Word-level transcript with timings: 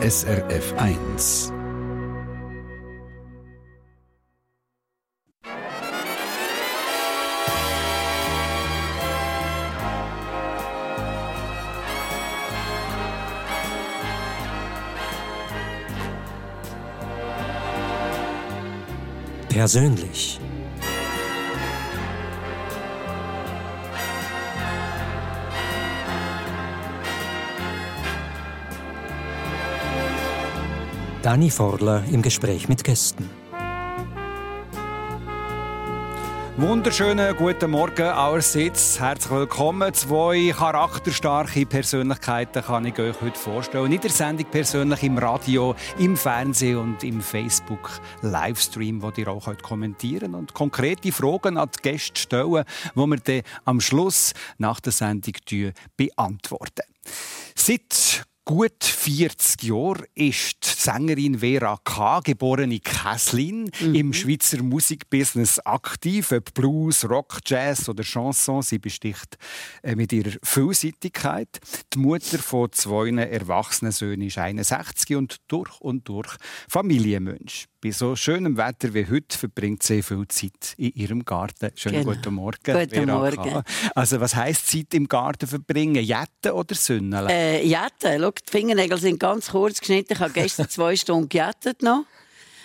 SRF 0.00 0.74
1. 0.78 1.52
Persönlich. 19.48 20.40
Dani 31.28 31.50
Forler 31.50 32.04
im 32.10 32.22
Gespräch 32.22 32.70
mit 32.70 32.82
Gästen. 32.82 33.28
Wunderschönen 36.56 37.36
guten 37.36 37.70
Morgen 37.70 38.06
allerseits. 38.06 38.98
Herzlich 38.98 39.32
willkommen. 39.32 39.92
Zwei 39.92 40.54
charakterstarke 40.56 41.66
Persönlichkeiten 41.66 42.62
kann 42.62 42.86
ich 42.86 42.98
euch 42.98 43.20
heute 43.20 43.38
vorstellen. 43.38 43.92
In 43.92 44.00
der 44.00 44.08
Sendung 44.08 44.46
persönlich 44.50 45.02
im 45.02 45.18
Radio, 45.18 45.74
im 45.98 46.16
Fernsehen 46.16 46.78
und 46.78 47.04
im 47.04 47.20
Facebook 47.20 47.90
Livestream, 48.22 49.02
wo 49.02 49.12
ihr 49.14 49.28
auch 49.28 49.48
heute 49.48 49.62
kommentieren 49.62 50.34
und 50.34 50.54
konkrete 50.54 51.12
Fragen 51.12 51.58
an 51.58 51.68
die 51.76 51.90
Gäste 51.90 52.18
stellen, 52.18 52.64
die 52.94 53.00
wir 53.06 53.16
dann 53.18 53.42
am 53.66 53.82
Schluss 53.82 54.32
nach 54.56 54.80
der 54.80 54.92
Sendung 54.92 55.34
beantworten. 55.94 56.86
Seit 57.54 58.24
gut 58.48 58.82
40 58.82 59.62
Jahren 59.64 60.06
ist 60.14 60.56
die 60.64 60.82
Sängerin 60.82 61.40
Vera 61.40 61.78
K., 61.84 62.20
geborene 62.20 62.80
Kesslin, 62.80 63.70
mhm. 63.78 63.94
im 63.94 64.12
Schweizer 64.14 64.62
Musikbusiness 64.62 65.58
aktiv. 65.58 66.32
Ob 66.32 66.54
Blues, 66.54 67.06
Rock, 67.06 67.40
Jazz 67.44 67.90
oder 67.90 68.02
Chanson, 68.02 68.62
sie 68.62 68.78
besticht 68.78 69.36
äh, 69.82 69.94
mit 69.94 70.14
ihrer 70.14 70.38
Vielseitigkeit. 70.42 71.60
Die 71.92 71.98
Mutter 71.98 72.38
von 72.38 72.72
zwei 72.72 73.10
erwachsenen 73.10 73.92
Söhnen 73.92 74.26
ist 74.26 74.38
61 74.38 75.14
und 75.14 75.36
durch 75.48 75.78
und 75.82 76.08
durch 76.08 76.34
Familienmensch. 76.70 77.66
Bei 77.80 77.92
so 77.92 78.16
schönem 78.16 78.56
Wetter 78.56 78.92
wie 78.92 79.06
heute 79.08 79.38
verbringt 79.38 79.84
sie 79.84 80.02
viel 80.02 80.26
Zeit 80.26 80.74
in 80.78 80.90
ihrem 80.94 81.24
Garten. 81.24 81.70
Schönen 81.76 82.02
genau. 82.02 82.12
guten 82.12 82.34
Morgen. 82.34 82.58
Guten 82.64 83.06
Morgen. 83.06 83.62
Also 83.94 84.20
was 84.20 84.34
heisst 84.34 84.66
Zeit 84.66 84.94
im 84.94 85.06
Garten 85.06 85.46
verbringen? 85.46 86.02
Jetten 86.02 86.50
oder 86.50 86.74
Sünneln? 86.74 87.28
Äh, 87.28 87.62
Jetten. 87.62 88.20
Schau, 88.20 88.32
die 88.32 88.50
Fingernägel 88.50 88.98
sind 88.98 89.20
ganz 89.20 89.50
kurz 89.50 89.78
geschnitten. 89.78 90.14
Ich 90.14 90.18
habe 90.18 90.32
gestern 90.32 90.68
zwei 90.68 90.96
Stunden 90.96 91.28
gejettet 91.28 91.80
noch. 91.82 92.04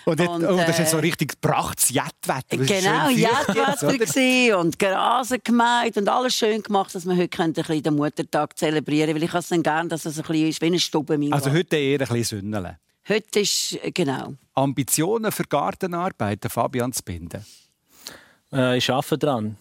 Und, 0.04 0.18
jetzt, 0.18 0.28
und, 0.28 0.44
oh, 0.46 0.56
das 0.56 0.80
ist 0.80 0.90
so 0.90 0.96
äh, 0.96 1.02
richtig 1.02 1.40
gebrachtes 1.40 1.90
Jettwetter. 1.90 2.56
Genau, 2.56 3.08
Jettwetter 3.08 4.58
und 4.58 4.78
Grasen 4.80 5.38
gemeint 5.44 5.96
und 5.96 6.08
alles 6.08 6.34
schön 6.34 6.60
gemacht, 6.60 6.92
dass 6.92 7.06
wir 7.06 7.16
heute 7.16 7.40
ein 7.40 7.52
bisschen 7.52 7.82
den 7.84 7.94
Muttertag 7.94 8.58
zelebrieren 8.58 9.12
können. 9.12 9.20
Weil 9.20 9.28
ich 9.28 9.34
es 9.34 9.48
dann 9.48 9.62
gerne, 9.62 9.88
dass 9.88 10.06
es 10.06 10.18
ein 10.18 10.26
bisschen 10.26 10.48
ist 10.48 10.60
wie 10.60 10.66
eine 10.66 10.80
Stube. 10.80 11.16
Also 11.30 11.52
heute 11.52 11.76
eher 11.76 12.00
ein 12.00 12.08
bisschen 12.08 12.40
Sünneln. 12.40 12.78
Heute 13.06 13.40
ist, 13.40 13.78
äh, 13.82 13.90
genau. 13.90 14.34
Ambitionen 14.54 15.30
für 15.30 15.44
Gartenarbeit, 15.44 16.44
Fabian 16.48 16.92
Spinde? 16.92 17.44
Äh, 18.50 18.78
ich 18.78 18.90
arbeite 18.90 19.18
dran. 19.18 19.56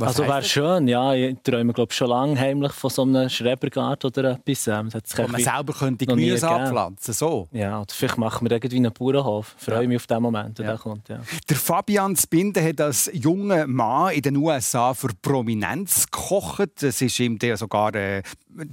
Was 0.00 0.10
also 0.10 0.28
wäre 0.32 0.44
schön, 0.44 0.86
ja. 0.86 1.12
Ich 1.12 1.38
träume 1.42 1.72
glaube 1.72 1.92
schon 1.92 2.10
lange 2.10 2.38
heimlich 2.38 2.70
von 2.70 2.88
so 2.88 3.02
einem 3.02 3.28
Schrebergarten 3.28 4.06
oder 4.08 4.30
etwas. 4.30 4.68
Ähm, 4.68 4.90
Wo 4.92 5.26
man 5.26 5.40
selber 5.40 5.72
könnte 5.72 6.06
Gemüse 6.06 6.48
abpflanzen 6.48 7.12
so. 7.14 7.48
Ja, 7.50 7.80
oder 7.80 7.92
vielleicht 7.92 8.16
machen 8.16 8.48
wir 8.48 8.54
irgendwie 8.54 8.76
einen 8.76 8.92
Bauernhof. 8.92 9.56
Ich 9.58 9.64
freue 9.64 9.82
ja. 9.82 9.88
mich 9.88 9.96
auf 9.96 10.06
den 10.06 10.22
Moment, 10.22 10.56
der 10.56 10.66
ja. 10.66 10.76
kommt. 10.76 11.08
Ja. 11.08 11.18
Der 11.48 11.56
Fabian 11.56 12.14
Spinde 12.14 12.62
hat 12.62 12.80
als 12.80 13.10
junger 13.12 13.66
Mann 13.66 14.12
in 14.12 14.22
den 14.22 14.36
USA 14.36 14.94
für 14.94 15.08
Prominenz 15.20 16.06
gekocht. 16.08 16.80
Es 16.84 17.02
ist 17.02 17.18
ihm 17.18 17.36
sogar 17.56 17.92
ein 17.92 18.22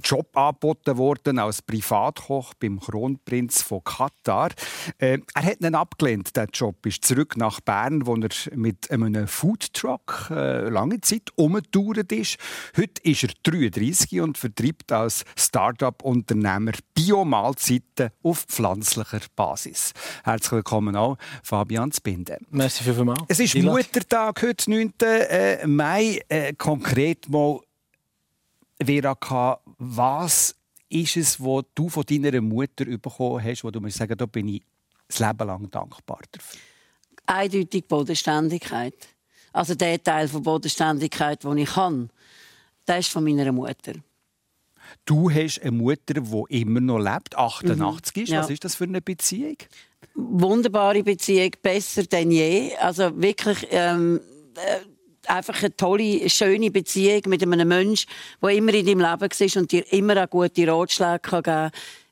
Job 0.02 0.36
angeboten 0.36 0.96
worden 0.96 1.38
als 1.38 1.62
Privatkoch 1.62 2.54
beim 2.54 2.80
Kronprinz 2.80 3.62
von 3.62 3.82
Katar. 3.84 4.50
Äh, 4.98 5.18
er 5.34 5.42
hat 5.42 5.60
ihn 5.60 5.74
abgelehnt, 5.74 6.36
der 6.36 6.48
Job. 6.52 6.84
ist 6.86 7.04
zurück 7.04 7.36
nach 7.36 7.60
Bern, 7.60 8.06
wo 8.06 8.16
er 8.16 8.30
mit 8.54 8.90
einem 8.90 9.26
Foodtruck 9.26 10.28
äh, 10.30 10.68
lange 10.68 11.00
Zeit 11.00 11.30
umgedauert 11.36 12.12
ist. 12.12 12.36
Heute 12.76 13.02
ist 13.02 13.22
er 13.24 13.30
33 13.42 14.20
und 14.20 14.38
vertreibt 14.38 14.92
als 14.92 15.24
Start-up-Unternehmer 15.36 16.72
Biomahlzeiten 16.94 18.10
auf 18.22 18.44
pflanzlicher 18.44 19.20
Basis. 19.34 19.92
Herzlich 20.24 20.52
willkommen 20.52 20.96
auch, 20.96 21.16
Fabian 21.42 21.92
Zbinde. 21.92 22.38
Merci 22.50 22.84
vielmals. 22.84 23.20
Es 23.28 23.40
ist 23.40 23.54
Muttertag 23.56 24.42
heute, 24.42 24.70
9. 24.70 24.92
Äh, 25.02 25.66
Mai. 25.66 26.20
Äh, 26.28 26.54
konkret 26.54 27.28
mal, 27.28 27.60
Vera 28.82 29.14
K., 29.14 29.60
was 29.78 30.54
ist 30.88 31.16
es, 31.16 31.40
was 31.40 31.64
du 31.74 31.88
von 31.88 32.04
deiner 32.04 32.40
Mutter 32.40 32.84
bekommen 32.84 33.42
hast, 33.42 33.64
wo 33.64 33.70
du 33.70 33.80
musst 33.80 33.96
sagen, 33.96 34.16
da 34.16 34.26
bin 34.26 34.48
ich 34.48 34.62
das 35.08 35.18
Leben 35.18 35.46
lang 35.46 35.70
dankbar 35.70 36.20
dafür? 36.30 36.60
Eindeutig 37.26 37.88
Bodenständigkeit. 37.88 39.08
Also 39.52 39.74
der 39.74 40.02
Teil 40.02 40.28
von 40.28 40.42
Bodenständigkeit, 40.42 41.42
den 41.42 41.58
ich 41.58 41.70
kann, 41.70 42.10
der 42.86 42.98
ist 42.98 43.08
von 43.08 43.24
meiner 43.24 43.50
Mutter. 43.52 43.94
Du 45.04 45.30
hast 45.30 45.60
eine 45.60 45.72
Mutter, 45.72 46.14
die 46.14 46.60
immer 46.60 46.80
noch 46.80 46.98
lebt, 46.98 47.36
88 47.36 48.16
mhm. 48.16 48.22
ist. 48.22 48.32
Was 48.32 48.50
ist 48.50 48.64
das 48.64 48.74
für 48.76 48.84
eine 48.84 49.00
Beziehung? 49.00 49.56
Wunderbare 50.14 51.02
Beziehung, 51.02 51.50
besser 51.60 52.04
denn 52.04 52.30
je. 52.30 52.76
Also 52.76 53.10
wirklich 53.20 53.66
ähm, 53.70 54.20
äh, 54.54 54.80
einfach 55.28 55.62
eine 55.62 55.76
tolle, 55.76 56.28
schöne 56.30 56.70
Beziehung 56.70 57.22
mit 57.26 57.42
einem 57.42 57.68
Menschen, 57.68 58.08
der 58.42 58.50
immer 58.50 58.74
in 58.74 58.86
deinem 58.86 59.00
Leben 59.00 59.20
war 59.20 59.60
und 59.60 59.72
dir 59.72 59.92
immer 59.92 60.22
auch 60.22 60.30
gute 60.30 60.68
Ratschläge 60.68 61.20
geben 61.20 61.42
kann 61.42 61.70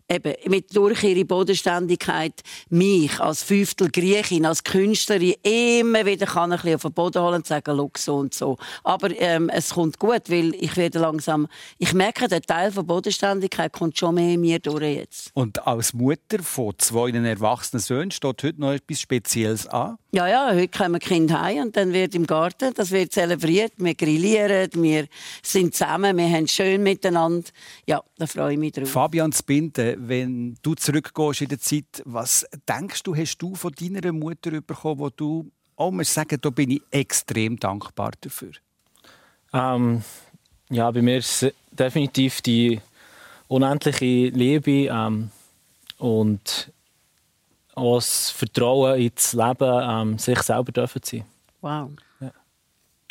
eben, 0.08 0.34
mit, 0.46 0.74
durch 0.76 1.02
ihre 1.02 1.24
Bodenständigkeit 1.24 2.42
mich 2.68 3.20
als 3.20 3.42
Fünftel 3.42 3.90
Griechin, 3.90 4.46
als 4.46 4.64
Künstlerin 4.64 5.34
immer 5.42 6.06
wieder 6.06 6.26
kann 6.26 6.52
ein 6.52 6.58
bisschen 6.58 6.74
auf 6.76 6.82
den 6.82 6.92
Boden 6.92 7.22
holen 7.22 7.34
und 7.36 7.46
sagen, 7.46 7.90
so 7.96 8.16
und 8.16 8.34
so. 8.34 8.56
Aber 8.82 9.10
ähm, 9.20 9.48
es 9.48 9.70
kommt 9.70 9.98
gut, 9.98 10.28
weil 10.28 10.54
ich 10.54 10.76
werde 10.76 10.98
langsam, 10.98 11.48
ich 11.78 11.92
merke, 11.94 12.28
der 12.28 12.42
Teil 12.42 12.72
von 12.72 12.86
Bodenständigkeit 12.86 13.72
kommt 13.72 13.98
schon 13.98 14.16
mehr 14.16 14.34
in 14.34 14.40
mir 14.40 14.58
durch 14.58 14.84
jetzt. 14.84 15.30
Und 15.34 15.66
als 15.66 15.94
Mutter 15.94 16.42
von 16.42 16.74
zwei 16.78 17.10
erwachsenen 17.10 17.80
Söhnen 17.80 18.10
steht 18.10 18.42
heute 18.42 18.60
noch 18.60 18.72
etwas 18.72 19.00
Spezielles 19.00 19.66
an? 19.66 19.96
Ja, 20.12 20.28
ja, 20.28 20.54
heute 20.54 20.68
kommen 20.68 21.00
Kind 21.00 21.32
heim 21.32 21.64
und 21.64 21.76
dann 21.76 21.92
wird 21.92 22.14
im 22.14 22.24
Garten, 22.24 22.72
das 22.74 22.92
wird 22.92 23.12
zelebriert, 23.12 23.72
wir 23.78 23.96
grillieren, 23.96 24.70
wir 24.74 25.06
sind 25.42 25.74
zusammen, 25.74 26.16
wir 26.16 26.28
haben 26.28 26.46
schön 26.46 26.84
miteinander. 26.84 27.48
Ja, 27.86 28.00
da 28.16 28.26
freue 28.26 28.52
ich 28.52 28.58
mich 28.58 28.72
drauf. 28.72 28.88
Fabian 28.88 29.32
Spinde, 29.32 29.93
wenn 29.98 30.56
du 30.62 30.74
zurückgehst 30.74 31.42
in 31.42 31.48
der 31.48 31.60
Zeit, 31.60 32.02
was 32.04 32.46
denkst 32.68 33.02
du, 33.02 33.14
hast 33.14 33.38
du 33.38 33.54
von 33.54 33.72
deiner 33.72 34.12
Mutter 34.12 34.60
bekommen, 34.60 35.00
wo 35.00 35.10
du 35.10 35.50
auch 35.76 35.90
muss 35.90 36.12
sagen, 36.12 36.38
da 36.40 36.50
bin 36.50 36.70
ich 36.70 36.82
extrem 36.90 37.58
dankbar 37.58 38.12
dafür? 38.20 38.52
Ähm, 39.52 40.02
ja, 40.70 40.90
bei 40.90 41.02
mir 41.02 41.18
ist 41.18 41.46
definitiv 41.70 42.40
die 42.42 42.80
unendliche 43.48 44.28
Liebe 44.28 44.88
ähm, 44.90 45.30
und 45.98 46.72
auch 47.74 47.96
das 47.96 48.30
Vertrauen 48.30 49.00
ins 49.00 49.32
Leben, 49.32 49.56
ähm, 49.60 50.18
sich 50.18 50.40
selber 50.42 50.72
dürfen 50.72 51.02
sein. 51.04 51.24
Wow. 51.60 51.90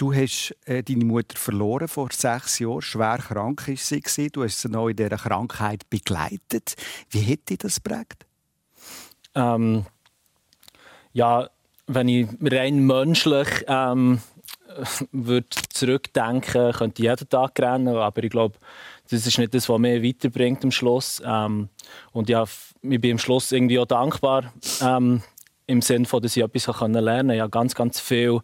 Du 0.03 0.13
hast 0.13 0.53
äh, 0.65 0.83
deine 0.83 1.05
Mutter 1.05 1.37
verloren 1.37 1.87
vor 1.87 2.09
sechs 2.11 2.59
Jahren. 2.59 2.81
Schwer 2.81 3.19
krank 3.19 3.65
war 3.69 3.75
sie. 3.77 4.29
Du 4.29 4.43
hast 4.43 4.59
sie 4.59 4.67
noch 4.67 4.89
in 4.89 4.97
dieser 4.97 5.15
Krankheit 5.15 5.89
begleitet. 5.89 6.75
Wie 7.09 7.21
hätte 7.21 7.45
dich 7.45 7.59
das 7.59 7.81
geprägt? 7.81 8.25
Ähm, 9.33 9.85
ja, 11.13 11.49
wenn 11.87 12.09
ich 12.09 12.27
rein 12.41 12.79
menschlich 12.85 13.47
ähm, 13.65 14.19
würde 15.13 15.47
zurückdenken, 15.69 16.73
könnte 16.73 17.01
ich 17.01 17.07
jeden 17.09 17.29
Tag 17.29 17.57
rennen. 17.61 17.95
Aber 17.95 18.23
ich 18.25 18.29
glaube, 18.29 18.57
das 19.09 19.25
ist 19.25 19.37
nicht 19.37 19.53
das, 19.53 19.69
was 19.69 19.79
mich 19.79 20.03
weiterbringt 20.03 20.65
am 20.65 20.71
Schluss. 20.71 21.21
Ähm, 21.25 21.69
und 22.11 22.27
ja, 22.27 22.43
ich 22.81 22.99
bin 22.99 23.13
am 23.13 23.19
Schluss 23.19 23.53
irgendwie 23.53 23.79
auch 23.79 23.85
dankbar, 23.85 24.51
ähm, 24.81 25.23
im 25.65 25.81
Sinne 25.81 26.05
dass 26.05 26.35
ich 26.35 26.43
etwas 26.43 26.67
lernen 26.81 27.05
konnte. 27.05 27.35
Ich 27.35 27.39
habe 27.39 27.49
ganz, 27.49 27.73
ganz 27.73 28.01
viele 28.01 28.43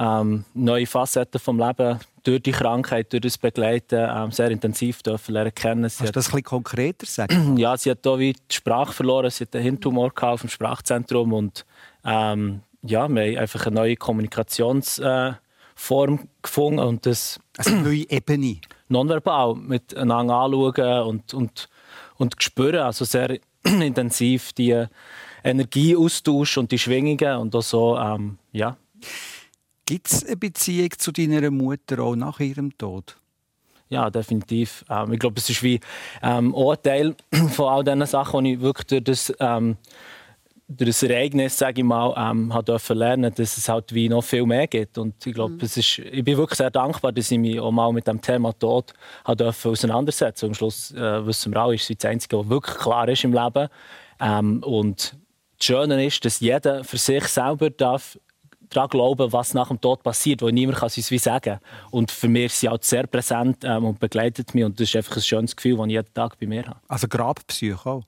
ähm, 0.00 0.44
neue 0.54 0.86
Facetten 0.86 1.38
vom 1.38 1.58
Leben 1.58 2.00
durch 2.22 2.42
die 2.42 2.52
Krankheit, 2.52 3.12
durch 3.12 3.20
das 3.20 3.38
Begleiten 3.38 4.08
ähm, 4.10 4.30
sehr 4.30 4.50
intensiv 4.50 5.02
dürfen 5.02 5.32
lernen 5.32 5.54
kennen. 5.54 5.88
Sie 5.90 5.98
Kannst 5.98 6.16
du 6.16 6.18
das 6.18 6.26
ein 6.26 6.30
bisschen 6.30 6.44
konkreter 6.44 7.06
sagen? 7.06 7.56
Ja, 7.58 7.76
sie 7.76 7.90
hat 7.90 7.98
hier 8.02 8.18
wie 8.18 8.32
die 8.32 8.54
Sprache 8.54 8.92
verloren. 8.92 9.30
Sie 9.30 9.44
hat 9.44 9.54
einen 9.54 9.64
Hirntumor 9.64 10.12
auf 10.20 10.40
dem 10.40 10.48
Sprachzentrum 10.48 11.32
und 11.32 11.66
ähm, 12.04 12.62
ja, 12.82 13.08
wir 13.08 13.32
haben 13.32 13.38
einfach 13.38 13.66
eine 13.66 13.76
neue 13.76 13.96
Kommunikationsform 13.96 15.34
äh, 16.14 16.18
gefunden 16.42 16.78
und 16.78 17.04
das 17.04 17.38
also 17.58 17.70
eine 17.70 17.82
neue 17.82 18.10
Ebene 18.10 18.56
nonverbal 18.88 19.54
miteinander 19.54 20.34
anschauen 20.34 21.08
und, 21.08 21.34
und, 21.34 21.68
und 22.16 22.42
spüren. 22.42 22.80
Also 22.80 23.04
sehr 23.04 23.38
intensiv 23.64 24.54
die 24.54 24.86
Energie 25.44 25.94
austauscht 25.94 26.56
und 26.56 26.72
die 26.72 26.78
Schwingungen 26.78 27.36
und 27.36 27.54
auch 27.54 27.62
so, 27.62 27.98
ähm, 27.98 28.38
ja. 28.52 28.76
Gibt 29.90 30.06
es 30.06 30.24
eine 30.24 30.36
Beziehung 30.36 30.90
zu 30.96 31.10
deiner 31.10 31.50
Mutter 31.50 31.98
auch 31.98 32.14
nach 32.14 32.38
ihrem 32.38 32.78
Tod? 32.78 33.16
Ja, 33.88 34.08
definitiv. 34.08 34.84
Ähm, 34.88 35.14
ich 35.14 35.18
glaube, 35.18 35.40
es 35.40 35.50
ist 35.50 35.64
wie 35.64 35.80
ähm, 36.22 36.54
auch 36.54 36.70
ein 36.70 36.80
Teil 36.80 37.16
von 37.50 37.68
all 37.68 37.82
diesen 37.82 38.06
Sachen, 38.06 38.44
die 38.44 38.52
ich 38.52 38.60
wirklich 38.60 38.86
durch 38.86 39.02
das, 39.02 39.34
ähm, 39.40 39.78
durch 40.68 40.90
das 40.90 41.02
Ereignis, 41.02 41.58
sage 41.58 41.80
ich 41.80 41.84
mal, 41.84 42.14
ähm, 42.16 42.54
durfte 42.64 42.94
lernen, 42.94 43.34
dass 43.34 43.56
es 43.56 43.68
halt 43.68 43.92
wie 43.92 44.08
noch 44.08 44.22
viel 44.22 44.46
mehr 44.46 44.68
gibt. 44.68 44.96
Und 44.96 45.26
ich 45.26 45.34
glaube, 45.34 45.54
mhm. 45.54 45.60
es 45.60 45.76
ist, 45.76 45.98
ich 45.98 46.22
bin 46.22 46.36
wirklich 46.36 46.58
sehr 46.58 46.70
dankbar, 46.70 47.10
dass 47.10 47.28
ich 47.28 47.38
mich 47.40 47.58
auch 47.58 47.72
mal 47.72 47.92
mit 47.92 48.06
dem 48.06 48.22
Thema 48.22 48.52
Tod 48.52 48.92
durfte 49.36 49.70
auseinandersetzen. 49.70 50.44
Und 50.44 50.50
am 50.52 50.54
Schluss 50.54 50.92
äh, 50.92 51.26
wissen 51.26 51.52
wir 51.52 51.64
auch, 51.64 51.72
ist 51.72 51.90
es 51.90 51.98
das 51.98 52.08
Einzige, 52.08 52.38
was 52.38 52.48
wirklich 52.48 52.76
klar 52.76 53.08
ist 53.08 53.24
im 53.24 53.32
Leben. 53.32 53.66
Ähm, 54.20 54.62
und 54.62 55.16
das 55.58 55.66
Schöne 55.66 56.06
ist, 56.06 56.24
dass 56.24 56.38
jeder 56.38 56.84
für 56.84 56.96
sich 56.96 57.24
selber 57.24 57.70
darf 57.70 58.16
daran 58.70 58.88
glauben, 58.88 59.32
was 59.32 59.54
nach 59.54 59.68
dem 59.68 59.80
Tod 59.80 60.02
passiert, 60.02 60.42
wo 60.42 60.48
niemand 60.48 60.78
kann 60.78 60.86
es 60.88 61.10
wie 61.10 61.18
sagen 61.18 61.58
Und 61.90 62.10
für 62.10 62.28
mich 62.28 62.46
ist 62.46 62.60
sie 62.60 62.68
auch 62.68 62.78
sehr 62.80 63.06
präsent 63.06 63.58
ähm, 63.64 63.84
und 63.84 64.00
begleitet 64.00 64.54
mich. 64.54 64.64
Und 64.64 64.78
das 64.80 64.88
ist 64.88 64.96
einfach 64.96 65.16
ein 65.16 65.22
schönes 65.22 65.56
Gefühl, 65.56 65.76
das 65.76 65.86
ich 65.86 65.92
jeden 65.92 66.14
Tag 66.14 66.38
bei 66.38 66.46
mir 66.46 66.66
habe. 66.66 66.80
Also 66.88 67.08
Grabpsyche 67.08 67.86
auch? 67.86 68.04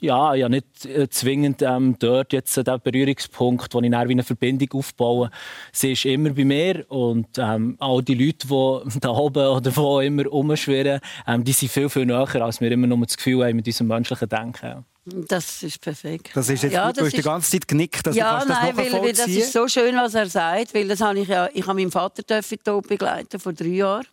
Ja, 0.00 0.34
ja 0.34 0.48
nicht 0.48 0.86
äh, 0.86 1.08
zwingend 1.08 1.60
ähm, 1.60 1.96
dort 1.98 2.32
jetzt 2.32 2.56
äh, 2.56 2.62
der 2.62 2.78
Berührungspunkt, 2.78 3.74
wo 3.74 3.80
ich 3.80 3.90
dann 3.90 4.08
wie 4.08 4.12
eine 4.12 4.22
Verbindung 4.22 4.68
aufbaue. 4.78 5.30
Sie 5.72 5.92
ist 5.92 6.04
immer 6.04 6.30
bei 6.30 6.44
mir 6.44 6.84
und 6.88 7.26
ähm, 7.36 7.76
all 7.80 8.02
die 8.02 8.14
Leute, 8.14 8.46
die 8.46 8.98
da 9.00 9.10
oben 9.10 9.44
oder 9.44 9.76
wo 9.76 9.98
immer 9.98 10.24
rumschwirren, 10.24 11.00
ähm, 11.26 11.42
die 11.42 11.52
sind 11.52 11.72
viel, 11.72 11.88
viel 11.88 12.06
näher, 12.06 12.42
als 12.42 12.60
wir 12.60 12.70
immer 12.70 12.86
nur 12.86 13.04
das 13.04 13.16
Gefühl 13.16 13.44
haben 13.44 13.56
mit 13.56 13.66
unserem 13.66 13.88
menschlichen 13.88 14.28
Denken. 14.28 14.84
Das 15.28 15.62
ist 15.62 15.80
perfekt. 15.80 16.30
Das 16.34 16.48
ist 16.48 16.62
jetzt, 16.62 16.72
ja, 16.72 16.92
du 16.92 17.04
hast 17.04 17.16
die 17.16 17.22
ganze 17.22 17.50
Zeit 17.50 17.68
genickt, 17.68 18.06
dass 18.06 18.14
ja, 18.14 18.40
du 18.40 18.48
das 18.48 18.58
nein, 18.58 18.76
weil, 18.76 18.92
weil 18.92 19.12
das 19.12 19.26
ist 19.26 19.52
so 19.52 19.68
schön, 19.68 19.96
was 19.96 20.14
er 20.14 20.28
sagt, 20.28 20.74
weil 20.74 20.88
das 20.88 21.00
habe 21.00 21.20
ich 21.20 21.28
ja, 21.28 21.48
ich 21.52 21.66
habe 21.66 21.78
meinen 21.78 21.90
Vater 21.90 22.22
tot 22.64 22.86
begleiten 22.88 23.38
vor 23.38 23.52
drei 23.52 23.66
Jahren 23.66 24.06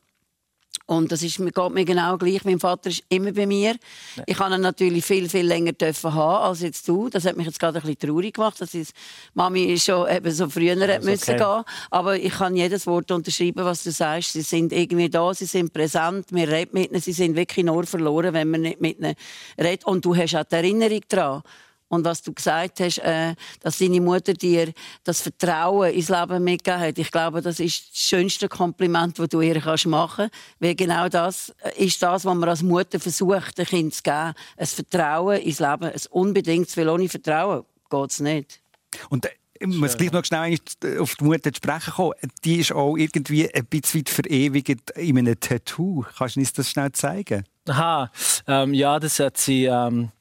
und 0.87 1.11
das 1.11 1.23
ist, 1.23 1.37
geht 1.37 1.69
mir 1.71 1.85
genau 1.85 2.17
gleich. 2.17 2.45
Mein 2.45 2.59
Vater 2.59 2.91
ist 2.91 3.03
immer 3.09 3.31
bei 3.31 3.47
mir. 3.47 3.75
Ja. 4.15 4.23
Ich 4.27 4.37
habe 4.37 4.53
ihn 4.53 4.61
natürlich 4.61 5.03
viel, 5.03 5.27
viel 5.27 5.45
länger 5.45 5.71
dürfen 5.71 6.13
haben 6.13 6.43
als 6.43 6.61
jetzt 6.61 6.87
du. 6.87 7.09
Das 7.09 7.25
hat 7.25 7.35
mich 7.37 7.47
jetzt 7.47 7.59
gerade 7.59 7.79
ein 7.79 7.81
bisschen 7.81 8.09
traurig 8.09 8.35
gemacht, 8.35 8.61
dass 8.61 8.73
ich 8.75 8.89
Mami 9.33 9.77
schon 9.79 10.07
eben 10.07 10.31
so 10.31 10.47
früher 10.47 10.75
ja, 10.75 10.99
müssen 10.99 11.33
okay. 11.33 11.37
gehen. 11.37 11.63
Aber 11.89 12.19
ich 12.19 12.33
kann 12.33 12.55
jedes 12.55 12.85
Wort 12.85 13.09
unterschreiben, 13.09 13.65
was 13.65 13.83
du 13.83 13.91
sagst. 13.91 14.33
Sie 14.33 14.41
sind 14.41 14.71
irgendwie 14.73 15.09
da, 15.09 15.33
sie 15.33 15.45
sind 15.45 15.73
präsent, 15.73 16.27
wir 16.29 16.47
reden 16.47 16.71
mit 16.73 16.91
ihnen, 16.91 17.01
sie 17.01 17.13
sind 17.13 17.35
wirklich 17.35 17.65
nur 17.65 17.85
verloren, 17.85 18.33
wenn 18.33 18.51
man 18.51 18.61
nicht 18.61 18.79
mit 18.79 18.99
ihnen 18.99 19.15
redet. 19.59 19.85
Und 19.85 20.05
du 20.05 20.15
hast 20.15 20.35
auch 20.35 20.43
die 20.43 20.55
Erinnerung 20.55 21.01
daran. 21.09 21.41
Und 21.87 22.03
was 22.03 22.21
du 22.21 22.33
gesagt 22.33 22.79
hast, 22.79 22.97
äh, 22.99 23.35
dass 23.61 23.77
deine 23.77 24.01
Mutter 24.01 24.33
dir 24.33 24.73
das 25.03 25.21
Vertrauen 25.21 25.93
ins 25.93 26.09
Leben 26.09 26.43
mitgegeben 26.43 26.81
hat, 26.81 26.97
ich 26.97 27.11
glaube, 27.11 27.41
das 27.41 27.59
ist 27.59 27.91
das 27.91 27.99
schönste 27.99 28.49
Kompliment, 28.49 29.19
das 29.19 29.29
du 29.29 29.41
ihr 29.41 29.59
kannst 29.61 29.85
machen 29.85 30.29
kannst. 30.29 30.35
Weil 30.59 30.75
genau 30.75 31.07
das 31.09 31.53
äh, 31.63 31.85
ist 31.85 32.01
das, 32.01 32.25
was 32.25 32.35
man 32.35 32.49
als 32.49 32.63
Mutter 32.63 32.99
versucht, 32.99 33.57
dem 33.57 33.65
Kind 33.65 33.93
zu 33.93 34.03
geben. 34.03 34.33
Ein 34.57 34.67
Vertrauen 34.67 35.41
ins 35.41 35.59
Leben. 35.59 35.83
Ein 35.83 36.01
unbedingtes, 36.09 36.75
weil 36.77 36.89
ohne 36.89 37.07
Vertrauen 37.07 37.63
geht 37.89 38.11
es 38.11 38.19
nicht. 38.19 38.61
Und 39.09 39.25
äh, 39.25 39.29
ich 39.57 39.67
muss 39.67 39.95
gleich 39.95 40.11
noch 40.11 40.25
schnell 40.25 40.57
auf 40.99 41.15
die 41.15 41.23
Mutter 41.23 41.53
zu 41.53 41.57
sprechen 41.57 41.93
kommen. 41.93 42.13
Die 42.43 42.57
ist 42.57 42.73
auch 42.73 42.97
irgendwie 42.97 43.53
ein 43.53 43.65
bisschen 43.65 44.01
weit 44.01 44.09
verewigt 44.09 44.91
in 44.91 45.17
einem 45.17 45.39
Tattoo. 45.39 46.03
Kannst 46.17 46.35
du 46.35 46.41
uns 46.41 46.53
das 46.53 46.69
schnell 46.69 46.91
zeigen? 46.91 47.45
Aha, 47.67 48.11
ähm, 48.47 48.73
ja, 48.73 48.99
das 48.99 49.19
hat 49.19 49.37
sie 49.37 49.65
ähm, 49.65 50.11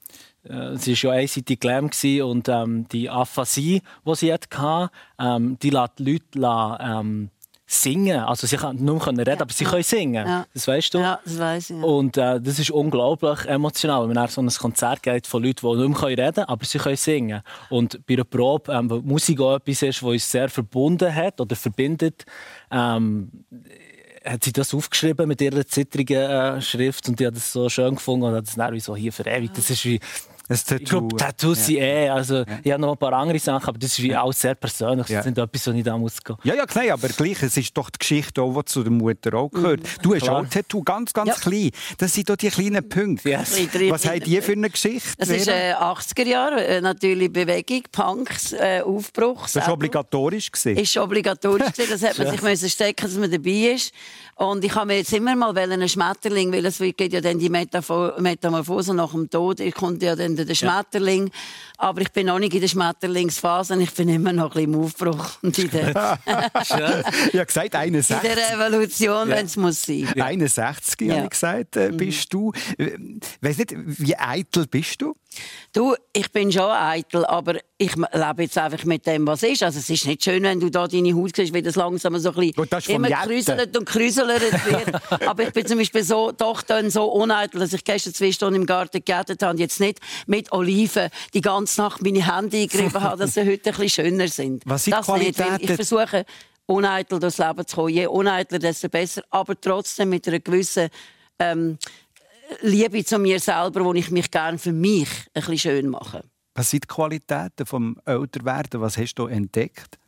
äh, 0.49 0.77
sie 0.77 0.93
war 1.05 1.15
ja 1.15 1.21
einseitig 1.21 1.61
gelähmt 1.61 1.97
und 2.23 2.49
ähm, 2.49 2.87
die 2.89 3.09
Aphasie, 3.09 3.83
die 4.07 4.15
sie 4.15 4.33
hatte, 4.33 4.91
ähm, 5.19 5.59
die 5.63 5.71
lässt 5.71 5.99
die 5.99 6.21
Leute 6.39 6.79
ähm, 6.81 7.31
singen. 7.67 8.21
Also 8.21 8.47
sie 8.47 8.57
können 8.57 8.85
nur 8.85 9.07
reden, 9.07 9.27
ja. 9.27 9.41
aber 9.41 9.53
sie 9.53 9.65
können 9.65 9.83
singen. 9.83 10.27
Ja. 10.27 10.47
Das 10.53 10.69
weißt 10.69 10.95
du? 10.95 10.99
Ja, 10.99 11.19
das 11.25 11.39
weiß 11.39 11.71
ich. 11.71 11.77
Ja. 11.77 11.83
Und 11.83 12.17
äh, 12.17 12.41
das 12.41 12.59
ist 12.59 12.71
unglaublich 12.71 13.47
emotional, 13.47 14.07
wenn 14.09 14.15
man 14.15 14.29
so 14.29 14.43
ein 14.43 14.49
Konzert 14.49 15.03
geht 15.03 15.27
von 15.27 15.43
Leuten, 15.43 15.67
die 15.67 15.89
nicht 15.89 16.01
mehr 16.01 16.09
reden 16.09 16.35
können, 16.35 16.49
aber 16.49 16.65
sie 16.65 16.79
können 16.79 16.97
singen. 16.97 17.43
Und 17.71 18.05
bei 18.07 18.15
einer 18.15 18.25
Probe, 18.25 18.73
ähm, 18.73 18.91
wo 18.91 19.01
Musik 19.01 19.41
auch 19.41 19.57
etwas 19.57 19.83
ist, 19.83 20.03
was 20.03 20.11
uns 20.11 20.31
sehr 20.31 20.49
verbunden 20.49 21.13
hat 21.15 21.41
oder 21.41 21.57
verbindet, 21.57 22.27
ähm, 22.71 23.31
hat 24.25 24.45
sie 24.45 24.53
das 24.53 24.73
aufgeschrieben 24.73 25.29
mit 25.29 25.41
ihrer 25.41 25.67
zittrigen 25.67 26.31
äh, 26.31 26.63
Schrift 26.63 27.09
und 27.09 27.21
die 27.21 27.27
hat 27.27 27.37
das 27.37 27.53
so 27.53 27.69
schön 27.69 27.95
gefunden 27.95 28.27
und 28.27 28.35
hat 28.35 28.47
es 28.47 28.55
dann 28.55 28.79
so 28.81 28.97
hier 28.97 29.13
verewigt. 29.13 29.57
Das 29.59 29.69
ist 29.69 29.85
wie 29.85 30.01
ein 30.49 30.57
Tattoo. 30.57 30.83
Ich 30.83 30.91
glaube, 30.91 31.17
Tattoos 31.17 31.59
ja. 31.59 31.65
sind 31.65 31.77
eh. 31.79 32.09
Also, 32.09 32.35
ja. 32.37 32.47
Ich 32.63 32.73
habe 32.73 32.83
noch 32.83 32.93
ein 32.93 32.99
paar 32.99 33.13
andere 33.15 33.39
Sachen, 33.39 33.69
aber 33.69 33.79
das 33.79 33.93
ist 33.93 34.03
wie 34.03 34.09
ja. 34.09 34.23
auch 34.23 34.33
sehr 34.33 34.55
persönlich. 34.55 35.07
Das 35.07 35.25
sind 35.25 35.39
etwas, 35.39 35.67
was 35.67 35.75
ich 35.75 35.83
da 35.83 35.97
muss 35.97 36.23
gehen. 36.23 36.37
Ja, 36.45 36.55
ja, 36.55 36.67
klar, 36.67 36.85
aber 36.93 37.09
gleich, 37.09 37.43
es 37.43 37.57
ist 37.57 37.77
doch 37.77 37.91
die 37.91 37.99
Geschichte, 37.99 38.43
auch, 38.43 38.55
die 38.63 38.65
zu 38.67 38.83
der 38.83 38.93
Mutter 38.93 39.35
auch 39.35 39.49
gehört. 39.49 39.81
Mhm. 39.81 40.03
Du 40.03 40.15
hast 40.15 40.23
Klar. 40.23 40.37
auch 40.37 40.43
ein 40.43 40.51
Tattoo, 40.51 40.83
ganz, 40.83 41.13
ganz 41.13 41.41
klein. 41.41 41.71
Das 41.99 42.13
sind 42.13 42.29
doch 42.29 42.37
die 42.37 42.51
kleinen 42.51 42.87
Punkte. 42.89 43.31
Yes. 43.31 43.59
Was 43.89 44.07
haben 44.07 44.21
die 44.21 44.41
für 44.43 44.53
eine 44.53 44.71
Geschichte? 44.71 45.11
Das 45.19 45.29
ist 45.31 45.49
äh, 45.49 45.75
80er 45.75 46.27
Jahre, 46.27 46.65
äh, 46.65 46.81
natürlich 46.81 47.33
Bewegung, 47.33 47.83
Punks, 47.91 48.53
äh, 48.53 48.83
Aufbruch. 48.85 49.43
Das 49.45 49.67
war 49.67 49.73
obligatorisch. 49.73 50.51
Das 50.51 50.67
ist 50.67 50.97
obligatorisch. 50.97 51.73
das 51.77 52.03
hat 52.03 52.19
man 52.19 52.31
sich 52.31 52.43
müssen 52.43 52.69
stecken, 52.69 53.07
dass 53.07 53.17
man 53.17 53.31
dabei 53.31 53.75
ist. 53.75 53.93
Und 54.37 54.65
ich 54.65 54.75
habe 54.75 54.87
mir 54.87 54.97
jetzt 54.97 55.13
immer 55.13 55.37
mal 55.37 55.57
einen 55.57 55.89
Schmetterling, 55.89 56.53
weil 56.53 56.67
es 56.67 56.79
geht 56.79 57.13
ja 57.13 57.21
dann 57.21 57.39
die 57.39 57.49
Metamorphose 57.49 58.93
nach 58.93 59.13
dem 59.13 59.31
Tod, 59.31 59.61
ich 59.61 59.75
konnte 59.75 60.07
ja 60.07 60.17
dann 60.17 60.34
der 60.37 60.55
Schmetterling, 60.55 61.31
aber 61.77 62.01
ich 62.03 62.13
bin 62.13 62.27
noch 62.27 62.39
nicht 62.39 62.55
in 62.55 62.61
der 62.61 62.69
Schmetterlingsphase, 62.69 63.81
ich 63.81 63.93
bin 63.93 64.09
immer 64.09 64.33
noch 64.33 64.55
ein 64.55 64.65
bisschen 64.65 64.75
im 64.75 64.81
Aufbruch 64.81 65.31
und 65.43 65.59
in 65.59 65.71
der, 65.71 65.91
ich 66.63 66.71
habe 66.71 67.47
gesagt 67.47 67.75
61. 67.75 68.17
In 68.17 68.37
der 68.37 68.53
Evolution, 68.55 69.29
ja. 69.29 69.37
wenn 69.37 69.47
es 69.47 69.57
muss 69.57 69.83
sein. 69.83 70.09
61, 70.17 71.01
ja. 71.01 71.15
habe 71.17 71.25
ich 71.25 71.31
gesagt, 71.31 71.77
äh, 71.77 71.91
bist 71.91 72.33
mhm. 72.33 72.39
du. 72.39 72.53
Äh, 72.79 72.99
weiss 73.41 73.59
nicht, 73.59 73.75
wie 73.75 74.17
eitel 74.17 74.67
bist 74.67 75.03
du? 75.03 75.15
Du, 75.73 75.97
ich 76.13 76.31
bin 76.31 76.53
schon 76.53 76.71
eitel, 76.71 77.25
aber 77.25 77.59
ich 77.85 77.95
lebe 77.97 78.43
jetzt 78.43 78.57
einfach 78.59 78.85
mit 78.85 79.07
dem, 79.07 79.27
was 79.27 79.43
ist. 79.43 79.63
Also 79.63 79.79
es 79.79 79.91
ist 79.91 80.07
nicht 80.07 80.25
schön, 80.25 80.43
wenn 80.43 80.61
du 80.61 80.71
da 80.71 80.89
deine 80.89 81.15
Haut 81.15 81.37
siehst, 81.37 81.53
wie 81.53 81.63
das 81.63 81.77
langsam 81.77 82.19
so 82.19 82.31
ein 82.31 82.35
bisschen 82.35 82.53
Gut, 82.53 82.89
immer 82.89 83.11
krüselt 83.11 83.77
und 83.77 83.85
krüselt 83.85 84.29
wird. 84.67 85.23
aber 85.29 85.43
ich 85.45 85.53
bin 85.53 85.67
zum 85.67 85.79
Beispiel 85.79 86.03
so, 86.03 86.33
doch 86.33 86.63
dann 86.63 86.91
so 86.91 87.05
uneitel, 87.05 87.61
dass 87.61 87.73
ich 87.73 87.85
gestern 87.85 88.15
zwei 88.15 88.33
Stunden 88.33 88.63
im 88.63 88.67
Garten 88.67 88.99
gegessen 88.99 89.37
habe 89.41 89.51
und 89.53 89.61
jetzt 89.61 89.81
nicht 89.81 89.99
mit 90.27 90.53
Oliven 90.53 91.11
die 91.35 91.41
ganze 91.41 91.81
Nacht 91.83 92.03
meine 92.03 92.27
Hände 92.27 92.57
eingegriffen 92.57 93.01
habe, 93.03 93.19
dass 93.19 93.35
sie 93.35 93.41
heute 93.47 93.71
ein 93.71 93.77
bisschen 93.77 94.05
schöner 94.07 94.29
sind. 94.29 94.63
Was 94.67 94.85
sind 94.85 94.93
das 94.93 95.07
Qualitäten? 95.07 95.53
Nicht, 95.55 95.71
ich 95.71 95.77
versuche, 95.77 96.25
uneitel 96.67 97.19
durchs 97.19 97.39
Leben 97.39 97.67
zu 97.67 97.77
kommen. 97.77 97.91
Je 97.91 98.07
uneitler, 98.07 98.59
desto 98.59 98.89
besser. 98.89 99.23
Aber 99.31 99.61
trotzdem 99.61 100.11
mit 100.11 100.27
einer 100.27 100.41
gewissen 100.41 100.89
ähm, 101.39 101.79
Liebe 102.61 103.05
zu 103.05 103.19
mir 103.19 103.41
selber, 103.41 103.85
wo 103.85 103.93
ich 103.95 104.11
mich 104.11 104.31
gerne 104.31 104.59
für 104.59 104.73
mich 104.73 105.09
ein 105.35 105.43
bisschen 105.43 105.59
schön 105.59 105.89
mache. 105.89 106.25
Was 106.55 106.71
sind 106.71 106.85
die 106.85 106.89
Qualitäten 106.89 107.67
vom 107.67 107.97
Älterwerden? 108.05 108.81
Was 108.81 108.97
hast 108.97 109.15
du 109.15 109.27
entdeckt? 109.27 109.99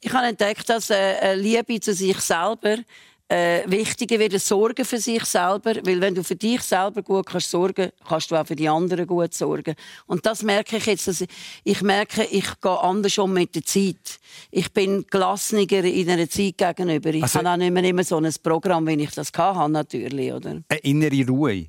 Ich 0.00 0.12
habe 0.12 0.28
entdeckt, 0.28 0.68
dass 0.68 0.90
äh, 0.90 1.34
Liebe 1.34 1.80
zu 1.80 1.92
sich 1.92 2.20
selber 2.20 2.76
äh, 3.28 3.62
wichtiger 3.66 4.18
wird, 4.20 4.40
Sorgen 4.40 4.84
für 4.84 4.98
sich 4.98 5.24
selber, 5.24 5.74
weil 5.82 6.00
wenn 6.00 6.14
du 6.14 6.22
für 6.22 6.36
dich 6.36 6.62
selber 6.62 7.02
gut 7.02 7.26
kannst 7.26 7.50
sorgen, 7.50 7.90
kannst 8.06 8.30
du 8.30 8.36
auch 8.36 8.46
für 8.46 8.54
die 8.54 8.68
anderen 8.68 9.06
gut 9.06 9.34
sorgen. 9.34 9.74
Und 10.06 10.24
das 10.24 10.44
merke 10.44 10.76
ich 10.76 10.86
jetzt, 10.86 11.08
dass 11.08 11.22
ich, 11.22 11.28
ich 11.64 11.82
merke, 11.82 12.22
ich 12.24 12.60
gehe 12.60 12.80
anders 12.80 13.18
um 13.18 13.32
mit 13.32 13.54
der 13.56 13.64
Zeit. 13.64 14.20
Ich 14.52 14.72
bin 14.72 15.04
gelassener 15.10 15.68
in 15.72 16.08
einer 16.08 16.28
Zeit 16.28 16.58
gegenüber. 16.58 17.10
Ich 17.10 17.22
also, 17.24 17.40
habe 17.40 17.50
auch 17.50 17.56
nicht 17.56 17.72
mehr 17.72 17.84
immer 17.84 18.04
so 18.04 18.18
ein 18.18 18.32
Programm, 18.42 18.86
wie 18.86 19.02
ich 19.02 19.10
das 19.10 19.32
hatte, 19.36 19.72
natürlich, 19.72 20.32
oder? 20.32 20.62
Eine 20.68 20.80
innere 20.82 21.26
Ruhe 21.26 21.66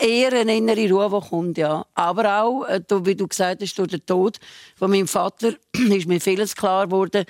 eher 0.00 0.32
eine 0.32 0.56
innere 0.56 0.88
Ruhe, 0.90 1.10
die 1.10 1.28
kommt, 1.28 1.58
ja. 1.58 1.86
Aber 1.94 2.42
auch, 2.42 2.64
äh, 2.64 2.80
wie 3.04 3.14
du 3.14 3.28
gesagt 3.28 3.62
hast, 3.62 3.78
durch 3.78 3.88
den 3.88 4.04
Tod 4.04 4.38
von 4.76 4.90
meinem 4.90 5.08
Vater 5.08 5.54
ist 5.72 6.08
mir 6.08 6.20
vieles 6.20 6.54
klar 6.54 6.86
geworden, 6.86 7.24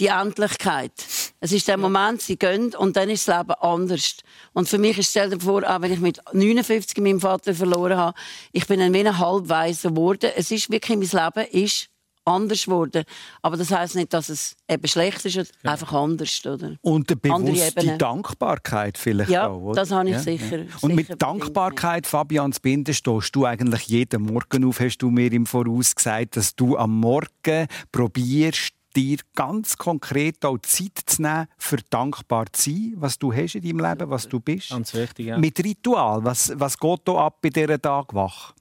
die 0.00 0.06
Endlichkeit. 0.06 0.92
Es 1.40 1.52
ist 1.52 1.66
der 1.66 1.76
Moment, 1.76 2.22
sie 2.22 2.36
gehen 2.36 2.74
und 2.74 2.96
dann 2.96 3.10
ist 3.10 3.26
das 3.26 3.38
Leben 3.38 3.54
anders. 3.60 4.16
Und 4.52 4.68
für 4.68 4.78
mich 4.78 4.98
ist 4.98 5.16
es 5.16 5.42
vor, 5.42 5.68
auch 5.68 5.82
wenn 5.82 5.92
ich 5.92 6.00
mit 6.00 6.20
59 6.32 6.98
meinen 6.98 7.20
Vater 7.20 7.54
verloren 7.54 7.96
habe, 7.96 8.18
ich 8.52 8.66
bin 8.66 8.80
ein 8.80 8.92
wenig 8.92 9.18
halbweise 9.18 9.88
geworden. 9.88 10.30
Es 10.36 10.50
ist 10.50 10.70
wirklich, 10.70 10.96
mein 10.96 11.24
Leben 11.24 11.50
ist 11.50 11.88
anders 12.28 12.64
geworden. 12.64 13.04
Aber 13.42 13.56
das 13.56 13.70
heißt 13.70 13.96
nicht, 13.96 14.12
dass 14.12 14.28
es 14.28 14.56
eben 14.68 14.86
schlecht 14.86 15.24
ist, 15.24 15.34
ja. 15.34 15.44
einfach 15.64 15.92
anders. 15.92 16.40
Oder? 16.44 16.76
Und 16.80 17.10
eine 17.10 17.16
bewusste 17.16 17.98
Dankbarkeit 17.98 18.98
vielleicht 18.98 19.30
ja, 19.30 19.48
auch. 19.48 19.60
Oder? 19.60 19.80
das 19.80 19.90
habe 19.90 20.08
ich 20.08 20.16
ja, 20.16 20.20
sicher. 20.20 20.64
Und 20.80 20.94
mit 20.94 21.20
Dankbarkeit, 21.20 22.06
Fabian 22.06 22.52
Binder, 22.62 22.92
stehst 22.92 23.34
du 23.34 23.46
eigentlich 23.46 23.88
jeden 23.88 24.22
Morgen 24.22 24.64
auf, 24.64 24.80
hast 24.80 24.98
du 24.98 25.10
mir 25.10 25.32
im 25.32 25.46
Voraus 25.46 25.94
gesagt, 25.94 26.36
dass 26.36 26.54
du 26.54 26.76
am 26.76 26.98
Morgen 27.00 27.66
probierst, 27.92 28.74
dir 28.96 29.18
ganz 29.34 29.76
konkret 29.76 30.44
auch 30.44 30.58
Zeit 30.58 30.98
zu 31.06 31.22
nehmen, 31.22 31.46
für 31.58 31.76
dankbar 31.90 32.46
zu 32.52 32.70
sein, 32.70 32.94
was 32.96 33.18
du 33.18 33.32
hast 33.32 33.54
in 33.54 33.62
deinem 33.62 33.80
Leben, 33.80 34.10
was 34.10 34.28
du 34.28 34.40
bist. 34.40 34.70
Ganz 34.70 34.94
wichtig, 34.94 35.26
ja. 35.26 35.38
Mit 35.38 35.62
Ritual, 35.62 36.24
was, 36.24 36.52
was 36.54 36.78
geht 36.78 37.00
da 37.04 37.14
ab 37.14 37.38
bei 37.42 37.50
dieser 37.50 37.80
Tag 37.80 38.14
wach? 38.14 38.54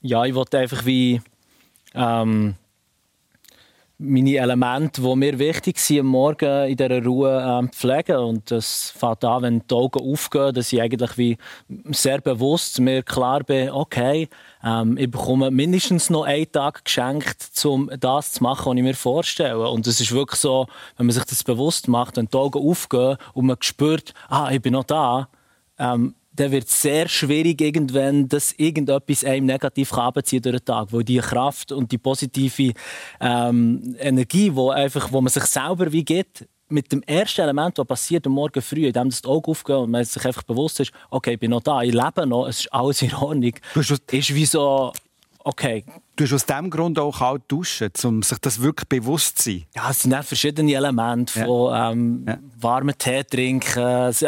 ja, 0.00 0.24
ich 0.24 0.34
wollte 0.34 0.58
einfach 0.58 0.84
wie 0.84 1.20
ähm, 1.94 2.56
meine 4.02 4.36
Elemente, 4.36 5.02
die 5.02 5.16
mir 5.16 5.38
wichtig 5.38 5.78
sind, 5.78 6.00
am 6.00 6.06
Morgen 6.06 6.68
in 6.68 6.76
dieser 6.76 7.04
Ruhe 7.04 7.44
ähm, 7.46 7.68
pflegen. 7.68 8.16
Und 8.16 8.50
das 8.50 8.90
fängt 8.96 9.24
an, 9.24 9.42
wenn 9.42 9.66
die 9.66 9.74
Augen 9.74 10.00
aufgehen, 10.00 10.54
dass 10.54 10.72
ich 10.72 10.80
eigentlich 10.80 11.18
wie 11.18 11.36
sehr 11.90 12.20
bewusst 12.20 12.80
mir 12.80 13.02
klar 13.02 13.44
bin, 13.44 13.70
okay, 13.70 14.28
ähm, 14.64 14.96
ich 14.96 15.10
bekomme 15.10 15.50
mindestens 15.50 16.08
noch 16.08 16.24
einen 16.24 16.50
Tag 16.50 16.84
geschenkt, 16.84 17.50
um 17.64 17.90
das 18.00 18.32
zu 18.32 18.42
machen, 18.42 18.70
was 18.70 18.76
ich 18.76 18.82
mir 18.82 18.94
vorstelle. 18.94 19.68
Und 19.68 19.86
es 19.86 20.00
ist 20.00 20.12
wirklich 20.12 20.40
so, 20.40 20.66
wenn 20.96 21.06
man 21.06 21.14
sich 21.14 21.24
das 21.24 21.44
bewusst 21.44 21.86
macht, 21.86 22.16
wenn 22.16 22.26
die 22.26 22.38
Augen 22.38 22.58
aufgehen 22.58 23.18
und 23.34 23.46
man 23.46 23.56
spürt, 23.60 24.14
ah, 24.30 24.50
ich 24.50 24.62
bin 24.62 24.72
noch 24.72 24.84
da, 24.84 25.28
ähm, 25.78 26.14
dann 26.40 26.52
wird 26.52 26.68
es 26.68 26.80
sehr 26.80 27.08
schwierig, 27.08 27.60
irgendwann, 27.60 28.28
dass 28.28 28.52
irgendetwas 28.52 29.24
einem 29.24 29.46
negativ 29.46 29.92
abziehen 29.92 30.42
durch 30.42 30.56
den 30.56 30.64
Tag. 30.64 30.92
Weil 30.92 31.04
die 31.04 31.18
Kraft 31.18 31.70
und 31.72 31.92
die 31.92 31.98
positive 31.98 32.72
ähm, 33.20 33.96
Energie, 33.98 34.50
wo, 34.54 34.70
einfach, 34.70 35.12
wo 35.12 35.20
man 35.20 35.30
sich 35.30 35.44
selber 35.44 35.92
wie 35.92 36.04
gibt, 36.04 36.46
mit 36.70 36.90
dem 36.92 37.02
ersten 37.02 37.42
Element, 37.42 37.76
was 37.78 37.86
passiert 37.86 38.26
am 38.26 38.32
Morgen 38.32 38.62
früh, 38.62 38.86
in 38.86 38.92
dem 38.92 39.10
das 39.10 39.24
Auge 39.24 39.50
aufgeht 39.50 39.76
und 39.76 39.90
man 39.90 40.04
sich 40.04 40.24
einfach 40.24 40.44
bewusst 40.44 40.80
ist, 40.80 40.92
okay, 41.10 41.34
ich 41.34 41.40
bin 41.40 41.50
noch 41.50 41.62
da, 41.62 41.82
ich 41.82 41.92
lebe 41.92 42.26
noch, 42.26 42.46
es 42.46 42.60
ist 42.60 42.72
alles 42.72 43.02
in 43.02 43.12
Ordnung, 43.14 43.52
ist 43.74 44.34
wie 44.34 44.46
so, 44.46 44.92
okay. 45.40 45.84
Du 46.16 46.24
hast 46.24 46.32
aus 46.32 46.46
diesem 46.46 46.70
Grund 46.70 46.98
auch 46.98 47.18
kalt 47.18 47.42
duschen, 47.48 47.90
um 48.04 48.22
sich 48.22 48.38
das 48.38 48.62
wirklich 48.62 48.88
bewusst 48.88 49.38
zu 49.38 49.50
sein? 49.50 49.64
Ja, 49.74 49.90
es 49.90 50.02
sind 50.02 50.14
verschiedene 50.24 50.72
Elemente, 50.72 51.44
von 51.44 51.72
ähm, 51.74 52.24
ja. 52.26 52.38
warmen 52.60 52.96
Tee 52.96 53.24
trinken, 53.24 53.82
also, 53.82 54.26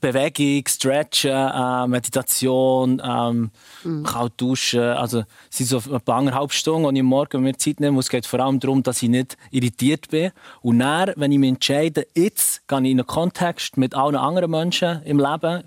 Bewegung, 0.00 0.64
Stretchen, 0.68 1.30
äh, 1.30 1.86
Meditation, 1.86 3.02
ähm, 3.04 3.50
mhm. 3.84 4.02
kalt 4.04 4.32
duschen. 4.36 4.80
Also, 4.80 5.20
es 5.50 5.58
sind 5.58 5.66
so 5.66 5.82
ein 5.92 6.00
paar 6.00 6.18
anderthalb 6.18 6.52
Stunden, 6.52 6.94
die 6.94 7.00
ich 7.00 7.04
morgen 7.04 7.42
mir 7.42 7.56
Zeit 7.56 7.80
nehme. 7.80 7.98
Es 8.00 8.08
geht 8.08 8.26
vor 8.26 8.40
allem 8.40 8.60
darum, 8.60 8.82
dass 8.82 9.02
ich 9.02 9.08
nicht 9.08 9.36
irritiert 9.50 10.08
bin. 10.10 10.32
Und 10.60 10.78
dann, 10.78 11.12
wenn 11.16 11.32
ich 11.32 11.38
mich 11.38 11.50
entscheide, 11.50 12.06
jetzt 12.14 12.66
gehe 12.68 12.78
ich 12.80 12.90
in 12.90 13.00
einen 13.00 13.06
Kontext 13.06 13.76
mit 13.76 13.94
allen 13.94 14.16
anderen 14.16 14.50
Menschen 14.50 15.02
im 15.04 15.18
Leben, 15.18 15.64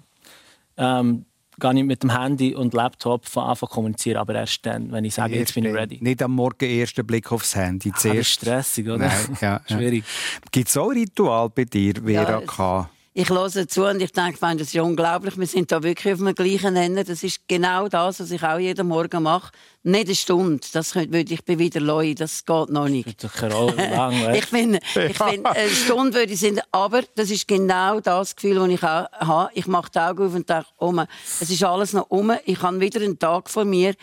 ähm, 0.77 1.25
gehe 1.59 1.73
ich 1.73 1.83
mit 1.83 2.03
dem 2.03 2.17
Handy 2.17 2.55
und 2.55 2.73
Laptop 2.73 3.25
von 3.25 3.43
Anfang 3.45 3.69
kommunizieren, 3.69 4.17
aber 4.17 4.35
erst 4.35 4.65
dann, 4.65 4.91
wenn 4.91 5.05
ich 5.05 5.13
sage, 5.13 5.35
jetzt 5.35 5.53
bin 5.53 5.65
ich 5.65 5.73
ready. 5.73 5.99
Nicht 6.01 6.21
am 6.21 6.33
Morgen 6.33 6.69
ersten 6.69 7.05
Blick 7.05 7.31
aufs 7.31 7.55
Handy. 7.55 7.89
Ah, 7.89 7.93
das 7.93 8.05
ist 8.05 8.27
stressig, 8.27 8.87
oder? 8.87 9.07
Nein, 9.07 9.37
ja, 9.41 9.61
Schwierig. 9.69 10.03
Gibt 10.51 10.67
es 10.67 10.77
auch 10.77 10.89
ein 10.89 10.97
Ritual 10.97 11.49
bei 11.49 11.65
dir, 11.65 11.93
Vera 12.03 12.41
ja, 12.41 12.89
ich 13.17 13.29
höre 13.29 13.49
zu 13.49 13.85
und 13.85 14.01
ich 14.01 14.11
denke, 14.11 14.37
das 14.41 14.73
ist 14.73 14.75
unglaublich. 14.75 15.37
Wir 15.37 15.47
sind 15.47 15.71
da 15.71 15.81
wirklich 15.81 16.13
auf 16.13 16.19
dem 16.19 16.35
gleichen 16.35 16.73
Nenner. 16.73 17.05
Das 17.05 17.23
ist 17.23 17.47
genau 17.47 17.87
das, 17.87 18.19
was 18.19 18.29
ich 18.29 18.43
auch 18.43 18.59
jeden 18.59 18.89
Morgen 18.89 19.23
mache. 19.23 19.53
Nicht 19.83 20.07
eine 20.07 20.15
Stunde, 20.15 20.67
das 20.73 20.93
würde 20.95 21.33
ich 21.33 21.45
bin 21.45 21.57
wieder 21.57 21.79
Leu, 21.79 22.13
das 22.13 22.43
geht 22.43 22.69
noch 22.69 22.89
nicht. 22.89 23.23
Das 23.23 23.31
lang, 23.39 24.35
ich 24.35 24.45
finde, 24.47 24.79
ich 24.95 25.17
find, 25.17 25.45
eine 25.45 25.69
Stunde 25.69 26.15
würde 26.15 26.33
ich 26.33 26.39
sein, 26.41 26.59
aber 26.73 27.03
das 27.15 27.31
ist 27.31 27.47
genau 27.47 28.01
das 28.01 28.35
Gefühl, 28.35 28.55
das 28.55 28.67
ich 28.67 28.83
auch 28.83 29.09
habe. 29.13 29.49
Ich 29.53 29.67
mache 29.67 29.91
die 29.91 29.99
Augen 29.99 30.27
auf 30.27 30.35
und 30.35 30.49
denke, 30.49 30.65
oh, 30.79 30.93
es 31.39 31.49
ist 31.49 31.63
alles 31.63 31.93
noch 31.93 32.09
um. 32.09 32.33
Ich 32.45 32.61
habe 32.61 32.81
wieder 32.81 32.99
einen 32.99 33.17
Tag 33.17 33.49
vor 33.49 33.63
mir 33.63 33.95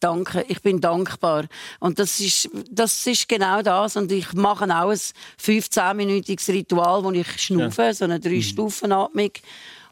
danke, 0.00 0.44
ich 0.48 0.60
bin 0.62 0.80
dankbar. 0.80 1.44
Und 1.78 1.98
das 1.98 2.20
ist, 2.20 2.48
das 2.70 3.06
ist 3.06 3.28
genau 3.28 3.62
das. 3.62 3.96
Und 3.96 4.10
ich 4.10 4.32
mache 4.32 4.64
auch 4.64 4.90
ein 4.90 4.98
15-minütiges 5.42 6.52
Ritual, 6.52 7.04
wo 7.04 7.10
ich 7.12 7.40
schnufe, 7.40 7.82
ja. 7.82 7.94
so 7.94 8.04
eine 8.04 8.18
drei-Stufen-Atmung. 8.18 9.32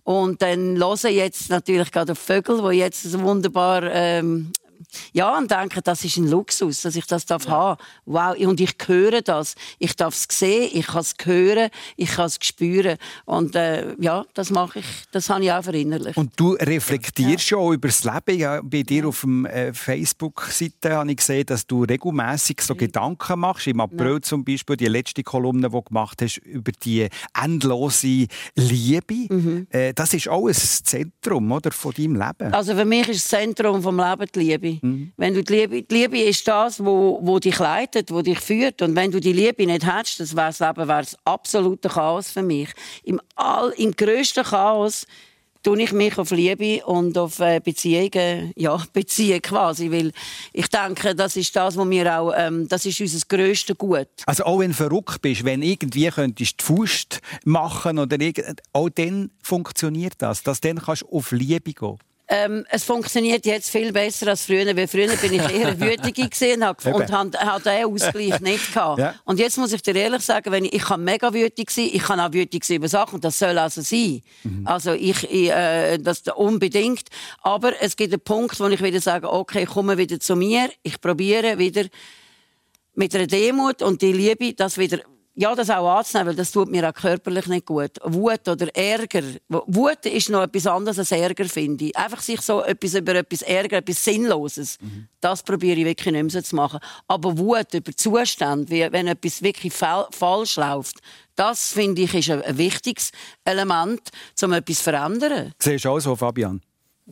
Und 0.04 0.40
dann 0.40 0.78
höre 0.78 1.10
jetzt 1.10 1.50
natürlich 1.50 1.92
gerade 1.92 2.14
die 2.14 2.18
Vögel, 2.18 2.62
die 2.70 2.78
jetzt 2.78 3.02
so 3.02 3.20
wunderbar 3.20 3.82
ähm, 3.84 4.52
ja, 5.12 5.36
und 5.36 5.50
denke, 5.50 5.82
das 5.82 6.04
ist 6.04 6.16
ein 6.16 6.28
Luxus, 6.28 6.82
dass 6.82 6.96
ich 6.96 7.06
das 7.06 7.26
darf 7.26 7.44
ja. 7.44 7.50
haben. 7.50 7.82
Wow, 8.06 8.36
und 8.38 8.60
ich 8.60 8.74
höre 8.86 9.22
das. 9.22 9.54
Ich 9.78 9.96
darf 9.96 10.14
es 10.14 10.26
sehen, 10.30 10.70
ich 10.72 10.86
kann 10.86 11.00
es 11.00 11.14
hören, 11.22 11.70
ich 11.96 12.10
kann 12.10 12.26
es 12.26 12.38
spüren. 12.40 12.96
Und 13.24 13.54
äh, 13.54 13.94
ja, 13.98 14.24
das 14.34 14.50
mache 14.50 14.80
ich, 14.80 14.86
das 15.12 15.28
habe 15.30 15.44
ich 15.44 15.52
auch 15.52 15.62
verinnerlicht. 15.62 16.16
Und 16.16 16.32
du 16.36 16.52
reflektierst 16.52 17.50
ja, 17.50 17.58
auch 17.58 17.72
über 17.72 17.88
das 17.88 18.04
Leben. 18.04 18.38
Ja, 18.38 18.60
bei 18.62 18.82
dir 18.82 19.08
auf 19.08 19.24
der 19.26 19.68
äh, 19.68 19.72
Facebook-Seite 19.72 20.96
habe 20.96 21.10
ich 21.10 21.16
gesehen, 21.18 21.46
dass 21.46 21.66
du 21.66 21.84
regelmäßig 21.84 22.60
so 22.62 22.74
mhm. 22.74 22.78
Gedanken 22.78 23.40
machst. 23.40 23.66
Im 23.66 23.80
April 23.80 24.14
ja. 24.14 24.22
zum 24.22 24.44
Beispiel, 24.44 24.76
die 24.76 24.86
letzte 24.86 25.22
Kolumne, 25.22 25.68
die 25.68 25.72
du 25.72 25.82
gemacht 25.82 26.22
hast, 26.22 26.38
über 26.38 26.72
die 26.72 27.08
endlose 27.40 28.26
Liebe. 28.54 29.32
Mhm. 29.34 29.66
Äh, 29.70 29.92
das 29.92 30.14
ist 30.14 30.28
auch 30.28 30.46
ein 30.46 30.54
Zentrum 30.54 31.50
oder, 31.52 31.72
von 31.72 31.92
deinem 31.92 32.16
Leben. 32.16 32.54
Also 32.54 32.74
für 32.74 32.84
mich 32.84 33.08
ist 33.08 33.24
das 33.24 33.40
Zentrum 33.40 33.82
des 33.82 33.92
Lebens 33.92 34.32
die 34.32 34.40
Liebe. 34.40 34.77
Mhm. 34.82 35.12
Wenn 35.16 35.34
du 35.34 35.42
die 35.42 35.52
Liebe, 35.52 35.82
die 35.82 35.94
Liebe 35.94 36.18
ist 36.20 36.46
das, 36.46 36.84
wo, 36.84 37.20
wo 37.22 37.38
dich 37.38 37.58
leitet, 37.58 38.10
wo 38.10 38.22
dich 38.22 38.40
führt. 38.40 38.82
Und 38.82 38.96
wenn 38.96 39.10
du 39.10 39.20
die 39.20 39.32
Liebe 39.32 39.66
nicht 39.66 39.86
hättest, 39.86 40.20
das 40.20 40.36
wäre 40.36 40.48
das 40.48 40.60
Leben 40.60 40.88
wär's 40.88 41.16
absoluter 41.24 41.88
Chaos 41.88 42.30
für 42.30 42.42
mich. 42.42 42.70
Im, 43.04 43.20
all, 43.36 43.70
im 43.76 43.92
grössten 43.92 44.44
Chaos 44.44 45.06
tue 45.62 45.82
ich 45.82 45.92
mich 45.92 46.16
auf 46.18 46.30
Liebe 46.30 46.84
und 46.86 47.18
auf 47.18 47.40
äh, 47.40 47.60
Beziehungen 47.60 48.52
ja, 48.56 48.80
beziehen 48.92 49.42
quasi, 49.42 49.90
weil 49.90 50.12
ich 50.52 50.68
denke, 50.68 51.14
das 51.14 51.36
ist 51.36 51.54
das, 51.56 51.76
was 51.76 51.90
wir 51.90 52.18
auch, 52.18 52.32
ähm, 52.36 52.68
das 52.68 52.86
ist 52.86 53.00
unser 53.00 53.26
grösstes 53.28 53.76
Gut. 53.76 54.08
Also 54.26 54.44
auch 54.44 54.60
wenn 54.60 54.70
du 54.70 54.76
verrückt 54.76 55.20
bist, 55.20 55.44
wenn 55.44 55.62
irgendwie 55.62 56.08
könntest 56.08 56.60
die 56.60 56.64
Faust 56.64 57.20
machen 57.44 57.98
oder 57.98 58.18
auch 58.72 58.88
dann 58.88 59.30
funktioniert 59.42 60.14
das, 60.18 60.42
dass 60.42 60.60
dann 60.60 60.78
kannst 60.78 61.02
du 61.02 61.08
auf 61.10 61.32
Liebe 61.32 61.72
gehen. 61.72 61.98
Ähm, 62.30 62.66
es 62.68 62.84
funktioniert 62.84 63.46
jetzt 63.46 63.70
viel 63.70 63.90
besser 63.90 64.28
als 64.28 64.44
früher, 64.44 64.76
weil 64.76 64.86
früher 64.86 65.08
bin 65.16 65.32
ich 65.32 65.50
eher 65.50 65.80
wütig 65.80 66.30
gesehen 66.30 66.62
und 66.62 66.84
hatte 66.84 67.60
den 67.64 67.84
Ausgleich 67.86 68.40
nicht 68.40 68.74
gehabt. 68.74 68.98
Ja. 68.98 69.14
Und 69.24 69.38
jetzt 69.38 69.56
muss 69.56 69.72
ich 69.72 69.80
dir 69.80 69.96
ehrlich 69.96 70.22
sagen, 70.22 70.52
wenn 70.52 70.66
ich, 70.66 70.74
ich 70.74 70.82
kann 70.82 71.02
mega 71.02 71.32
wütig 71.32 71.70
sein, 71.70 71.88
ich 71.90 72.02
kann 72.02 72.20
auch 72.20 72.32
wütig 72.32 72.64
sein 72.64 72.76
über 72.76 72.88
Sachen, 72.88 73.20
das 73.20 73.38
soll 73.38 73.56
also 73.56 73.80
sein. 73.80 74.20
Mhm. 74.44 74.66
Also 74.66 74.92
ich, 74.92 75.24
ich 75.30 75.50
äh, 75.50 75.96
das 75.98 76.22
unbedingt. 76.34 77.08
Aber 77.40 77.72
es 77.80 77.96
gibt 77.96 78.12
einen 78.12 78.20
Punkt, 78.20 78.60
wo 78.60 78.66
ich 78.66 78.82
wieder 78.82 79.00
sage, 79.00 79.32
okay, 79.32 79.62
ich 79.62 79.70
komme 79.70 79.96
wieder 79.96 80.20
zu 80.20 80.36
mir, 80.36 80.68
ich 80.82 81.00
probiere 81.00 81.58
wieder 81.58 81.84
mit 82.94 83.14
einer 83.14 83.26
Demut 83.26 83.80
und 83.80 84.02
die 84.02 84.12
Liebe, 84.12 84.52
das 84.52 84.76
wieder 84.76 84.98
ja, 85.40 85.54
das 85.54 85.70
auch 85.70 85.98
anzunehmen, 85.98 86.30
weil 86.30 86.34
das 86.34 86.50
tut 86.50 86.68
mir 86.68 86.88
auch 86.88 86.92
körperlich 86.92 87.46
nicht 87.46 87.66
gut. 87.66 87.92
Wut 88.02 88.48
oder 88.48 88.74
Ärger. 88.74 89.22
Wut 89.48 90.04
ist 90.04 90.30
noch 90.30 90.42
etwas 90.42 90.66
anderes 90.66 90.98
als 90.98 91.12
Ärger, 91.12 91.44
finde 91.44 91.84
ich. 91.84 91.96
Einfach 91.96 92.20
sich 92.20 92.40
so 92.40 92.60
etwas 92.64 92.94
über 92.94 93.14
etwas 93.14 93.42
ärgern, 93.42 93.78
etwas 93.78 94.04
Sinnloses. 94.04 94.78
Mhm. 94.80 95.06
Das 95.20 95.44
probiere 95.44 95.78
ich 95.78 95.84
wirklich 95.84 96.12
nicht 96.12 96.34
mehr 96.34 96.42
zu 96.42 96.56
machen. 96.56 96.80
Aber 97.06 97.38
Wut 97.38 97.72
über 97.72 97.92
Zustände, 97.94 98.68
wie 98.68 98.90
wenn 98.90 99.06
etwas 99.06 99.40
wirklich 99.40 99.72
fa 99.72 100.08
falsch 100.10 100.56
läuft, 100.56 100.96
das 101.36 101.72
finde 101.72 102.02
ich 102.02 102.14
ist 102.14 102.30
ein, 102.30 102.58
wichtiges 102.58 103.12
Element, 103.44 104.10
um 104.42 104.52
etwas 104.52 104.78
zu 104.78 104.82
verändern. 104.82 105.52
Siehst 105.60 105.84
du 105.84 105.90
auch 105.90 106.00
so, 106.00 106.16
Fabian? 106.16 106.60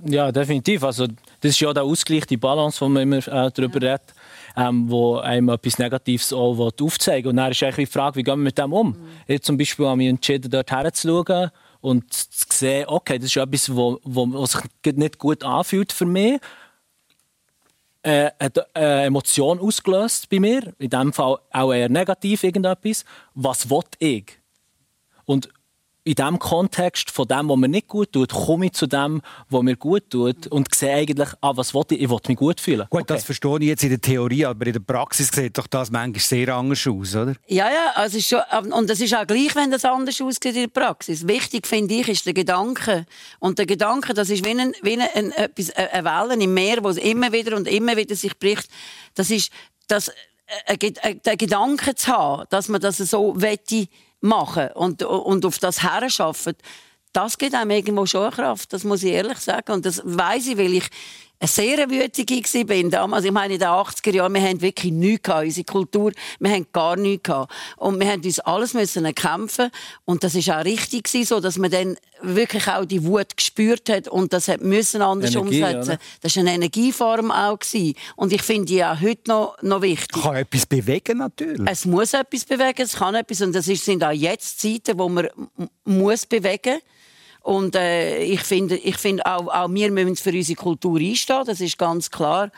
Ja, 0.04 0.32
definitiv. 0.32 0.82
Also, 0.82 1.06
das 1.06 1.52
ist 1.52 1.60
ja 1.60 1.72
der 1.72 1.84
Ausgleich, 1.84 2.26
die 2.26 2.36
Balance, 2.36 2.76
von 2.76 2.92
der 2.92 3.06
man 3.06 3.20
immer 3.20 3.46
äh, 3.46 3.50
darüber 3.52 3.80
ja. 3.80 3.92
redet 3.92 4.15
ähm, 4.56 4.90
wo 4.90 5.18
einem 5.18 5.50
etwas 5.50 5.78
Negatives 5.78 6.32
auch 6.32 6.72
aufzeigen. 6.80 7.30
Und 7.30 7.36
dann 7.36 7.50
ist 7.50 7.62
eigentlich 7.62 7.88
die 7.88 7.92
Frage, 7.92 8.16
wie 8.16 8.22
gehen 8.22 8.38
wir 8.38 8.44
mit 8.44 8.58
dem 8.58 8.72
um? 8.72 8.88
Mhm. 8.88 8.96
Ich 9.26 9.42
zum 9.42 9.58
Beispiel 9.58 9.86
habe 9.86 9.98
mich 9.98 10.08
entschieden, 10.08 10.50
dort 10.50 10.70
herzuschauen 10.70 11.50
und 11.80 12.12
zu 12.12 12.46
sehen, 12.50 12.86
okay, 12.88 13.18
das 13.18 13.26
ist 13.26 13.36
etwas, 13.36 13.74
wo, 13.74 14.00
wo, 14.02 14.26
was 14.32 14.52
sich 14.52 14.96
nicht 14.96 15.18
gut 15.18 15.44
anfühlt 15.44 15.92
für 15.92 16.06
mich. 16.06 16.40
Äh, 18.02 18.30
hat 18.40 18.74
eine 18.74 19.04
Emotion 19.04 19.58
ausgelöst 19.58 20.28
bei 20.30 20.38
mir, 20.38 20.72
in 20.78 20.90
diesem 20.90 21.12
Fall 21.12 21.38
auch 21.50 21.72
eher 21.72 21.88
negativ 21.88 22.44
irgendetwas. 22.44 23.04
Was 23.34 23.68
will 23.68 23.80
ich? 23.98 24.38
Und 25.24 25.48
in 26.06 26.14
dem 26.14 26.38
Kontext 26.38 27.10
von 27.10 27.26
dem, 27.26 27.48
was 27.48 27.56
mir 27.56 27.68
nicht 27.68 27.88
gut 27.88 28.12
tut, 28.12 28.32
komme 28.32 28.66
ich 28.66 28.72
zu 28.74 28.86
dem, 28.86 29.20
was 29.50 29.62
mir 29.62 29.76
gut 29.76 30.08
tut 30.08 30.46
und 30.46 30.72
sehe 30.72 30.94
eigentlich, 30.94 31.28
ah, 31.40 31.52
was 31.56 31.74
will 31.74 31.82
ich? 31.90 32.02
Ich 32.02 32.08
will 32.08 32.20
mich 32.28 32.36
gut 32.36 32.60
fühlen. 32.60 32.86
Gut, 32.88 33.02
okay. 33.02 33.14
das 33.14 33.24
verstehe 33.24 33.58
ich 33.58 33.66
jetzt 33.66 33.82
in 33.82 33.90
der 33.90 34.00
Theorie, 34.00 34.46
aber 34.46 34.66
in 34.66 34.74
der 34.74 34.80
Praxis 34.80 35.30
sieht 35.32 35.58
doch 35.58 35.66
das 35.66 35.90
manchmal 35.90 36.20
sehr 36.20 36.54
anders 36.54 36.86
aus, 36.86 37.16
oder? 37.16 37.34
Ja, 37.48 37.68
ja, 37.68 37.92
also 37.96 38.18
ist 38.18 38.28
schon, 38.28 38.40
und 38.72 38.88
es 38.88 39.00
ist 39.00 39.16
auch 39.16 39.26
gleich, 39.26 39.56
wenn 39.56 39.72
das 39.72 39.84
anders 39.84 40.20
aussieht 40.20 40.44
in 40.44 40.54
der 40.54 40.68
Praxis. 40.68 41.26
Wichtig, 41.26 41.66
finde 41.66 41.94
ich, 41.94 42.08
ist 42.08 42.24
der 42.24 42.34
Gedanke. 42.34 43.04
Und 43.40 43.58
der 43.58 43.66
Gedanke, 43.66 44.14
das 44.14 44.30
ist 44.30 44.44
wie, 44.44 44.50
ein, 44.50 44.74
wie 44.82 45.00
ein, 45.00 45.08
ein, 45.12 45.32
etwas, 45.32 45.72
eine 45.72 46.04
Welle 46.04 46.40
im 46.40 46.54
Meer, 46.54 46.84
wo 46.84 46.88
es 46.88 46.98
immer 46.98 47.32
wieder 47.32 47.56
und 47.56 47.66
immer 47.66 47.96
wieder 47.96 48.14
sich 48.14 48.38
bricht. 48.38 48.68
Das 49.16 49.30
ist, 49.30 49.50
das, 49.88 50.12
äh, 50.66 50.78
den 50.78 51.36
Gedanken 51.36 51.96
zu 51.96 52.12
haben, 52.12 52.44
dass 52.50 52.68
man 52.68 52.80
das 52.80 52.98
so 52.98 53.34
wette, 53.40 53.88
machen 54.26 54.68
und, 54.74 55.02
und 55.02 55.44
auf 55.44 55.58
das 55.58 55.82
herschaffen, 55.82 56.54
das 57.12 57.38
gibt 57.38 57.54
einem 57.54 57.70
irgendwo 57.70 58.04
schon 58.04 58.30
Kraft, 58.30 58.72
das 58.72 58.84
muss 58.84 59.02
ich 59.02 59.12
ehrlich 59.12 59.38
sagen. 59.38 59.72
Und 59.72 59.86
das 59.86 60.02
weiß 60.04 60.48
ich, 60.48 60.58
weil 60.58 60.74
ich 60.74 60.88
sehr 61.44 61.90
wütige 61.90 62.64
bin 62.64 62.90
damals. 62.90 63.24
Ich 63.24 63.32
meine, 63.32 63.54
in 63.54 63.60
den 63.60 63.68
80er 63.68 64.12
Jahren, 64.12 64.34
wir 64.34 64.40
haben 64.40 64.60
wirklich 64.60 64.92
nichts 64.92 65.24
gehabt, 65.24 65.44
unsere 65.44 65.64
Kultur. 65.64 66.12
Wir 66.40 66.50
haben 66.50 66.66
gar 66.72 66.96
nichts 66.96 67.24
gehabt. 67.24 67.52
Und 67.76 68.00
wir 68.00 68.10
haben 68.10 68.22
uns 68.22 68.40
alles 68.40 68.74
müssen 68.74 69.14
kämpfen. 69.14 69.70
Und 70.04 70.24
das 70.24 70.34
ist 70.34 70.50
auch 70.50 70.64
richtig 70.64 71.08
so, 71.08 71.40
dass 71.40 71.58
man 71.58 71.70
dann 71.70 71.96
wirklich 72.22 72.66
auch 72.68 72.84
die 72.84 73.04
Wut 73.04 73.36
gespürt 73.36 73.88
hat 73.90 74.08
und 74.08 74.32
das 74.32 74.48
hat 74.48 74.62
müssen 74.62 75.02
anders 75.02 75.34
Energie, 75.34 75.62
umsetzen. 75.62 75.90
Oder? 75.90 75.98
Das 76.22 76.36
war 76.36 76.40
eine 76.40 76.54
Energieform 76.54 77.30
auch 77.30 77.58
gewesen. 77.58 77.94
Und 78.16 78.32
ich 78.32 78.42
finde 78.42 78.66
die 78.66 78.84
auch 78.84 79.00
heute 79.00 79.30
noch, 79.30 79.56
noch 79.62 79.82
wichtig. 79.82 80.22
Kann 80.22 80.36
etwas 80.36 80.66
bewegen 80.66 81.18
natürlich. 81.18 81.70
Es 81.70 81.84
muss 81.84 82.14
etwas 82.14 82.44
bewegen, 82.44 82.82
es 82.82 82.94
kann 82.94 83.14
etwas 83.14 83.42
und 83.42 83.54
das 83.54 83.66
sind 83.66 84.02
auch 84.02 84.12
jetzt 84.12 84.60
Zeiten, 84.60 84.98
wo 84.98 85.08
man 85.08 85.28
muss 85.84 86.26
bewegen 86.26 86.74
muss 86.74 86.95
und 87.46 87.76
äh, 87.76 88.24
ich 88.24 88.40
finde, 88.40 88.76
ich 88.76 88.96
finde 88.96 89.24
auch, 89.24 89.46
auch 89.46 89.70
wir 89.70 89.92
müssen 89.92 90.16
für 90.16 90.30
unsere 90.30 90.56
Kultur 90.56 90.98
einstehen, 90.98 91.44
das 91.46 91.60
ist 91.60 91.78
ganz 91.78 92.10
klar 92.10 92.50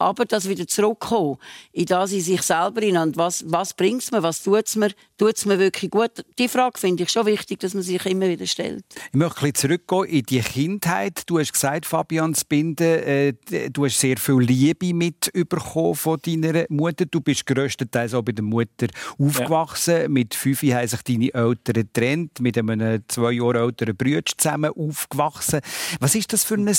aber 0.00 0.24
das 0.24 0.48
wieder 0.48 0.66
zurückkommen, 0.66 1.36
in 1.72 1.84
das 1.86 2.12
in 2.12 2.20
sich 2.20 2.42
selber 2.42 2.80
hinein. 2.80 3.08
Und 3.08 3.16
was, 3.16 3.44
was 3.46 3.74
bringt 3.74 4.02
es 4.02 4.10
mir, 4.10 4.22
was 4.22 4.42
tut 4.42 4.66
es 4.66 4.76
mir, 4.76 4.90
tut 5.18 5.36
es 5.36 5.44
mir 5.44 5.58
wirklich 5.58 5.90
gut? 5.90 6.24
Die 6.38 6.48
Frage 6.48 6.78
finde 6.78 7.02
ich 7.02 7.10
schon 7.10 7.26
wichtig, 7.26 7.60
dass 7.60 7.74
man 7.74 7.82
sich 7.82 8.04
immer 8.06 8.28
wieder 8.28 8.46
stellt. 8.46 8.84
Ich 9.12 9.18
möchte 9.18 9.44
ein 9.44 9.54
zurückgehen 9.54 10.04
in 10.04 10.22
die 10.22 10.40
Kindheit. 10.40 11.22
Du 11.26 11.38
hast 11.38 11.52
gesagt, 11.52 11.86
Fabian 11.86 12.34
Spinde, 12.34 13.04
äh, 13.04 13.32
du 13.70 13.84
hast 13.84 14.00
sehr 14.00 14.16
viel 14.16 14.40
Liebe 14.40 14.94
mitbekommen 14.94 15.94
von 15.94 16.18
deiner 16.24 16.64
Mutter. 16.68 17.04
Du 17.04 17.20
bist 17.20 17.44
größtenteils 17.46 18.14
auch 18.14 18.22
bei 18.22 18.32
der 18.32 18.44
Mutter 18.44 18.86
aufgewachsen. 19.18 20.02
Ja. 20.02 20.08
Mit 20.08 20.34
fünf 20.34 20.62
haben 20.62 20.88
sich 20.88 21.02
deine 21.02 21.34
Eltern 21.34 21.74
getrennt, 21.74 22.40
mit 22.40 22.56
einem 22.56 23.02
zwei 23.08 23.32
Jahre 23.32 23.60
älteren 23.60 23.96
Bruder 23.96 24.22
zusammen 24.24 24.72
aufgewachsen. 24.74 25.60
Was 26.00 26.14
ist 26.14 26.32
das 26.32 26.44
für 26.44 26.54
ein 26.54 26.74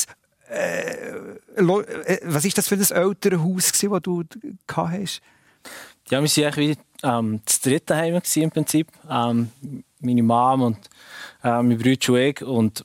äh, 0.51 1.11
äh, 1.55 2.19
was 2.25 2.45
ist 2.45 2.57
das 2.57 2.67
für 2.67 2.75
ein 2.75 2.81
Elternhaus, 2.81 3.71
das 3.71 4.01
du 4.01 4.23
gehabt 4.67 4.91
hast? 4.91 5.21
Ja, 6.09 6.21
wir 6.21 6.29
waren 6.29 6.53
eigentlich 6.53 6.77
ähm, 7.03 7.41
das 7.45 7.61
dritte 7.61 7.95
Heim 7.95 8.21
im 8.35 8.51
Prinzip. 8.51 8.87
Ähm, 9.09 9.51
meine 10.01 10.23
Mom 10.23 10.61
und 10.63 10.77
äh, 11.43 11.61
mein 11.61 11.77
Bruder 11.77 11.95
und 11.95 12.17
ich. 12.17 12.41
Und 12.41 12.83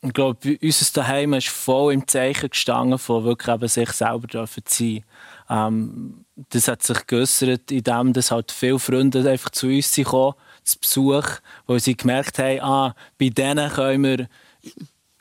ich 0.00 0.12
glaube, 0.12 0.58
unser 0.62 0.92
Daheim 0.92 1.34
ist 1.34 1.48
voll 1.48 1.94
im 1.94 2.06
Zeichen 2.06 2.50
gestanden, 2.50 2.98
von 2.98 3.24
wirklich 3.24 3.54
eben 3.54 3.68
sich 3.68 3.90
selber 3.90 4.28
zu 4.28 4.62
sein. 4.66 5.04
Ähm, 5.50 6.24
das 6.50 6.68
hat 6.68 6.82
sich 6.82 7.06
geäussert, 7.06 7.70
indem 7.70 8.12
halt 8.30 8.50
viele 8.50 8.78
Freunde 8.78 9.28
einfach 9.30 9.50
zu 9.50 9.66
uns 9.68 9.94
kommen, 10.04 10.34
zu 10.62 10.78
Besuch, 10.78 11.26
weil 11.66 11.80
sie 11.80 11.96
gemerkt 11.96 12.38
haben, 12.38 12.60
ah, 12.60 12.94
bei 13.18 13.28
denen 13.28 13.70
können 13.70 14.04
wir 14.04 14.28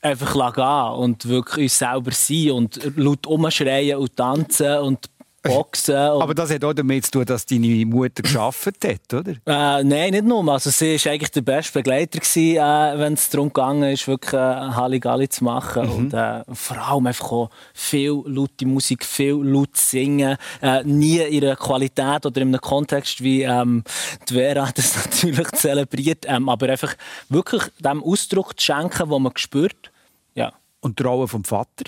einfach 0.03 0.53
gehen 0.53 1.00
und 1.00 1.27
wirklich 1.27 1.65
uns 1.65 1.79
selber 1.79 2.12
sein 2.12 2.51
und 2.51 2.79
laut 2.95 3.25
umschreien 3.25 3.98
und 3.98 4.15
tanzen 4.15 4.77
und 4.79 5.10
Boxen. 5.43 5.95
Aber 5.95 6.33
das 6.33 6.51
hat 6.51 6.63
auch 6.63 6.74
damit 6.74 7.05
zu 7.05 7.12
tun, 7.12 7.25
dass 7.25 7.45
deine 7.45 7.86
Mutter 7.86 8.24
geschafft 8.24 8.86
hat, 8.86 9.13
oder? 9.13 9.31
Äh, 9.45 9.83
nein, 9.83 10.12
nicht 10.12 10.24
nur. 10.24 10.48
Also 10.48 10.69
sie 10.69 10.95
war 10.95 11.12
eigentlich 11.12 11.31
der 11.31 11.41
beste 11.41 11.74
Begleiter, 11.74 12.19
gewesen, 12.19 12.57
äh, 12.57 12.98
wenn 12.98 13.13
es 13.13 13.29
darum 13.29 13.51
ging, 13.51 13.83
ist, 13.83 14.07
wirklich 14.07 14.33
äh, 14.33 14.38
Halligalli 14.38 15.27
zu 15.27 15.43
machen. 15.43 15.86
Mhm. 15.86 15.91
Und 15.91 16.13
äh, 16.13 16.43
vor 16.53 16.77
allem 16.77 17.07
einfach 17.07 17.31
auch 17.31 17.50
viel 17.74 18.24
laute 18.25 18.65
Musik, 18.65 19.05
viel 19.05 19.36
laut 19.43 19.75
singen. 19.75 20.38
Äh, 20.62 20.83
nie 20.86 21.17
in 21.17 21.43
einer 21.43 21.57
Qualität 21.57 22.25
oder 22.25 22.41
in 22.41 22.48
einem 22.48 22.62
Kontext, 22.62 23.22
wie 23.22 23.43
ähm, 23.43 23.83
die 24.29 24.36
Vera 24.36 24.69
das 24.74 24.95
natürlich 25.05 25.51
zelebriert. 25.51 26.25
Ähm, 26.25 26.48
aber 26.48 26.69
einfach 26.69 26.95
wirklich 27.27 27.63
dem 27.79 28.01
Ausdruck 28.01 28.57
zu 28.57 28.65
schenken, 28.65 29.10
den 29.10 29.22
man 29.22 29.33
spürt. 29.36 29.92
Ja. 30.35 30.53
Und 30.81 30.99
die 30.99 31.03
Rolle 31.03 31.27
vom 31.27 31.43
Vater? 31.43 31.85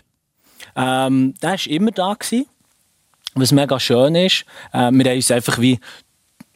Ähm, 0.75 1.33
der 1.41 1.51
war 1.51 1.67
immer 1.67 1.91
da. 1.91 2.13
Gewesen. 2.13 2.47
Was 3.37 3.51
mega 3.51 3.77
schön 3.79 4.15
ist, 4.15 4.45
äh, 4.71 4.91
wir 4.91 5.05
haben 5.09 5.15
uns 5.17 5.29
einfach 5.29 5.59
wie 5.59 5.79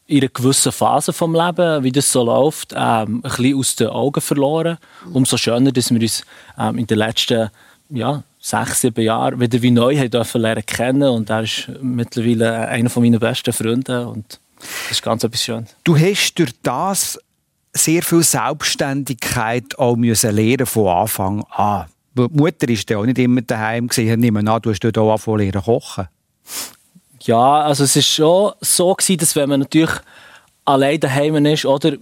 in 0.07 0.21
einer 0.21 0.29
gewissen 0.29 0.71
Phase 0.71 1.11
des 1.11 1.21
Lebens, 1.21 1.83
wie 1.83 1.91
das 1.91 2.11
so 2.11 2.23
läuft, 2.23 2.73
ähm, 2.73 2.79
ein 2.79 3.21
bisschen 3.21 3.57
aus 3.57 3.75
den 3.75 3.87
Augen 3.89 4.21
verloren. 4.21 4.77
Umso 5.11 5.37
schöner, 5.37 5.71
dass 5.71 5.91
wir 5.91 6.01
uns 6.01 6.25
ähm, 6.57 6.77
in 6.77 6.87
den 6.87 6.97
letzten 6.97 7.51
ja, 7.89 8.23
sechs, 8.39 8.81
sieben 8.81 9.03
Jahren 9.03 9.39
wieder 9.39 9.61
wie 9.61 9.71
neu 9.71 9.97
haben 9.97 10.09
dürfen 10.09 10.41
lernen 10.41 10.65
kennen 10.65 11.09
und 11.09 11.29
er 11.29 11.43
ist 11.43 11.69
mittlerweile 11.81 12.67
einer 12.67 12.89
meiner 12.95 13.19
besten 13.19 13.53
Freunde 13.53 14.07
und 14.07 14.39
das 14.59 14.91
ist 14.91 15.03
ganz 15.03 15.23
etwas 15.23 15.43
Schönes. 15.43 15.75
Du 15.83 15.97
hast 15.97 16.33
durch 16.35 16.53
das 16.63 17.19
sehr 17.73 18.01
viel 18.01 18.23
Selbstständigkeit 18.23 19.77
auch 19.77 19.95
müssen 19.95 20.35
lernen 20.35 20.65
von 20.65 20.87
Anfang 20.87 21.43
an. 21.51 21.85
Die 22.15 22.27
Mutter 22.31 22.67
war 22.67 22.97
auch 22.97 23.05
nicht 23.05 23.19
immer 23.19 23.41
daheim. 23.41 23.89
Ich 23.95 24.17
nehme 24.17 24.39
an, 24.39 24.61
du 24.61 24.71
hast 24.71 24.79
dort 24.79 24.97
auch 24.97 25.11
angefangen 25.11 25.53
zu 25.53 25.61
kochen. 25.61 26.07
Ja, 27.21 27.61
also 27.61 27.83
es 27.83 27.95
war 27.95 28.01
schon 28.01 28.53
so, 28.61 28.93
gewesen, 28.93 29.17
dass 29.19 29.35
wenn 29.35 29.49
man 29.49 29.59
natürlich 29.61 29.91
allein 30.65 30.99
daheim 30.99 31.45
ist, 31.45 31.65
oder 31.65 31.95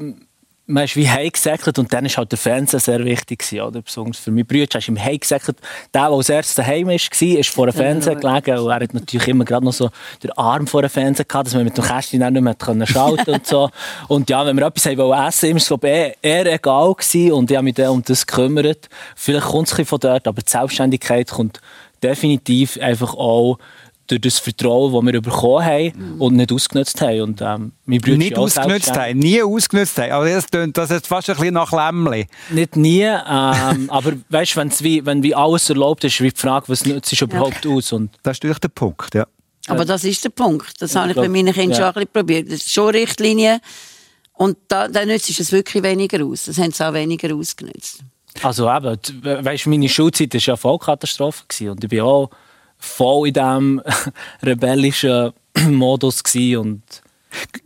man 0.70 0.84
ist 0.84 0.98
wie 0.98 1.10
heimgesäckelt 1.10 1.80
und 1.80 1.94
dann 1.94 2.06
ist 2.06 2.18
halt 2.18 2.32
der 2.32 2.38
Fernseher 2.38 2.82
sehr 2.82 3.06
wichtig 3.06 3.40
gewesen, 3.40 3.62
oder? 3.62 3.82
Besonders 3.82 4.20
für 4.20 4.32
meine 4.32 4.44
Brüder 4.44 4.80
du 4.80 4.80
im 4.90 5.02
heimgesäckelt. 5.02 5.58
Der, 5.94 6.02
der 6.04 6.12
als 6.12 6.28
erstes 6.28 6.56
daheim 6.56 6.88
war, 6.88 6.96
ist 6.96 7.50
vor 7.50 7.68
dem 7.68 7.74
Fernseher 7.74 8.16
gelegen 8.16 8.60
und 8.60 8.70
er 8.70 8.82
hat 8.82 8.94
natürlich 8.94 9.30
immer 9.30 9.46
gerade 9.46 9.66
noch 9.66 9.72
so 9.72 9.90
den 10.22 10.32
Arm 10.32 10.68
vor 10.68 10.82
dem 10.82 10.90
Fernseher 10.90 11.24
gehabt, 11.24 11.48
dass 11.48 11.54
man 11.54 11.64
mit 11.64 11.78
dem 11.78 11.86
Kästchen 11.86 12.20
nicht 12.20 12.42
mehr 12.42 12.56
können 12.56 12.86
schalten 12.86 13.30
und 13.36 13.48
so. 13.48 13.70
Und 14.10 14.30
ja, 14.30 14.46
wenn 14.46 14.58
wir 14.58 14.66
etwas 14.66 14.86
haben 14.86 14.98
wollen 14.98 15.28
essen, 15.28 15.52
war 15.52 15.58
es 15.58 15.68
glaube 15.68 15.88
eher, 15.88 16.16
eher 16.22 16.54
egal 16.54 16.94
gewesen 16.94 17.32
und 17.32 17.50
ich 17.50 17.56
habe 17.56 17.64
mich 17.64 17.80
um 17.80 18.04
das 18.04 18.28
gekümmert. 18.28 18.90
Vielleicht 19.16 19.48
kommt 19.48 19.72
es 19.72 19.88
von 19.88 20.00
dort, 20.00 20.28
aber 20.28 20.42
die 20.42 20.52
Selbstständigkeit 20.52 21.30
kommt 21.32 21.62
definitiv 22.04 22.78
einfach 22.82 23.14
auch 23.14 23.58
durch 24.08 24.22
das 24.22 24.40
Vertrauen, 24.40 24.94
das 24.94 25.14
wir 25.14 25.22
bekommen 25.22 25.66
haben 25.66 26.16
und 26.20 26.36
nicht 26.36 26.52
ausgenutzt 26.52 27.00
haben. 27.02 27.22
Und, 27.22 27.42
ähm, 27.42 27.74
nicht 27.86 28.38
ausgenutzt 28.38 28.96
haben, 28.96 29.20
nie 29.20 29.42
ausgenutzt 29.42 29.98
haben. 29.98 30.12
Aber 30.12 30.30
das 30.30 30.48
klingt 30.48 30.78
das 30.78 30.92
ist 30.92 31.08
fast 31.08 31.30
ein 31.30 31.36
bisschen 31.36 31.54
nach 31.54 31.72
Lämmli. 31.72 32.28
Nicht 32.50 32.76
nie, 32.76 33.04
ähm, 33.04 33.90
aber 33.90 34.14
weißt, 34.30 34.56
wenn's 34.56 34.82
wie, 34.82 35.06
wenn 35.06 35.22
wie 35.24 35.36
alles 35.36 35.70
erlaubt 35.70 36.04
ist, 36.04 36.22
wie 36.22 36.30
die 36.30 36.40
Frage, 36.40 36.70
was 36.70 36.86
nutzt 36.86 37.12
es 37.12 37.22
überhaupt 37.22 37.66
ja. 37.66 37.72
aus? 37.72 37.92
Und 37.92 38.12
das 38.24 38.38
ist 38.38 38.44
natürlich 38.44 38.60
der 38.60 38.70
Punkt, 38.70 39.14
ja. 39.14 39.28
Aber 39.68 39.84
das 39.84 40.04
ist 40.06 40.24
der 40.24 40.30
Punkt. 40.30 40.82
Das 40.82 40.96
habe 40.96 41.10
ich 41.10 41.16
bei 41.16 41.28
meinen 41.28 41.54
Kindern 41.54 41.72
ja. 41.72 41.76
schon 41.76 41.86
ein 41.86 41.94
bisschen 41.94 42.10
probiert. 42.14 42.48
Das 42.48 42.56
ist 42.56 42.72
schon 42.72 42.90
Richtlinie. 42.90 43.60
Und 44.34 44.58
da, 44.68 44.88
dann 44.88 45.08
nützt 45.08 45.30
es 45.30 45.52
wirklich 45.52 45.84
weniger 45.84 46.24
aus. 46.24 46.46
Das 46.46 46.58
haben 46.58 46.72
sie 46.72 46.88
auch 46.88 46.94
weniger 46.94 47.36
ausgenutzt. 47.36 48.00
Also 48.42 48.70
eben, 48.72 48.98
weißt, 49.24 49.68
meine 49.68 49.90
Schulzeit 49.90 50.34
war 50.34 50.42
ja 50.42 50.54
eine 50.54 50.58
Vollkatastrophe. 50.58 51.44
Und 51.72 51.84
ich 51.84 51.90
bin 51.90 52.02
auch 52.02 52.30
voll 52.78 53.28
in 53.28 53.34
diesem 53.34 53.82
rebellischen 54.44 55.34
Modus 55.70 56.22
und 56.36 56.82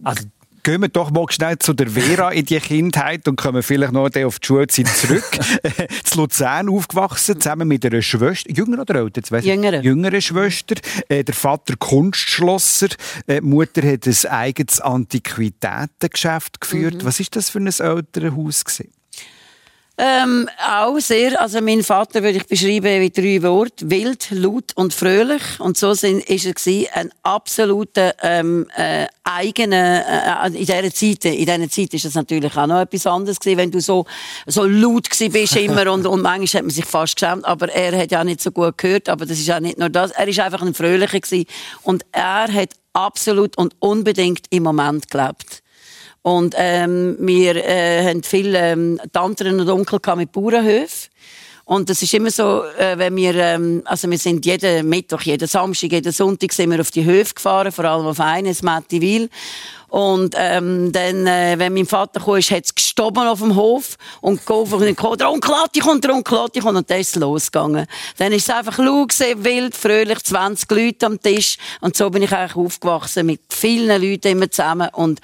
also, 0.04 0.26
Gehen 0.64 0.82
wir 0.82 0.90
doch 0.90 1.10
mal 1.10 1.26
schnell 1.30 1.58
zu 1.58 1.74
der 1.74 1.90
Vera 1.90 2.30
in 2.30 2.46
die 2.46 2.60
Kindheit 2.60 3.28
und 3.28 3.36
kommen 3.36 3.64
vielleicht 3.64 3.94
noch 3.94 4.16
auf 4.16 4.40
die 4.40 4.46
Schulzeit 4.46 4.88
zurück. 4.90 5.26
zu 6.04 6.20
Luzern 6.20 6.70
aufgewachsen, 6.70 7.42
zusammen 7.42 7.68
mit 7.68 7.84
einer 7.84 8.04
Schwester, 8.04 8.52
jünger 8.52 8.82
oder 8.82 8.96
älter? 8.96 9.40
Jüngere. 9.40 9.82
Jüngere 9.82 10.22
Schwester. 10.22 10.76
Äh, 11.10 11.24
der 11.24 11.34
Vater 11.34 11.76
Kunstschlosser. 11.78 12.90
Äh, 13.26 13.42
die 13.42 13.42
Mutter 13.42 13.82
hat 13.82 14.06
ein 14.06 14.30
eigenes 14.30 14.80
Antiquitätengeschäft 14.80 16.62
geführt. 16.62 16.96
Mhm. 16.96 17.06
Was 17.06 17.20
war 17.20 17.26
das 17.32 17.50
für 17.50 17.60
ein 17.60 17.66
Elternhaus? 17.66 18.64
Gewesen? 18.64 19.01
Ähm, 20.04 20.50
auch 20.68 20.98
sehr. 20.98 21.40
Also 21.40 21.62
mein 21.62 21.84
Vater 21.84 22.24
würde 22.24 22.40
ich 22.40 22.48
beschreiben 22.48 23.02
wie 23.02 23.12
drei 23.12 23.44
Worte: 23.48 23.88
wild, 23.88 24.32
laut 24.32 24.72
und 24.74 24.96
fröhlich. 24.96 25.44
Und 25.60 25.78
so 25.78 25.94
sind, 25.94 26.28
ist 26.28 26.48
er 26.48 26.54
gewesen, 26.54 26.88
ein 26.94 27.12
absoluter 27.22 28.16
ähm, 28.24 28.66
äh, 28.76 29.06
eigener. 29.24 30.44
Äh, 30.44 30.48
in 30.48 30.66
dieser 30.66 30.92
Zeit, 30.92 31.26
in 31.26 31.46
dieser 31.46 31.70
Zeit 31.70 31.94
ist 31.94 32.06
das 32.06 32.16
natürlich 32.16 32.58
auch 32.58 32.66
noch 32.66 32.82
etwas 32.82 33.06
anderes 33.06 33.40
gewesen, 33.40 33.58
wenn 33.60 33.70
du 33.70 33.80
so 33.80 34.08
so 34.48 34.66
laut 34.66 35.08
gewesen 35.08 35.32
bist 35.34 35.56
immer 35.56 35.92
und, 35.92 36.08
und 36.08 36.24
manchmal 36.24 36.62
hat 36.62 36.64
man 36.64 36.72
sich 36.72 36.86
fast 36.86 37.16
geschämt. 37.18 37.46
Aber 37.46 37.72
er 37.72 37.96
hat 37.96 38.12
ja 38.12 38.24
nicht 38.24 38.42
so 38.42 38.50
gut 38.50 38.80
gehört. 38.80 39.08
Aber 39.08 39.28
das 39.28 39.38
ist 39.38 39.52
auch 39.52 39.60
nicht 39.60 39.78
nur 39.78 39.90
das. 39.90 40.10
Er 40.10 40.28
ist 40.28 40.40
einfach 40.40 40.64
ein 40.64 40.74
fröhlicher 40.74 41.20
gewesen. 41.20 41.46
und 41.84 42.04
er 42.12 42.52
hat 42.52 42.70
absolut 42.94 43.56
und 43.56 43.76
unbedingt 43.78 44.48
im 44.50 44.64
Moment 44.64 45.12
gelebt. 45.12 45.62
Und 46.24 46.56
ähm, 46.58 47.18
wir 47.20 47.56
äh, 47.56 48.10
haben 48.10 48.24
viele 48.24 48.58
ähm, 48.60 49.00
Tanten 49.12 49.60
und 49.60 49.70
Onkel 49.70 50.00
mit 50.16 50.32
Bauernhöfen. 50.32 51.10
Und 51.72 51.90
das 51.90 52.02
ist 52.02 52.14
immer 52.14 52.32
so, 52.32 52.64
äh, 52.78 52.98
wenn 52.98 53.16
wir, 53.16 53.34
ähm, 53.36 53.82
also 53.86 54.10
wir 54.10 54.18
sind 54.18 54.46
jeden 54.46 54.90
Mittwoch, 54.90 55.22
jeden 55.22 55.48
Samstag, 55.48 55.92
jeden 55.92 56.12
Sonntag 56.12 56.52
sind 56.52 56.70
wir 56.72 56.82
auf 56.82 56.92
die 56.92 57.06
Höfe 57.06 57.34
gefahren, 57.34 57.72
vor 57.72 57.86
allem 57.86 58.08
auf 58.08 58.20
eines, 58.20 58.62
Mattiville. 58.62 59.30
Und 59.88 60.36
ähm, 60.38 60.92
dann, 60.92 61.28
äh, 61.28 61.56
wenn 61.58 61.74
mein 61.74 61.86
Vater 61.86 62.20
kam, 62.20 62.36
hat 62.36 62.66
es 62.66 62.76
gestoben 62.76 63.28
auf 63.28 63.40
dem 63.40 63.56
Hof 63.56 63.98
und 64.22 64.46
geholfen 64.46 64.76
und 64.76 64.86
gekommen, 64.86 65.18
der 65.18 65.30
Onkel 65.30 65.54
Atti 65.54 65.80
kommt, 65.80 66.04
der 66.04 66.14
Onkel 66.14 66.38
Atti 66.40 66.60
kommt 66.60 66.78
und 66.78 66.90
dann 66.90 67.00
ist 67.00 67.16
es 67.16 67.22
losgegangen. 67.22 67.86
Dann 68.18 68.32
ist 68.32 68.50
es 68.50 68.56
einfach 68.56 68.78
lau 68.78 69.06
wild, 69.06 69.76
fröhlich, 69.76 70.20
20 70.24 70.72
Leute 70.72 71.06
am 71.06 71.22
Tisch 71.22 71.58
und 71.82 71.96
so 71.96 72.10
bin 72.10 72.24
ich 72.24 72.32
eigentlich 72.32 72.56
aufgewachsen 72.56 73.26
mit 73.26 73.42
vielen 73.50 74.02
Leuten 74.02 74.30
immer 74.30 74.50
zusammen 74.50 74.90
und 74.94 75.20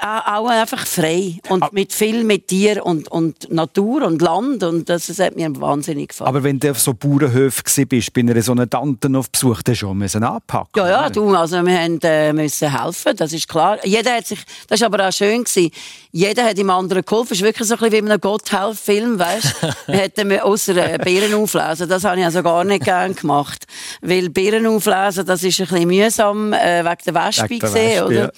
auch 0.00 0.48
einfach 0.48 0.86
frei 0.86 1.38
und 1.48 1.72
mit 1.72 1.92
viel 1.92 2.24
mit 2.24 2.48
Tier 2.48 2.84
und, 2.84 3.08
und 3.08 3.50
Natur 3.50 4.06
und 4.06 4.22
Land 4.22 4.62
und 4.62 4.88
das, 4.88 5.06
das 5.06 5.18
hat 5.18 5.36
mir 5.36 5.48
wahnsinnig 5.60 6.10
gefallen. 6.10 6.28
Aber 6.28 6.42
wenn 6.42 6.58
du 6.58 6.70
auf 6.70 6.80
so 6.80 6.94
Bauernhöfen 6.94 7.64
warst, 7.90 8.12
bei 8.12 8.20
einer 8.20 8.42
so 8.42 8.52
einer 8.52 8.68
Tante 8.68 9.10
auf 9.16 9.30
Besuch, 9.30 9.62
dann 9.62 9.74
schon 9.74 9.98
müssen 9.98 10.22
anpacken. 10.22 10.70
Ja, 10.76 10.88
ja, 10.88 11.10
du, 11.10 11.34
also 11.34 11.62
wir 11.62 11.78
haben, 11.78 11.98
äh, 12.02 12.32
müssen 12.32 12.70
helfen, 12.70 13.16
das 13.16 13.32
ist 13.32 13.48
klar. 13.48 13.78
Jeder 13.84 14.16
hat 14.16 14.26
sich, 14.26 14.40
das 14.68 14.80
ist 14.80 14.86
aber 14.86 15.08
auch 15.08 15.12
schön 15.12 15.44
gewesen, 15.44 15.70
jeder 16.10 16.44
hat 16.44 16.58
dem 16.58 16.70
anderen 16.70 17.04
geholfen. 17.04 17.32
Es 17.32 17.40
ist 17.40 17.44
wirklich 17.44 17.68
so 17.68 17.74
ein 17.74 17.78
bisschen 17.78 17.92
wie 17.92 17.98
in 17.98 18.10
einem 18.10 18.20
Gotthelf-Film, 18.20 19.18
weißt 19.18 19.54
du? 19.62 19.92
Wir 19.92 19.98
hätten 20.00 20.40
außer 20.40 20.76
äh, 20.76 20.98
Beeren 20.98 21.34
auflesen, 21.34 21.88
das 21.88 22.04
habe 22.04 22.18
ich 22.18 22.24
also 22.24 22.42
gar 22.42 22.64
nicht 22.64 22.84
gern 22.84 23.14
gemacht. 23.14 23.66
Weil 24.00 24.30
Beeren 24.30 24.66
auflesen, 24.66 25.26
das 25.26 25.42
ist 25.42 25.60
ein 25.60 25.66
bisschen 25.66 25.88
mühsam, 25.88 26.52
äh, 26.52 26.84
wegen 26.84 27.02
der 27.06 27.14
Wespe 27.14 27.50
Wegen 27.50 27.60
der 27.60 27.68
gesehen, 27.68 27.90
Wespe, 27.90 28.04
oder? 28.06 28.14
ja. 28.14 28.30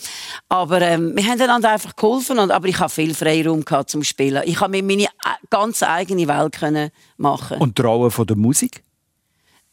Aber 0.49 0.81
ähm, 0.83 1.13
wir 1.15 1.25
haben 1.25 1.41
einander 1.41 1.71
einfach 1.71 1.95
geholfen, 1.95 2.39
und, 2.39 2.51
aber 2.51 2.69
ich 2.69 2.79
habe 2.79 2.91
viel 2.91 3.15
Freiraum 3.15 3.65
gehabt 3.65 3.91
zum 3.91 4.03
Spielen. 4.03 4.43
Ich 4.47 4.61
habe 4.61 4.71
mir 4.71 4.83
meine 4.83 5.05
äh, 5.05 5.09
ganz 5.49 5.83
eigene 5.83 6.27
Welt 6.29 6.59
können 6.59 6.91
machen. 7.17 7.59
Und 7.59 7.79
die 7.79 7.83
Rolle 7.83 8.11
von 8.11 8.27
der 8.27 8.37
Musik? 8.37 8.83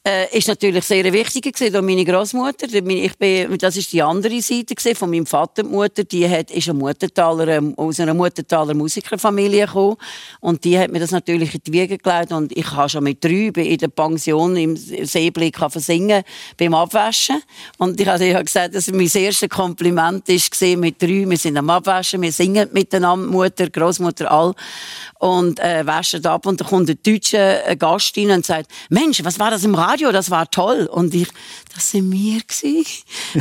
Äh, 0.07 0.37
ist 0.37 0.47
natürlich 0.47 0.85
sehr 0.85 1.11
wichtig 1.11 1.53
gewesen, 1.53 1.73
durch 1.73 1.83
meine 1.83 2.05
Großmutter. 2.05 2.67
Ich 2.71 3.17
bin, 3.17 3.57
das 3.57 3.75
ist 3.75 3.91
die 3.91 4.01
andere 4.01 4.41
Seite 4.41 4.73
gewesen, 4.73 4.95
von 4.95 5.09
meinem 5.09 5.25
Vater. 5.25 5.63
Die 5.63 5.69
Mutter, 5.69 6.03
die 6.05 6.29
hat, 6.29 6.49
ist 6.49 6.69
eine 6.69 6.79
Muttentaler, 6.79 7.47
ähm, 7.49 7.73
aus 7.75 7.99
einer 7.99 8.13
Muttentaler 8.13 8.73
Musikerfamilie 8.73 9.65
gekommen 9.65 9.97
und 10.39 10.63
die 10.63 10.79
hat 10.79 10.91
mir 10.91 10.99
das 10.99 11.11
natürlich 11.11 11.53
in 11.53 11.61
die 11.67 11.73
Wiege 11.73 11.97
gelegt 11.97 12.31
und 12.31 12.55
ich 12.55 12.71
habe 12.71 12.87
schon 12.87 13.03
mit 13.03 13.21
drei 13.21 13.47
in 13.47 13.77
der 13.77 13.89
Pension 13.89 14.55
im 14.55 14.77
Seeblick 14.77 15.57
singen 15.75 16.23
beim 16.57 16.73
Abwaschen 16.73 17.41
und 17.77 17.99
ich 17.99 18.07
habe 18.07 18.43
gesagt, 18.43 18.75
dass 18.75 18.87
mein 18.87 19.11
erstes 19.13 19.49
Kompliment 19.49 20.29
ist 20.29 20.51
gesehen 20.51 20.79
mit 20.79 21.01
drei. 21.01 21.25
Wir 21.27 21.37
sind 21.37 21.57
am 21.57 21.69
Abwaschen, 21.69 22.21
wir 22.21 22.31
singen 22.31 22.69
miteinander, 22.71 23.27
Mutter, 23.27 23.69
Großmutter, 23.69 24.31
all 24.31 24.53
und 25.19 25.59
äh, 25.59 25.85
waschen 25.85 26.25
ab 26.25 26.45
und 26.45 26.61
dann 26.61 26.67
kommt 26.67 26.89
ein 26.89 26.99
deutscher 27.03 27.67
äh, 27.67 27.75
Gast 27.75 28.17
rein 28.17 28.31
und 28.31 28.45
sagt, 28.45 28.71
Mensch, 28.89 29.23
was 29.23 29.39
war 29.39 29.51
das 29.51 29.63
im 29.63 29.75
Radio? 29.75 29.96
Das 30.11 30.31
war 30.31 30.49
toll. 30.49 30.87
Und 30.91 31.13
ich, 31.13 31.29
das 31.77 31.91
sind 31.91 32.11
wir 32.11 32.41
gewesen. 32.41 32.85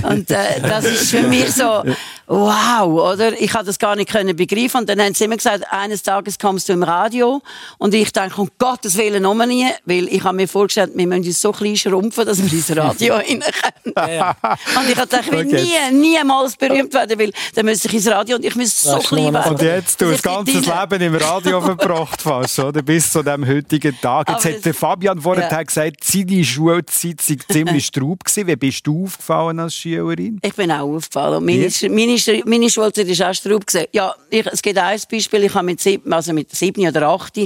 Und 0.02 0.30
äh, 0.30 0.60
das 0.60 0.84
ist 0.84 1.10
für 1.10 1.22
mich 1.22 1.50
so, 1.54 1.82
wow, 2.26 3.12
oder? 3.14 3.40
Ich 3.40 3.54
habe 3.54 3.64
das 3.64 3.78
gar 3.78 3.96
nicht 3.96 4.10
können 4.10 4.36
begreifen. 4.36 4.80
Und 4.80 4.88
dann 4.90 5.00
haben 5.00 5.14
sie 5.14 5.24
immer 5.24 5.36
gesagt, 5.36 5.64
eines 5.70 6.02
Tages 6.02 6.38
kommst 6.38 6.68
du 6.68 6.74
im 6.74 6.82
Radio. 6.82 7.40
Und 7.78 7.94
ich 7.94 8.12
denke, 8.12 8.38
um 8.42 8.50
Gottes 8.58 8.96
Willen 8.98 9.22
noch 9.22 9.34
nie, 9.46 9.66
weil 9.86 10.06
ich 10.08 10.22
habe 10.22 10.36
mir 10.36 10.46
vorgestellt, 10.48 10.92
wir 10.94 11.06
müssen 11.06 11.24
uns 11.24 11.40
so 11.40 11.50
klein 11.52 11.76
schrumpfen, 11.76 12.26
dass 12.26 12.38
wir 12.38 12.52
ins 12.52 12.76
Radio 12.76 13.14
rein 13.16 13.40
können. 13.40 14.12
Ja. 14.14 14.36
Und 14.78 14.90
ich 14.90 14.96
habe 14.96 15.06
gedacht, 15.08 15.24
ich 15.26 15.32
will 15.32 15.44
nie, 15.46 15.72
niemals 15.92 16.56
berühmt 16.56 16.92
werden, 16.92 17.18
weil 17.18 17.32
dann 17.54 17.64
müsste 17.64 17.88
ich 17.88 17.94
ins 17.94 18.06
Radio 18.08 18.36
und 18.36 18.44
ich 18.44 18.54
müsste 18.54 18.90
so 18.90 18.98
klein 18.98 19.32
werden. 19.32 19.52
Und 19.52 19.62
jetzt 19.62 19.98
du 20.00 20.10
das 20.10 20.20
ganze 20.20 20.58
Leben 20.58 21.00
im 21.00 21.14
Radio 21.14 21.60
verbracht 21.62 22.20
fast, 22.20 22.58
oder? 22.58 22.82
Bis 22.82 23.10
zu 23.10 23.22
dem 23.22 23.46
heutigen 23.46 23.98
Tag. 24.00 24.28
Jetzt 24.28 24.44
Aber 24.44 24.54
hat 24.56 24.64
der 24.64 24.74
Fabian 24.74 25.20
vorher 25.22 25.48
Ja. 25.50 25.62
gesagt, 25.62 26.04
seine 26.04 26.44
Schulzeit 26.44 27.20
sei 27.20 27.36
ziemlich 27.50 27.86
straub 27.86 28.25
gewesen. 28.26 28.46
Wie 28.46 28.56
bist 28.56 28.86
du 28.86 29.04
aufgefallen 29.04 29.58
als 29.60 29.74
Schülerin? 29.74 30.38
Ich 30.42 30.54
bin 30.54 30.70
auch 30.70 30.88
aufgefallen. 30.88 31.44
Meine, 31.44 31.70
meine, 31.88 32.42
meine 32.44 32.70
Schulzeit 32.70 33.08
ist 33.08 33.22
auch 33.22 33.34
straub. 33.34 33.64
Ja, 33.92 34.14
ich, 34.30 34.46
es 34.46 34.60
gibt 34.60 34.78
ein 34.78 35.00
Beispiel. 35.10 35.44
Ich 35.44 35.54
habe 35.54 35.64
mit 35.64 35.80
sieben, 35.80 36.12
also 36.12 36.32
mit 36.32 36.54
sieben 36.54 36.86
oder 36.86 37.08
acht, 37.08 37.36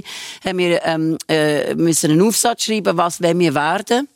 haben 0.45 0.59
wir, 0.59 0.85
ähm, 0.85 1.17
äh, 1.29 1.75
müssen 1.75 2.11
einen 2.11 2.23
Aufsatz 2.23 2.65
schreiben, 2.65 2.97
was 2.97 3.23
wollen 3.23 3.39
wir 3.39 3.55
werden. 3.55 4.09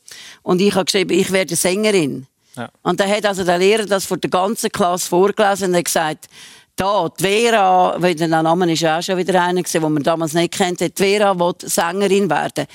Und 0.43 0.61
ich 0.61 0.75
habe 0.75 0.85
geschrieben, 0.85 1.19
ich 1.19 1.31
werde 1.31 1.57
Sängerin. 1.57 2.27
Ja. 2.57 2.71
Und 2.83 3.01
dann 3.01 3.11
hat 3.11 3.27
also 3.27 3.45
der 3.45 3.59
Lehrer 3.59 3.87
das 3.87 4.07
vor 4.07 4.17
der 4.17 4.31
ganzen 4.31 4.71
Klasse 4.71 5.09
vorgelesen 5.09 5.71
und 5.71 5.77
hat 5.77 5.85
gesagt, 5.85 6.29
da, 6.77 7.09
die 7.09 7.23
Vera, 7.23 7.97
weil 7.99 8.15
der 8.15 8.29
Name 8.29 8.73
ist 8.73 8.81
ja 8.81 8.99
auch 8.99 9.03
schon 9.03 9.17
wieder 9.17 9.43
einer 9.43 9.63
gewesen, 9.63 9.81
den 9.81 9.93
man 9.93 10.03
damals 10.03 10.35
nicht 10.35 10.55
kennt, 10.55 10.81
die 10.81 10.91
Vera 10.95 11.39
will 11.39 11.55
Sängerin 11.63 12.29
werden. 12.29 12.67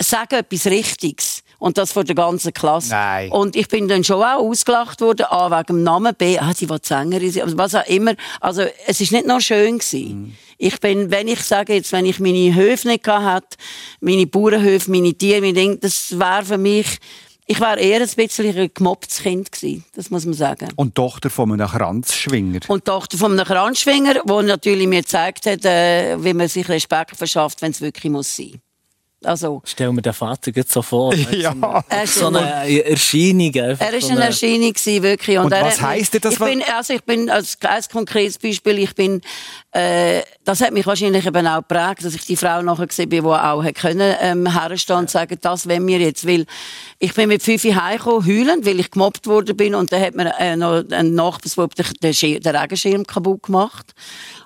Sag 0.00 0.32
etwas 0.32 0.66
Richtiges. 0.66 1.43
Und 1.64 1.78
das 1.78 1.92
vor 1.92 2.04
der 2.04 2.14
ganzen 2.14 2.52
Klasse. 2.52 2.90
Nein. 2.90 3.30
Und 3.30 3.56
ich 3.56 3.68
bin 3.68 3.88
dann 3.88 4.04
schon 4.04 4.22
auch 4.22 4.36
ausgelacht 4.36 5.00
worden, 5.00 5.24
A, 5.30 5.50
wegen 5.50 5.78
dem 5.78 5.82
Namen, 5.82 6.14
B, 6.14 6.38
ah, 6.38 6.52
sie 6.54 6.68
will 6.68 6.78
Sängerin 6.82 7.30
sein, 7.30 7.44
also 7.44 7.56
was 7.56 7.74
auch 7.74 7.86
immer. 7.86 8.12
Also, 8.38 8.66
es 8.86 9.00
ist 9.00 9.12
nicht 9.12 9.26
nur 9.26 9.40
schön 9.40 9.78
gewesen. 9.78 10.36
Ich 10.58 10.78
bin, 10.78 11.10
wenn 11.10 11.26
ich 11.26 11.40
sage 11.40 11.72
jetzt, 11.72 11.90
wenn 11.92 12.04
ich 12.04 12.20
meine 12.20 12.54
Höfe 12.54 12.88
nicht 12.88 13.04
gehabt 13.04 13.54
hätte, 13.54 13.64
meine 14.00 14.26
Bauernhöfe, 14.26 14.90
meine 14.90 15.14
Tiere, 15.14 15.40
meine 15.40 15.54
Dinge, 15.54 15.78
das 15.78 16.18
wäre 16.18 16.44
für 16.44 16.58
mich, 16.58 16.98
ich 17.46 17.58
wäre 17.60 17.80
eher 17.80 18.02
ein 18.02 18.10
bisschen 18.14 18.54
ein 18.54 18.70
gemobbtes 18.74 19.22
Kind 19.22 19.50
gewesen. 19.50 19.86
Das 19.94 20.10
muss 20.10 20.26
man 20.26 20.34
sagen. 20.34 20.68
Und 20.76 20.94
Tochter 20.94 21.30
von 21.30 21.50
einem 21.50 21.66
Kranzschwinger. 21.66 22.60
Und 22.68 22.84
Tochter 22.84 23.16
von 23.16 23.32
einem 23.32 23.46
Kranzschwinger, 23.46 24.22
der 24.22 24.42
natürlich 24.42 24.86
mir 24.86 25.00
gezeigt 25.00 25.46
hat, 25.46 25.64
äh, 25.64 26.22
wie 26.22 26.34
man 26.34 26.46
sich 26.46 26.68
Respekt 26.68 27.16
verschafft, 27.16 27.62
wenn 27.62 27.70
es 27.70 27.80
wirklich 27.80 28.12
muss 28.12 28.36
sein. 28.36 28.60
Also, 29.26 29.62
Stell 29.64 29.92
mir 29.92 30.02
den 30.02 30.12
Vater 30.12 30.50
jetzt 30.54 30.72
so 30.72 30.82
vor. 30.82 31.14
Ja. 31.32 31.84
er 31.88 32.02
ist 32.04 32.14
So 32.16 32.26
eine 32.28 32.84
Erscheinung. 32.84 33.54
einfach 33.54 33.86
Er 33.86 33.92
war 33.92 34.00
so 34.00 34.08
eine 34.12 34.24
Erscheinung, 34.24 34.72
gewesen, 34.72 35.02
wirklich. 35.02 35.38
Und 35.38 35.52
er 35.52 35.64
was 35.64 35.80
heisst 35.80 36.14
denn 36.14 36.20
das, 36.20 36.34
Ich 36.34 36.40
was- 36.40 36.48
bin, 36.50 36.62
also 36.62 36.92
ich 36.94 37.02
bin, 37.04 37.30
als 37.30 37.58
ein 37.62 37.82
konkretes 37.90 38.38
Beispiel, 38.38 38.78
ich 38.78 38.94
bin, 38.94 39.20
äh, 39.74 40.22
das 40.44 40.60
hat 40.60 40.72
mich 40.72 40.86
wahrscheinlich 40.86 41.26
eben 41.26 41.46
auch 41.48 41.58
geprägt, 41.66 42.04
dass 42.04 42.14
ich 42.14 42.24
die 42.24 42.36
Frau 42.36 42.62
nachher 42.62 42.86
gesehen 42.86 43.08
bin, 43.08 43.24
die 43.24 43.28
auch 43.28 43.64
hat 43.64 43.74
können, 43.74 44.14
ähm, 44.20 44.46
herstehen 44.52 44.98
und 44.98 45.10
sagen, 45.10 45.36
das 45.40 45.68
wollen 45.68 45.86
wir 45.88 45.98
jetzt. 45.98 46.26
Weil 46.26 46.46
ich 47.00 47.12
bin 47.12 47.28
mit 47.28 47.42
fünf 47.42 47.64
heimgekommen, 47.64 48.24
heulend, 48.24 48.64
weil 48.64 48.78
ich 48.78 48.90
gemobbt 48.90 49.26
worden 49.26 49.56
bin 49.56 49.74
und 49.74 49.92
dann 49.92 50.00
hat 50.00 50.14
mir 50.14 50.32
äh, 50.38 50.54
noch 50.54 50.84
ein 50.90 51.14
Nachbarsbub 51.14 51.74
den, 51.74 51.86
den, 52.02 52.12
Schir- 52.14 52.40
den 52.40 52.54
Regenschirm 52.54 53.04
kaputt 53.04 53.42
gemacht. 53.42 53.92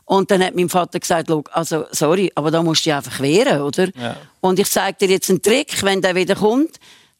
Und 0.06 0.30
dann 0.30 0.42
hat 0.42 0.54
mein 0.54 0.70
Vater 0.70 0.98
gesagt, 0.98 1.28
«Schau, 1.28 1.44
also, 1.52 1.84
sorry, 1.90 2.32
aber 2.34 2.50
da 2.50 2.62
musst 2.62 2.86
du 2.86 2.90
dich 2.90 2.94
einfach 2.94 3.20
wehren, 3.20 3.60
oder? 3.60 3.88
Ja. 3.94 4.16
Und 4.40 4.58
ich 4.58 4.70
zeige 4.70 4.96
dir 5.06 5.08
jetzt 5.12 5.28
einen 5.28 5.42
Trick, 5.42 5.82
wenn 5.82 6.00
der 6.00 6.14
wieder 6.14 6.36
kommt, 6.36 6.78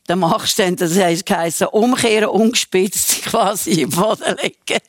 dann 0.09 0.21
machst 0.21 0.59
du 0.59 0.63
dann, 0.63 0.75
das 0.75 0.99
heisst, 0.99 1.27
geheissen, 1.27 1.67
umkehren, 1.67 2.31
umgespitzt, 2.31 3.23
quasi 3.25 3.83
im 3.83 3.91
Boden 3.91 4.37
legen. 4.43 4.83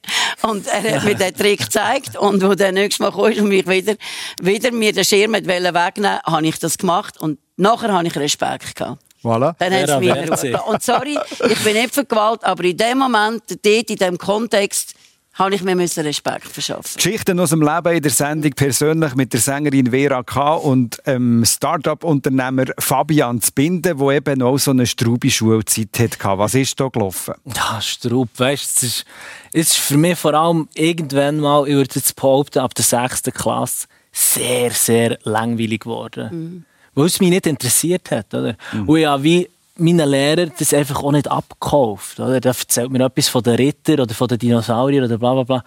Und 0.43 0.65
er 0.67 0.95
hat 0.95 1.03
mir 1.03 1.13
den 1.13 1.35
Trick 1.35 1.59
gezeigt. 1.59 2.17
Und 2.17 2.41
wo 2.41 2.55
der 2.55 2.71
nächste 2.71 3.03
Mal 3.03 3.11
kam 3.11 3.23
und 3.23 3.49
mich 3.49 3.67
wieder, 3.67 3.95
wieder 4.41 4.71
mir 4.71 4.93
den 4.93 5.03
Schirm 5.03 5.33
wegnehmen 5.33 6.19
habe 6.23 6.47
ich 6.47 6.57
das 6.57 6.77
gemacht. 6.77 7.19
Und 7.19 7.37
nachher 7.57 7.91
habe 7.91 8.07
ich 8.07 8.15
Respekt 8.15 8.77
gehabt. 8.77 9.03
Voilà. 9.21 9.53
Dann 9.59 9.73
Vera 9.73 9.99
mich. 9.99 10.65
Und 10.65 10.81
sorry, 10.81 11.19
ich 11.49 11.63
bin 11.65 11.73
nicht 11.73 11.93
für 11.93 12.05
Gewalt, 12.05 12.41
aber 12.45 12.63
in 12.63 12.77
dem 12.77 12.99
Moment, 12.99 13.43
dort, 13.49 13.89
in 13.89 13.97
dem 13.97 14.17
Kontext, 14.17 14.93
habe 15.39 15.55
ich 15.55 15.63
mir 15.63 15.75
müssen 15.75 16.05
Respekt 16.05 16.47
verschaffen. 16.47 16.95
Geschichten 16.95 17.39
aus 17.39 17.51
dem 17.51 17.61
Leben 17.61 17.95
in 17.95 18.01
der 18.01 18.11
Sendung 18.11 18.51
persönlich 18.51 19.15
mit 19.15 19.31
der 19.31 19.39
Sängerin 19.39 19.91
Vera 19.91 20.21
K. 20.21 20.55
und 20.55 21.01
ähm, 21.05 21.43
Start-up-Unternehmer 21.45 22.65
Fabian 22.77 23.41
Zbinden, 23.41 23.97
der 23.97 24.09
eben 24.09 24.41
auch 24.41 24.57
so 24.57 24.71
eine 24.71 24.85
straube 24.85 25.31
Schulzeit 25.31 25.97
hatte. 25.97 26.37
Was 26.37 26.55
ist 26.55 26.79
da 26.79 26.89
gelaufen? 26.89 27.35
Ja, 27.55 27.79
Straub, 27.81 28.27
weißt 28.37 28.63
du, 28.63 28.67
es 28.67 28.83
ist, 28.83 29.05
es 29.53 29.69
ist 29.69 29.77
für 29.77 29.97
mich 29.97 30.19
vor 30.19 30.33
allem 30.33 30.67
irgendwann 30.75 31.39
mal, 31.39 31.67
ich 31.67 31.73
würde 31.73 31.95
jetzt 31.95 32.15
behaupten, 32.15 32.59
ab 32.59 32.75
der 32.75 32.85
sechsten 32.85 33.33
Klasse 33.33 33.87
sehr, 34.11 34.71
sehr 34.71 35.17
langweilig 35.23 35.81
geworden. 35.81 36.65
Weil 36.95 37.05
es 37.05 37.19
mich 37.21 37.29
nicht 37.29 37.47
interessiert 37.47 38.11
hat, 38.11 38.33
oder? 38.33 38.57
Und 38.85 38.97
ich 38.97 39.05
habe 39.05 39.23
wie 39.23 39.49
meinen 39.79 40.09
Lehrer 40.09 40.47
das 40.47 40.73
einfach 40.73 41.03
auch 41.03 41.11
nicht 41.11 41.29
abgekauft, 41.29 42.19
oder? 42.19 42.39
Der 42.39 42.55
erzählt 42.57 42.91
mir 42.91 43.05
etwas 43.05 43.29
von 43.29 43.43
den 43.43 43.55
Rittern 43.55 44.01
oder 44.01 44.13
von 44.13 44.27
den 44.27 44.39
Dinosauriern 44.39 45.05
oder 45.05 45.17
bla 45.17 45.33
bla 45.33 45.43
bla. 45.43 45.63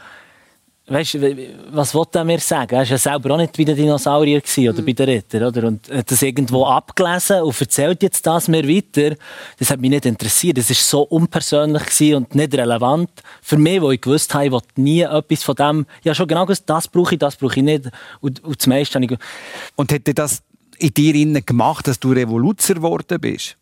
Weißt 0.89 1.15
du, 1.15 1.37
was 1.71 1.95
wollte 1.95 2.19
er 2.19 2.25
mir 2.25 2.41
sagen? 2.41 2.75
Er 2.75 2.81
war 2.81 2.85
ja 2.85 2.99
selber 2.99 3.35
auch 3.35 3.37
nicht 3.37 3.57
bei 3.57 3.63
den 3.63 3.77
Dinosauriern 3.77 4.43
oder 4.69 4.83
bei 4.83 4.93
den 4.93 5.09
Rittern. 5.09 5.45
Oder? 5.45 5.69
Und 5.69 5.89
hat 5.89 6.11
das 6.11 6.23
irgendwo 6.23 6.65
abgelesen 6.67 7.41
und 7.43 7.61
erzählt 7.61 8.03
jetzt 8.03 8.27
das 8.27 8.49
mir 8.49 8.67
weiter. 8.69 9.15
Das 9.59 9.71
hat 9.71 9.81
mich 9.81 9.91
nicht 9.91 10.07
interessiert. 10.07 10.59
Das 10.59 10.69
war 10.69 10.77
so 10.77 11.03
unpersönlich 11.03 12.15
und 12.15 12.35
nicht 12.35 12.55
relevant 12.55 13.11
für 13.43 13.59
mich, 13.59 13.81
wo 13.81 13.93
ich 13.93 14.01
gewusst 14.01 14.35
habe, 14.35 14.47
ich 14.47 14.53
wollte 14.53 14.81
nie 14.81 15.03
etwas 15.03 15.45
von 15.45 15.55
dem. 15.55 15.87
Ja, 16.03 16.17
schon 16.17 16.27
genau 16.27 16.47
gewusst, 16.47 16.65
das 16.67 16.89
brauche 16.89 17.15
ich, 17.15 17.21
das 17.21 17.37
brauche 17.37 17.57
ich 17.57 17.63
nicht. 17.63 17.85
Und, 18.21 18.43
und 18.43 18.59
das 18.59 18.67
meiste 18.67 18.97
habe 18.97 19.05
ich. 19.05 19.19
Und 19.77 19.91
dir 19.93 20.15
das 20.15 20.43
in 20.79 20.93
dir 20.93 21.43
gemacht, 21.43 21.87
dass 21.87 22.01
du 22.01 22.11
Revoluzer 22.11 22.75
geworden 22.75 23.21
bist? 23.21 23.57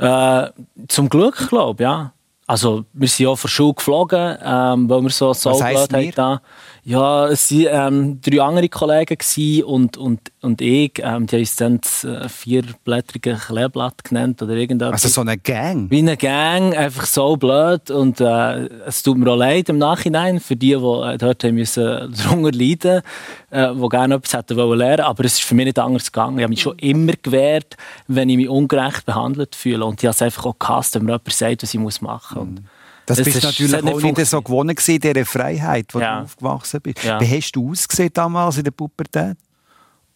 Äh, 0.00 0.50
zum 0.88 1.08
Glück, 1.08 1.48
glaube 1.48 1.82
ich, 1.82 1.84
ja. 1.84 2.12
Also, 2.46 2.84
wir 2.94 3.06
sind 3.06 3.26
ja 3.26 3.36
von 3.36 3.46
der 3.46 3.52
Schule 3.52 3.74
geflogen, 3.74 4.38
ähm, 4.42 4.90
weil 4.90 5.02
wir 5.02 5.10
so 5.10 5.32
so 5.32 5.62
heisst 5.62 5.92
wir? 5.92 6.10
Da. 6.10 6.42
Ja, 6.82 7.28
es 7.28 7.52
waren 7.52 7.94
ähm, 7.94 8.20
drei 8.20 8.42
andere 8.42 8.68
Kollegen 8.68 9.62
und, 9.62 9.96
und, 9.96 10.32
und 10.42 10.60
ich. 10.62 10.92
Ähm, 10.98 11.26
die 11.26 11.36
haben 11.36 11.40
uns 11.40 11.56
dann 11.56 11.80
das 11.80 12.04
äh, 12.04 12.28
vierblättrige 12.28 13.34
Kleeblatt 13.34 14.04
genannt 14.04 14.40
oder 14.42 14.54
irgendetwas. 14.54 15.04
Also 15.04 15.08
so 15.08 15.20
eine 15.22 15.36
Gang? 15.38 15.90
Wie 15.90 15.98
eine 15.98 16.16
Gang, 16.16 16.74
einfach 16.76 17.06
so 17.06 17.36
blöd. 17.36 17.90
Und 17.90 18.20
äh, 18.20 18.66
es 18.86 19.02
tut 19.02 19.18
mir 19.18 19.30
auch 19.30 19.36
leid 19.36 19.68
im 19.68 19.78
Nachhinein 19.78 20.40
für 20.40 20.56
die, 20.56 20.68
die 20.68 20.74
äh, 20.74 21.18
dort 21.18 21.44
haben 21.44 21.54
müssen 21.54 21.84
darunter 22.24 22.52
leiden 22.52 23.02
äh, 23.50 23.74
die 23.74 23.88
gerne 23.88 24.14
etwas 24.14 24.32
hätten 24.34 24.56
wollen 24.56 24.78
lernen 24.78 25.04
Aber 25.04 25.24
es 25.24 25.34
ist 25.34 25.42
für 25.42 25.54
mich 25.54 25.66
nicht 25.66 25.78
anders 25.78 26.10
gegangen. 26.10 26.38
Ich 26.38 26.42
habe 26.44 26.50
mich 26.50 26.62
schon 26.62 26.78
immer 26.78 27.12
gewehrt, 27.22 27.76
wenn 28.08 28.28
ich 28.28 28.36
mich 28.36 28.48
ungerecht 28.48 29.04
behandelt 29.06 29.54
fühle. 29.54 29.84
Und 29.84 30.02
ich 30.02 30.06
habe 30.06 30.14
es 30.14 30.22
einfach 30.22 30.46
auch 30.46 30.58
gehasst, 30.58 30.94
wenn 30.94 31.04
mir 31.04 31.12
jemand 31.12 31.32
sagt, 31.32 31.62
was 31.62 31.74
ich 31.74 31.80
muss 31.80 32.00
machen 32.00 32.38
muss. 32.38 32.48
Und 32.48 32.64
Das 33.06 33.18
Es 33.18 33.24
bist 33.24 33.36
ist- 33.38 33.44
natürlich 33.44 33.72
es 33.72 33.82
nicht 33.82 33.94
auch 33.94 34.00
nicht 34.02 34.26
so 34.26 34.40
gewonnen 34.40 34.74
gewesen, 34.76 35.00
dieser 35.00 35.24
Freiheit, 35.26 35.86
wo 35.92 36.00
Ja. 36.00 36.18
du 36.20 36.24
aufgewachsen 36.24 36.80
bist. 36.80 37.02
Ja. 37.04 37.20
Wie 37.20 37.26
hast 37.26 37.52
du 37.52 37.70
ausgesehen 37.70 38.10
damals 38.14 38.56
in 38.58 38.64
der 38.64 38.70
Pubertät? 38.70 39.36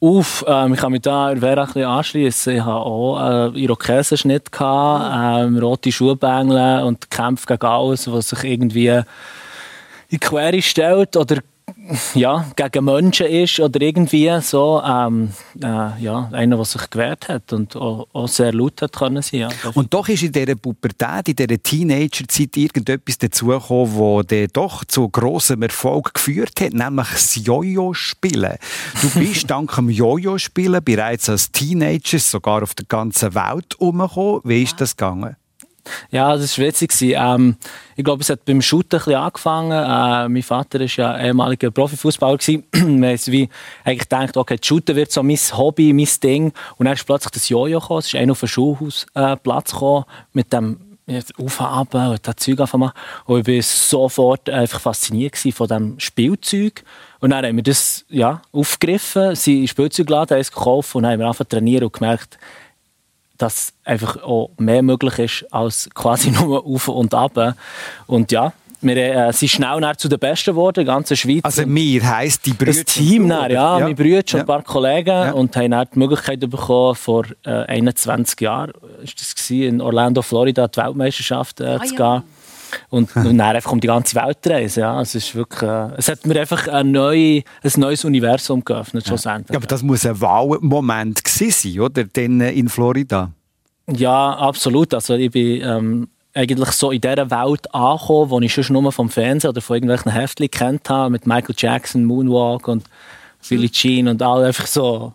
Uff, 0.05 0.45
ähm, 0.47 0.75
ich 0.75 0.81
kann 0.81 0.93
mich 0.93 1.01
da 1.01 1.29
ein 1.29 1.40
bisschen 1.40 1.85
anschließen. 1.85 2.57
Ich 2.57 2.61
hatte 2.61 2.73
auch 2.73 3.55
äh, 3.55 3.59
Irokesenschnitt, 3.59 4.51
ähm, 4.61 5.57
rote 5.57 5.90
Schuhbängel 5.90 6.83
und 6.83 7.11
Kämpfe 7.11 7.47
gegen 7.47 7.67
alles, 7.67 8.12
was 8.12 8.29
sich 8.29 8.45
irgendwie 8.45 8.88
in 8.88 9.05
die 10.11 10.19
Quere 10.19 10.61
stellt 10.61 11.17
oder 11.17 11.37
ja, 12.14 12.46
gegen 12.57 12.85
Menschen 12.85 13.27
ist 13.27 13.61
oder 13.61 13.81
irgendwie 13.81 14.31
so. 14.40 14.83
Ähm, 14.85 15.31
äh, 15.62 16.03
ja, 16.03 16.29
einer, 16.33 16.57
der 16.57 16.64
sich 16.64 16.88
gewehrt 16.90 17.29
hat 17.29 17.53
und 17.53 17.77
auch, 17.77 18.07
auch 18.12 18.29
sehr 18.29 18.53
laut 18.53 18.81
hat 18.83 18.94
können 18.94 19.22
sein. 19.22 19.40
Ja. 19.40 19.50
Und 19.74 19.92
doch 19.92 20.09
ist 20.09 20.22
in 20.22 20.33
dieser 20.33 20.55
Pubertät, 20.55 21.29
in 21.29 21.37
dieser 21.37 21.62
Teenagerzeit 21.62 22.57
irgendetwas 22.57 23.18
dazugekommen, 23.18 24.18
das 24.18 24.27
dann 24.27 24.48
doch 24.53 24.85
zu 24.85 25.09
grossem 25.09 25.62
Erfolg 25.62 26.14
geführt 26.14 26.61
hat, 26.61 26.72
nämlich 26.72 27.09
das 27.09 27.44
Jojo-Spielen. 27.44 28.57
Du 29.03 29.11
bist 29.20 29.50
dank 29.50 29.74
dem 29.74 29.90
Jojo-Spielen 29.90 30.83
bereits 30.83 31.29
als 31.29 31.53
Teenager 31.53 32.18
sogar 32.18 32.62
auf 32.62 32.74
der 32.74 32.87
ganzen 32.87 33.35
Welt 33.35 33.74
umgekommen. 33.79 34.40
Wie 34.44 34.62
ist 34.62 34.81
das 34.81 34.96
gegangen? 34.96 35.37
Ja, 36.11 36.37
das 36.37 36.59
war 36.59 36.66
witzig. 36.66 36.92
Ähm, 37.01 37.57
ich 37.97 38.05
glaube, 38.05 38.23
es 38.23 38.31
hat 38.31 38.44
beim 38.44 38.62
Shooten 38.62 39.01
ein 39.07 39.14
angefangen. 39.14 39.73
Äh, 39.73 40.29
mein 40.29 40.42
Vater 40.42 40.81
war 40.81 40.87
ja 40.87 41.18
ehemaliger 41.20 41.70
Profifußballer. 41.70 42.38
Wir 42.38 42.62
haben 42.75 43.03
wie 43.03 43.49
eigentlich 43.85 44.09
gedacht, 44.09 44.37
okay, 44.37 44.59
Shooten 44.62 44.97
wird 44.97 45.12
so 45.12 45.23
mein 45.23 45.37
Hobby, 45.37 45.92
mein 45.92 46.09
Ding. 46.23 46.53
Und 46.77 46.87
dann 46.87 46.94
ist 46.94 47.07
plötzlich 47.07 47.33
das 47.33 47.49
Jojo 47.49 47.81
gekommen. 47.81 48.01
Es 48.01 48.07
ist 48.07 48.16
einer 48.16 48.33
auf 48.33 48.40
den 48.40 48.49
Schulhausplatz 48.49 49.73
gekommen 49.73 50.05
mit 50.33 50.53
dem 50.53 50.79
auf 51.38 51.61
und 51.61 51.66
ab 51.66 51.94
und 51.94 52.27
das 52.27 52.37
Zeug 52.37 52.61
anfangen. 52.61 52.90
Und 53.27 53.47
ich 53.47 53.57
war 53.57 53.62
sofort 53.62 54.49
einfach 54.49 54.81
fasziniert 54.81 55.37
von 55.37 55.68
diesem 55.68 56.01
Spielzeug. 56.01 56.83
Und 57.20 57.31
dann 57.31 57.44
haben 57.44 57.57
wir 57.57 57.62
das 57.62 58.05
ja, 58.09 58.40
aufgegriffen, 58.53 59.35
sind 59.35 59.55
in 59.55 59.61
den 59.61 59.68
Spielzeugladen, 59.68 60.42
gekauft 60.42 60.94
und 60.94 61.07
haben 61.07 61.18
wir 61.18 61.27
angefangen 61.27 61.79
zu 61.79 61.85
und 61.85 61.92
gemerkt, 61.92 62.38
dass 63.38 63.73
einfach 63.85 64.23
auch 64.23 64.51
mehr 64.59 64.83
möglich 64.83 65.18
ist 65.18 65.53
als 65.53 65.88
quasi 65.94 66.31
nur 66.40 66.64
auf 66.64 66.88
und 66.88 67.12
ab. 67.14 67.55
Und 68.07 68.31
ja, 68.33 68.53
wir 68.81 68.97
äh, 68.97 69.33
sind 69.33 69.49
schnell 69.49 69.81
nachher 69.81 69.97
zu 69.97 70.09
den 70.09 70.18
Besten 70.18 70.51
geworden, 70.51 70.81
in 70.81 70.87
der 70.87 70.94
ganzen 70.94 71.16
Schweiz. 71.16 71.40
Also 71.42 71.66
mir 71.66 72.03
heisst 72.07 72.44
die 72.44 72.53
Brüder. 72.53 72.73
das 72.73 72.85
Team, 72.85 73.29
dann, 73.29 73.51
ja, 73.51 73.79
Ja. 73.79 73.85
meine 73.85 73.94
Brüder 73.94 74.18
und 74.18 74.31
Ja. 74.33 74.40
ein 74.40 74.47
paar 74.47 74.62
Kollegen 74.62 75.33
und 75.33 75.57
haben 75.57 75.70
dann 75.70 75.88
die 75.94 75.99
Möglichkeit 75.99 76.40
bekommen, 76.40 76.94
vor 76.94 77.25
äh, 77.47 77.51
21 77.51 78.40
Jahren 78.42 78.73
ist 79.03 79.18
das 79.20 79.35
gewesen, 79.35 79.62
in 79.77 79.81
Orlando, 79.81 80.20
Florida, 80.23 80.68
die 80.68 80.77
Weltmeisterschaft 80.79 81.61
äh, 81.61 81.79
zu 81.85 81.94
ja. 81.94 82.18
gehen. 82.18 82.23
Und, 82.90 83.14
und 83.16 83.38
dann 83.38 83.56
einfach 83.56 83.72
um 83.72 83.80
die 83.80 83.87
ganze 83.87 84.16
Welt 84.16 84.38
reisen. 84.46 84.80
Ja. 84.80 85.00
Es, 85.00 85.14
ist 85.14 85.34
wirklich, 85.34 85.62
äh, 85.62 85.90
es 85.96 86.08
hat 86.08 86.26
mir 86.26 86.40
einfach 86.40 86.68
ein, 86.68 86.92
neu, 86.92 87.42
ein 87.62 87.72
neues 87.76 88.04
Universum 88.04 88.64
geöffnet, 88.64 89.06
schlussendlich. 89.06 89.52
Ja, 89.52 89.58
aber 89.58 89.66
das 89.66 89.82
muss 89.82 90.06
ein 90.06 90.20
Wow-Moment 90.20 91.24
gewesen 91.24 91.72
sein, 91.72 91.80
oder? 91.80 92.04
Denn 92.04 92.40
äh, 92.40 92.52
in 92.52 92.68
Florida. 92.68 93.30
Ja, 93.90 94.32
absolut. 94.34 94.94
Also 94.94 95.14
ich 95.14 95.30
bin 95.30 95.60
ähm, 95.62 96.08
eigentlich 96.34 96.70
so 96.70 96.90
in 96.90 97.00
dieser 97.00 97.30
Welt 97.30 97.72
angekommen, 97.74 98.30
wo 98.30 98.40
ich 98.40 98.52
schon 98.52 98.72
nur 98.72 98.92
vom 98.92 99.08
Fernsehen 99.08 99.50
oder 99.50 99.60
von 99.60 99.76
irgendwelchen 99.76 100.12
Heftchen 100.12 100.50
kennt 100.50 100.90
habe, 100.90 101.10
mit 101.10 101.26
Michael 101.26 101.54
Jackson, 101.56 102.04
Moonwalk 102.04 102.68
und 102.68 102.84
Billie 103.48 103.70
Jean 103.70 104.08
und 104.08 104.22
all 104.22 104.44
einfach 104.44 104.66
so 104.66 105.12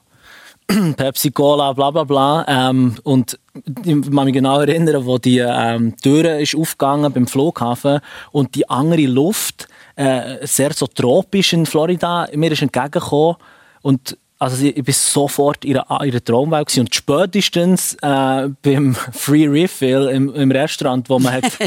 Pepsi 0.97 1.31
Cola, 1.31 1.73
bla 1.73 1.91
bla 1.91 2.03
bla. 2.03 2.45
Ähm, 2.47 2.95
und 3.03 3.39
ich 3.65 4.01
kann 4.01 4.25
mich 4.25 4.33
genau 4.33 4.59
erinnern, 4.59 5.05
wo 5.05 5.17
die 5.17 5.39
ähm, 5.39 5.95
Tür 5.97 6.39
ist 6.39 6.55
aufgegangen 6.55 7.11
beim 7.11 7.27
Flughafen 7.27 7.99
und 8.31 8.55
die 8.55 8.69
andere 8.69 9.05
Luft, 9.05 9.67
äh, 9.95 10.45
sehr 10.45 10.73
so 10.73 10.87
tropisch 10.87 11.53
in 11.53 11.65
Florida, 11.65 12.27
mir 12.33 12.51
ist 12.51 12.61
entgegengekommen 12.61 13.35
und 13.81 14.17
also 14.41 14.63
ich, 14.63 14.73
bin 14.81 14.93
sofort 14.93 15.65
in 15.65 15.71
in 15.75 15.79
einer 15.89 16.23
Traumwelt 16.23 16.67
gewesen. 16.67 16.79
und 16.85 16.95
spätestens 16.95 17.95
äh, 18.01 18.47
beim 18.61 18.95
Free 19.11 19.47
Refill 19.47 20.07
im, 20.07 20.33
im 20.33 20.49
Restaurant, 20.51 21.09
wo 21.09 21.19
man, 21.19 21.33
hat, 21.33 21.43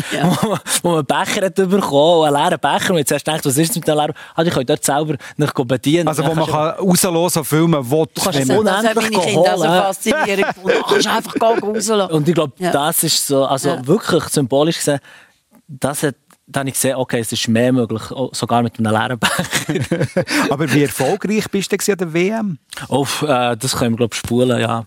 wo, 0.42 0.48
man- 0.48 0.60
wo 0.82 0.88
man 0.88 0.98
einen 0.98 1.06
Becher 1.06 1.44
hat 1.46 1.54
bekommen, 1.54 2.24
einen 2.34 2.42
leeren 2.42 2.58
Becher 2.58 2.90
und 2.92 2.98
jetzt 2.98 3.12
hast 3.12 3.26
du 3.26 3.30
gedacht, 3.30 3.44
was 3.46 3.58
ist 3.58 3.74
mit 3.76 3.86
dem 3.86 3.94
leeren 3.96 4.14
Ah, 4.34 4.42
ich 4.42 4.54
kann 4.54 4.64
dort 4.64 4.82
selber 4.84 5.16
noch 5.36 5.52
bedienen. 5.52 6.08
Also, 6.08 6.24
wo 6.24 6.34
man 6.34 6.46
kann 6.46 6.70
rauslassen 6.78 7.44
filmen 7.44 7.90
will. 7.90 8.06
Du 8.14 8.22
kannst 8.22 8.46
so 8.46 8.54
man- 8.54 8.64
Das 8.64 8.78
unendlich 8.80 9.10
meine 9.10 9.24
Kinder 9.26 9.56
so 9.58 9.62
holen. 9.64 9.82
faszinierend 9.82 10.46
gefunden. 10.46 10.78
Du 10.78 10.82
kannst 10.94 11.06
einfach 11.08 11.34
rauslassen. 11.62 12.14
Und 12.14 12.28
ich 12.28 12.34
glaube, 12.34 12.52
Ja. 12.58 12.70
das 12.72 13.02
ist 13.04 13.26
so, 13.26 13.44
also 13.44 13.68
Ja. 13.68 13.86
wirklich 13.86 14.24
symbolisch 14.24 14.78
gesehen, 14.78 14.98
das 15.68 16.02
hat, 16.02 16.14
da 16.52 16.60
habe 16.60 16.68
ich 16.68 16.74
gesehen, 16.74 16.96
okay, 16.96 17.20
es 17.20 17.32
ist 17.32 17.48
mehr 17.48 17.72
möglich, 17.72 18.10
auch 18.10 18.34
sogar 18.34 18.62
mit 18.62 18.78
einem 18.78 18.92
leeren 18.92 19.18
Becher. 19.18 20.24
Aber 20.50 20.72
wie 20.72 20.82
erfolgreich 20.82 21.50
bist 21.50 21.72
du 21.72 21.92
an 21.92 21.98
der 21.98 22.12
WM? 22.12 22.58
oh, 22.88 23.06
äh, 23.22 23.56
das 23.56 23.76
können 23.76 23.94
wir, 23.94 23.98
glaube 23.98 24.14
ich, 24.14 24.18
spulen, 24.18 24.60
ja. 24.60 24.86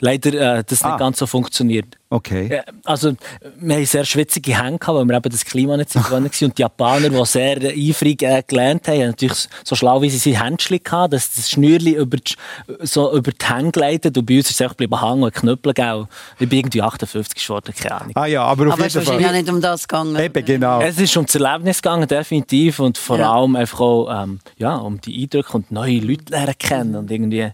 Leider, 0.00 0.58
äh, 0.58 0.64
das 0.66 0.82
nicht 0.82 0.92
Ah. 0.92 0.96
ganz 0.96 1.18
so 1.18 1.26
funktioniert. 1.26 1.86
Okay. 2.10 2.60
Also, 2.84 3.14
wir 3.58 3.76
haben 3.76 3.84
sehr 3.86 4.04
schwitzige 4.04 4.60
Hände 4.62 4.78
gehabt, 4.78 4.96
weil 4.98 5.04
wir 5.04 5.16
eben 5.16 5.30
das 5.30 5.44
Klima 5.44 5.76
nicht 5.76 5.90
so 5.90 5.98
gewöhnt 6.02 6.32
waren. 6.40 6.48
Und 6.48 6.58
die 6.58 6.62
Japaner, 6.62 7.08
die 7.10 7.24
sehr 7.26 7.56
eifrig 7.60 8.22
äh, 8.22 8.42
gelernt 8.46 8.86
haben, 8.86 9.00
haben 9.00 9.06
natürlich 9.08 9.48
so 9.64 9.74
schlau 9.74 10.00
wie 10.02 10.10
sie 10.10 10.18
sind 10.18 10.40
Händchen 10.42 10.80
gehabt, 10.82 11.12
dass 11.12 11.34
das 11.34 11.50
Schnürli 11.50 11.92
über 11.92 12.16
die, 12.18 12.34
so 12.82 13.12
über 13.16 13.32
die 13.32 13.44
Hände 13.46 13.72
gleitet. 13.72 14.16
Und 14.18 14.26
bei 14.26 14.36
uns 14.36 14.46
ist 14.50 14.56
es 14.56 14.60
einfach 14.62 14.76
geblieben 14.76 15.00
hängen 15.00 15.22
und 15.24 15.34
Knüppel 15.34 15.72
gegeben. 15.74 16.08
Ich 16.38 16.48
bin 16.48 16.58
irgendwie 16.60 16.82
58 16.82 17.42
geworden, 17.46 17.74
keine 17.76 18.00
Ahnung. 18.00 18.12
Ah 18.16 18.26
ja, 18.26 18.42
aber 18.44 18.66
auf 18.68 18.72
Aber 18.74 18.86
es 18.86 18.94
ist 18.94 18.94
jeden 18.94 19.06
wahrscheinlich 19.06 19.26
auch 19.26 19.30
Fall. 19.32 19.42
nicht 19.42 19.52
um 19.52 19.60
das 19.60 19.88
gegangen. 19.88 20.16
Eben, 20.16 20.44
genau. 20.44 20.80
Es 20.80 20.98
ist 21.00 21.16
um 21.16 21.26
das 21.26 21.34
Erlebnis 21.34 21.82
gegangen, 21.82 22.06
definitiv. 22.06 22.78
Und 22.78 22.98
vor 22.98 23.18
Ja. 23.18 23.32
allem 23.32 23.56
einfach 23.56 23.80
auch 23.80 24.22
ähm, 24.22 24.40
ja, 24.56 24.76
um 24.76 25.00
die 25.00 25.22
Eindrücke 25.22 25.52
und 25.56 25.72
neue 25.72 25.98
Leute 25.98 26.30
lernen 26.32 26.54
kennen. 26.58 26.94
Und 26.96 27.10
irgendwie, 27.10 27.50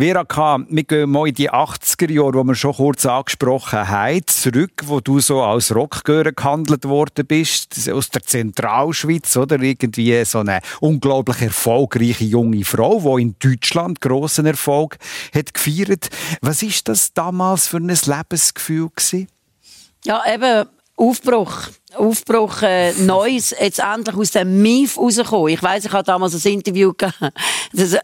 Vera 0.00 0.24
K., 0.24 0.64
wir 0.68 0.84
gehen 0.84 1.10
mal 1.10 1.26
in 1.26 1.34
die 1.34 1.50
80er 1.50 2.12
Jahre, 2.12 2.30
die 2.30 2.46
wir 2.46 2.54
schon 2.54 2.72
kurz 2.72 3.04
angesprochen 3.04 3.88
haben, 3.88 4.24
zurück, 4.28 4.84
wo 4.84 5.00
du 5.00 5.18
so 5.18 5.42
als 5.42 5.74
Rockgörer 5.74 6.30
gehandelt 6.30 6.84
worden 6.84 7.26
bist, 7.26 7.90
aus 7.90 8.08
der 8.08 8.22
Zentralschweiz, 8.22 9.36
oder? 9.36 9.60
Irgendwie 9.60 10.24
so 10.24 10.38
eine 10.38 10.60
unglaublich 10.78 11.42
erfolgreiche 11.42 12.26
junge 12.26 12.64
Frau, 12.64 13.16
die 13.16 13.22
in 13.22 13.34
Deutschland 13.40 14.00
grossen 14.00 14.46
Erfolg 14.46 14.98
hat 15.34 15.52
gefeiert. 15.52 16.10
Was 16.42 16.62
ist 16.62 16.86
das 16.86 17.12
damals 17.12 17.66
für 17.66 17.78
ein 17.78 17.88
Lebensgefühl 17.88 18.90
gewesen? 18.94 19.26
Ja, 20.04 20.22
eben 20.32 20.68
Aufbruch. 20.94 21.70
Aufbruch, 21.98 22.62
äh, 22.62 22.92
Neues, 22.94 23.54
jetzt 23.60 23.80
endlich 23.80 24.16
aus 24.16 24.30
dem 24.30 24.62
Mief 24.62 24.96
rauskommen. 24.98 25.48
Ich 25.48 25.62
weiss, 25.62 25.84
ich 25.84 25.92
habe 25.92 26.04
damals 26.04 26.34
ein 26.44 26.52
Interview 26.52 26.92
gegeben. 26.92 27.30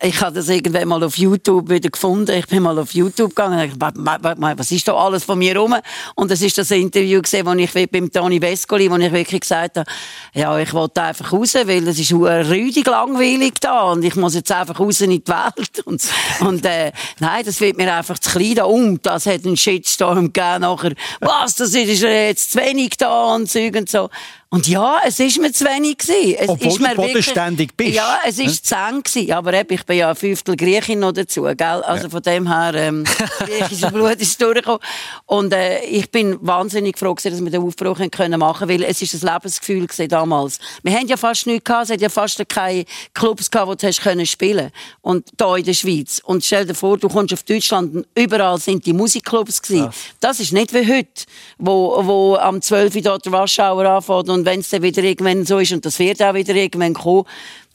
Ich 0.03 0.21
habe 0.21 0.35
das 0.35 0.49
irgendwann 0.49 0.89
mal 0.89 1.03
auf 1.05 1.17
YouTube 1.17 1.69
wieder 1.71 1.89
gefunden. 1.91 2.33
Ich 2.33 2.47
bin 2.47 2.63
mal 2.63 2.79
auf 2.79 2.93
YouTube 2.95 3.31
gegangen 3.31 3.71
und 3.71 3.81
dachte, 3.83 3.97
wa- 3.99 4.19
wa- 4.21 4.35
wa- 4.37 4.55
was 4.57 4.71
ist 4.71 4.87
da 4.89 4.95
alles 4.95 5.25
von 5.25 5.39
mir 5.39 5.57
rum? 5.57 5.75
Und 6.15 6.31
das 6.31 6.43
ist 6.43 6.59
das 6.59 6.71
Interview 6.71 7.23
gesehen, 7.23 7.47
wo 7.47 7.53
ich 7.53 7.73
beim 7.91 8.11
Toni 8.11 8.41
Vescoli, 8.41 8.91
wo 8.91 8.97
ich 8.97 9.13
wirklich 9.13 9.41
gesagt 9.41 9.79
habe, 9.79 9.91
ja, 10.35 10.59
ich 10.59 10.73
wollte 10.75 11.03
einfach 11.03 11.33
raus, 11.33 11.55
weil 11.55 11.87
es 11.89 11.99
ist 11.99 12.13
rüdig 12.13 12.87
langweilig 12.87 13.55
da 13.61 13.93
und 13.93 14.05
ich 14.05 14.17
muss 14.17 14.35
jetzt 14.35 14.53
einfach 14.53 14.79
raus 14.81 15.01
in 15.01 15.11
die 15.11 15.23
Welt. 15.27 15.83
Und, 15.85 16.03
und 16.41 16.65
äh, 16.67 16.93
nein, 17.21 17.45
das 17.45 17.61
wird 17.61 17.77
mir 17.77 17.95
einfach 17.95 18.19
zu 18.19 18.31
klein 18.31 18.55
da. 18.57 18.65
Und 18.65 19.05
das 19.07 19.27
hat 19.27 19.45
einen 19.45 19.57
Shitstorm 19.57 20.33
gegeben 20.33 20.61
nachher. 20.63 20.93
Was, 21.21 21.55
das 21.57 21.75
ist 21.75 22.03
jetzt 22.03 22.53
zu 22.53 22.59
wenig 22.59 22.97
da 22.97 23.35
und 23.35 23.51
Zeug 23.51 23.75
und 23.85 23.91
so. 23.91 24.09
Und 24.55 24.69
ja, 24.69 25.01
es 25.05 25.19
ist 25.19 25.41
mir 25.41 25.51
zu 25.51 25.65
wenig 25.65 25.99
gewesen. 25.99 26.37
Es 26.39 26.49
Obwohl 26.49 26.69
ist 26.69 26.77
du 26.79 26.83
mir 26.83 26.89
wirklich- 26.91 27.07
bodenständig 27.09 27.77
bist. 27.77 27.95
Ja, 27.97 28.21
es 28.25 28.39
ist 28.39 28.65
zu 28.67 28.77
eng. 28.77 29.33
Aber 29.33 29.53
eben, 29.53 29.75
ich 29.75 29.85
bin 29.85 29.97
ja 29.99 30.11
ein 30.11 30.15
Fünftel 30.15 30.55
Griechin 30.55 31.01
noch 31.01 31.11
dazu, 31.11 31.43
gell? 31.43 31.61
Also 31.83 32.09
von 32.09 32.23
dem 32.23 32.47
her, 32.47 32.73
ähm, 32.77 33.03
griechisches 33.41 33.91
Blut 33.91 34.15
ist 34.21 34.41
durchgekommen. 34.41 34.79
Und 35.27 35.53
äh, 35.53 35.81
ich 35.87 36.09
bin 36.09 36.39
wahnsinnig 36.41 36.97
froh 36.97 37.17
gewesen, 37.17 37.33
dass 37.33 37.45
wir 37.45 37.51
den 37.51 37.63
Aufbruch 37.63 37.99
können 38.13 38.39
machen, 38.39 38.69
weil 38.69 38.85
es 38.85 39.03
ist 39.03 39.21
ein 39.21 39.33
Lebensgefühl 39.35 39.89
gewesen 39.89 40.09
damals. 40.09 40.61
Wir 40.85 40.93
haben 40.93 41.09
ja 41.09 41.17
fast 41.17 41.49
nichts 41.49 41.65
gehabt, 41.65 41.87
es 41.87 41.91
hat 41.91 42.01
ja 42.01 42.09
fast 42.09 42.41
keine 42.49 42.85
Clubs 43.13 43.51
gehabt, 43.51 43.69
wo 43.69 43.75
du 43.75 43.85
hast 43.89 44.03
können 44.03 44.25
spielen. 44.25 44.71
Und 45.01 45.27
da 45.37 45.57
in 45.57 45.65
der 45.65 45.75
Schweiz. 45.75 46.21
Und 46.23 46.45
stell 46.45 46.65
dir 46.65 46.75
vor, 46.77 46.97
du 46.97 47.09
kommst 47.09 47.33
auf 47.35 47.43
Deutschland 47.43 47.93
und 47.93 48.07
überall 48.15 48.59
sind 48.59 48.87
die 48.87 48.93
Musikclubs 48.93 49.61
gewesen. 49.63 49.91
Das 50.21 50.39
ist 50.39 50.53
nicht 50.53 50.73
wie 50.73 50.87
heute, 50.89 51.25
wo, 51.59 51.99
wo 52.07 52.37
am 52.37 52.63
12 52.63 52.95
Uhr 52.95 53.03
dort 53.03 53.27
der 53.27 53.33
Rush-Hour 53.33 53.85
anfängt 53.85 54.29
und 54.29 54.44
wenn 54.45 54.61
es 54.61 54.71
dann 54.71 54.83
wieder 54.83 55.03
irgendwann 55.03 55.45
so 55.45 55.59
ist, 55.59 55.73
und 55.73 55.85
das 55.85 55.99
wird 55.99 56.23
auch 56.23 56.35
wieder 56.35 56.55
irgendwann 56.55 56.95
kommen, 56.95 57.25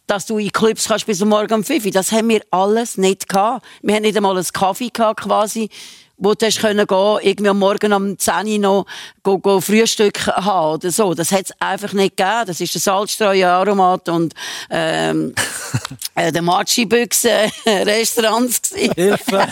dass 0.09 0.25
du 0.25 0.39
in 0.39 0.51
Clubs 0.51 0.87
kannst 0.87 1.05
bis 1.05 1.23
Morgen 1.23 1.53
um 1.53 1.63
5 1.63 1.85
Uhr. 1.85 1.91
Das 1.91 2.11
haben 2.11 2.29
wir 2.29 2.41
alles 2.51 2.97
nicht 2.97 3.29
gehabt. 3.29 3.65
Wir 3.81 3.95
haben 3.95 4.01
nicht 4.01 4.17
einmal 4.17 4.35
einen 4.35 4.45
Kaffee 4.45 4.89
gehabt, 4.89 5.21
quasi, 5.21 5.69
wo 6.17 6.33
du 6.33 6.45
hast 6.47 6.59
können 6.59 6.85
gehen, 6.87 7.19
irgendwie 7.21 7.49
am 7.49 7.59
Morgen 7.59 7.93
um 7.93 8.17
10 8.17 8.47
Uhr 8.47 8.59
noch 8.59 8.85
go, 9.21 9.37
go 9.37 9.61
Frühstück 9.61 10.25
haben 10.25 10.75
oder 10.75 10.91
so. 10.91 11.13
Das 11.13 11.31
hat 11.31 11.45
es 11.45 11.61
einfach 11.61 11.93
nicht 11.93 12.17
gegeben. 12.17 12.43
Das 12.47 12.59
ist 12.59 12.73
der 12.73 12.81
Salzstreueraromat 12.81 14.09
und 14.09 14.33
ähm, 14.71 15.35
äh, 16.15 16.31
der 16.31 16.41
Matschi-Büchse 16.41 17.51
Restaurants 17.65 18.61
gewesen. 18.61 18.93
Hilfe! 18.95 19.47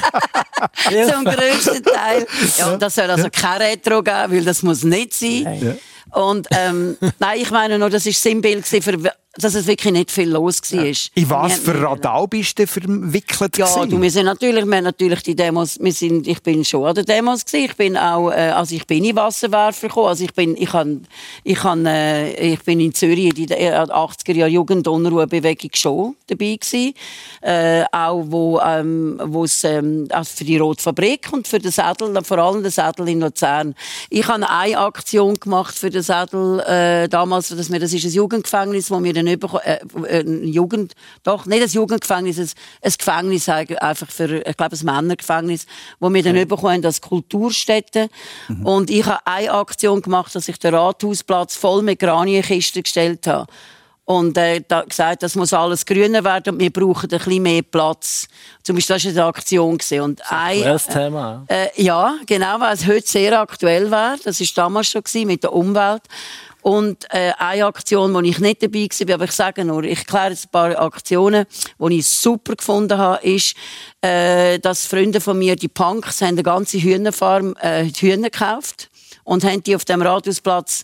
Zum 1.13 1.23
grössten 1.23 1.83
Teil. 1.83 2.25
Ja, 2.57 2.73
und 2.73 2.81
das 2.81 2.95
soll 2.95 3.11
also 3.11 3.29
kein 3.31 3.61
Retro 3.61 4.01
geben, 4.01 4.31
weil 4.31 4.43
das 4.43 4.63
muss 4.63 4.83
nicht 4.83 5.13
sein. 5.13 5.77
Und 6.11 6.47
ähm, 6.51 6.97
nein, 7.19 7.39
ich 7.39 7.51
meine 7.51 7.79
nur, 7.79 7.89
das 7.89 8.05
war 8.05 8.13
Sinnbild 8.13 8.65
für 8.65 9.13
dass 9.39 9.55
es 9.55 9.67
wirklich 9.67 9.93
nicht 9.93 10.11
viel 10.11 10.29
los 10.29 10.61
war. 10.71 10.85
Ja. 10.85 10.93
In 11.15 11.29
was 11.29 11.59
für 11.59 11.81
Radau 11.81 12.27
bist 12.27 12.57
du 12.59 12.67
verwickelt? 12.67 13.57
Ja, 13.57 13.85
du, 13.85 14.01
wir 14.01 14.11
sind 14.11 14.25
natürlich, 14.25 14.65
wir 14.65 14.81
natürlich 14.81 15.23
die 15.23 15.35
Demos, 15.35 15.77
wir 15.79 15.93
sind, 15.93 16.27
ich 16.27 16.41
bin 16.41 16.65
schon 16.65 16.85
an 16.85 16.95
den 16.95 17.05
Demos 17.05 17.45
gewesen. 17.45 17.65
Ich 17.65 17.75
bin 17.75 17.97
auch, 17.97 18.31
äh, 18.31 18.49
also 18.49 18.75
ich 18.75 18.85
bin 18.87 19.03
in 19.03 19.15
Wasserwerfer 19.15 19.87
gekommen. 19.87 20.07
Also 20.07 20.23
ich 20.23 20.33
bin, 20.33 20.55
ich 20.57 20.73
han, 20.73 21.07
ich 21.43 21.63
han, 21.63 21.85
äh, 21.85 22.53
ich 22.53 22.63
bin 22.63 22.79
in 22.79 22.93
Zürich 22.93 23.37
in 23.37 23.47
der 23.47 23.85
80er 23.87 24.33
Jahre 24.33 24.51
Jugendunruhebewegung 24.51 25.71
schon 25.73 26.15
dabei 26.27 26.55
gewesen. 26.55 26.93
Äh, 27.41 27.83
auch 27.91 28.23
wo, 28.27 28.59
ähm, 28.59 29.19
wo 29.23 29.43
es, 29.43 29.63
ähm, 29.63 30.07
also 30.09 30.31
für 30.35 30.43
die 30.43 30.57
Rote 30.57 30.81
Fabrik 30.81 31.29
und 31.31 31.47
für 31.47 31.59
den 31.59 31.71
Sädel, 31.71 32.13
vor 32.23 32.37
allem 32.37 32.63
den 32.63 32.71
Sädel 32.71 33.07
in 33.09 33.21
Luzern. 33.21 33.75
Ich 34.09 34.27
habe 34.27 34.49
eine 34.49 34.77
Aktion 34.77 35.35
gemacht 35.35 35.77
für 35.77 35.89
den 35.89 36.01
Sädel 36.01 36.59
äh, 36.61 37.07
damals, 37.07 37.49
dass 37.49 37.71
wir, 37.71 37.79
das 37.79 37.93
ist 37.93 38.05
ein 38.05 38.11
Jugendgefängnis, 38.11 38.89
wo 38.91 39.03
wir 39.03 39.13
über, 39.27 39.61
äh, 39.65 39.79
äh, 40.07 40.45
Jugend, 40.45 40.93
doch, 41.23 41.45
nicht 41.45 41.61
ein 41.61 41.69
Jugendgefängnis, 41.69 42.39
ein, 42.39 42.49
ein 42.81 42.93
Gefängnis 42.97 43.49
einfach 43.49 44.09
für, 44.09 44.47
ich 44.47 44.57
glaube, 44.57 44.75
ein 44.75 44.85
Männergefängnis, 44.85 45.65
wo 45.99 46.13
wir 46.13 46.23
dann 46.23 46.35
ja. 46.35 46.45
bekommen 46.45 46.83
als 46.85 47.01
Kulturstätte. 47.01 48.09
Mhm. 48.47 48.65
Und 48.65 48.89
ich 48.89 49.05
habe 49.05 49.25
eine 49.25 49.51
Aktion 49.51 50.01
gemacht, 50.01 50.35
dass 50.35 50.47
ich 50.47 50.59
den 50.59 50.73
Rathausplatz 50.73 51.55
voll 51.55 51.81
mit 51.81 51.99
Granienkisten 51.99 52.83
gestellt 52.83 53.27
habe. 53.27 53.47
Und 54.07 54.37
äh, 54.37 54.63
da 54.65 54.83
gesagt, 54.83 55.21
das 55.21 55.35
muss 55.35 55.51
alles 55.51 55.85
grüner 55.85 56.23
werden 56.23 56.53
und 56.53 56.61
wir 56.61 56.71
brauchen 56.71 57.11
ein 57.11 57.17
bisschen 57.17 57.43
mehr 57.43 57.61
Platz. 57.61 58.29
Zum 58.63 58.77
Beispiel, 58.77 58.95
das 58.95 59.03
war 59.03 59.11
eine 59.11 59.25
Aktion. 59.25 59.77
Gewesen. 59.77 59.99
Und 59.99 60.21
ein, 60.31 60.63
das 60.63 60.87
Thema. 60.87 61.43
Äh, 61.49 61.67
ja, 61.75 62.15
genau, 62.25 62.57
weil 62.61 62.73
es 62.73 62.87
heute 62.87 63.05
sehr 63.05 63.37
aktuell 63.37 63.91
war. 63.91 64.15
Das 64.23 64.39
war 64.39 64.47
damals 64.55 64.87
schon 64.87 65.03
gewesen, 65.03 65.27
mit 65.27 65.43
der 65.43 65.51
Umwelt. 65.51 66.03
Und 66.67 67.05
äh, 67.11 67.31
eine 67.37 67.65
Aktion, 67.65 68.13
wo 68.13 68.19
ich 68.19 68.39
nicht 68.39 68.61
dabei 68.61 68.89
war, 68.89 69.13
aber 69.13 69.23
ich 69.23 69.31
sage 69.31 69.63
nur, 69.63 69.85
ich 69.85 70.05
kläre 70.05 70.31
jetzt 70.31 70.47
ein 70.47 70.51
paar 70.51 70.77
Aktionen, 70.77 71.45
die 71.79 71.99
ich 71.99 72.07
super 72.07 72.57
gefunden 72.57 72.97
habe, 72.97 73.25
ist, 73.25 73.55
äh, 74.01 74.59
dass 74.59 74.85
Freunde 74.85 75.21
von 75.21 75.39
mir, 75.39 75.55
die 75.55 75.69
Punks, 75.69 76.19
haben 76.19 76.31
eine 76.31 76.43
ganze 76.43 76.77
Hühnerfarm 76.77 77.55
äh, 77.61 77.85
Hühner 77.85 78.29
gekauft 78.29 78.89
und 79.23 79.45
haben 79.45 79.63
die 79.63 79.77
auf 79.77 79.85
dem 79.85 80.01
Radiusplatz 80.01 80.83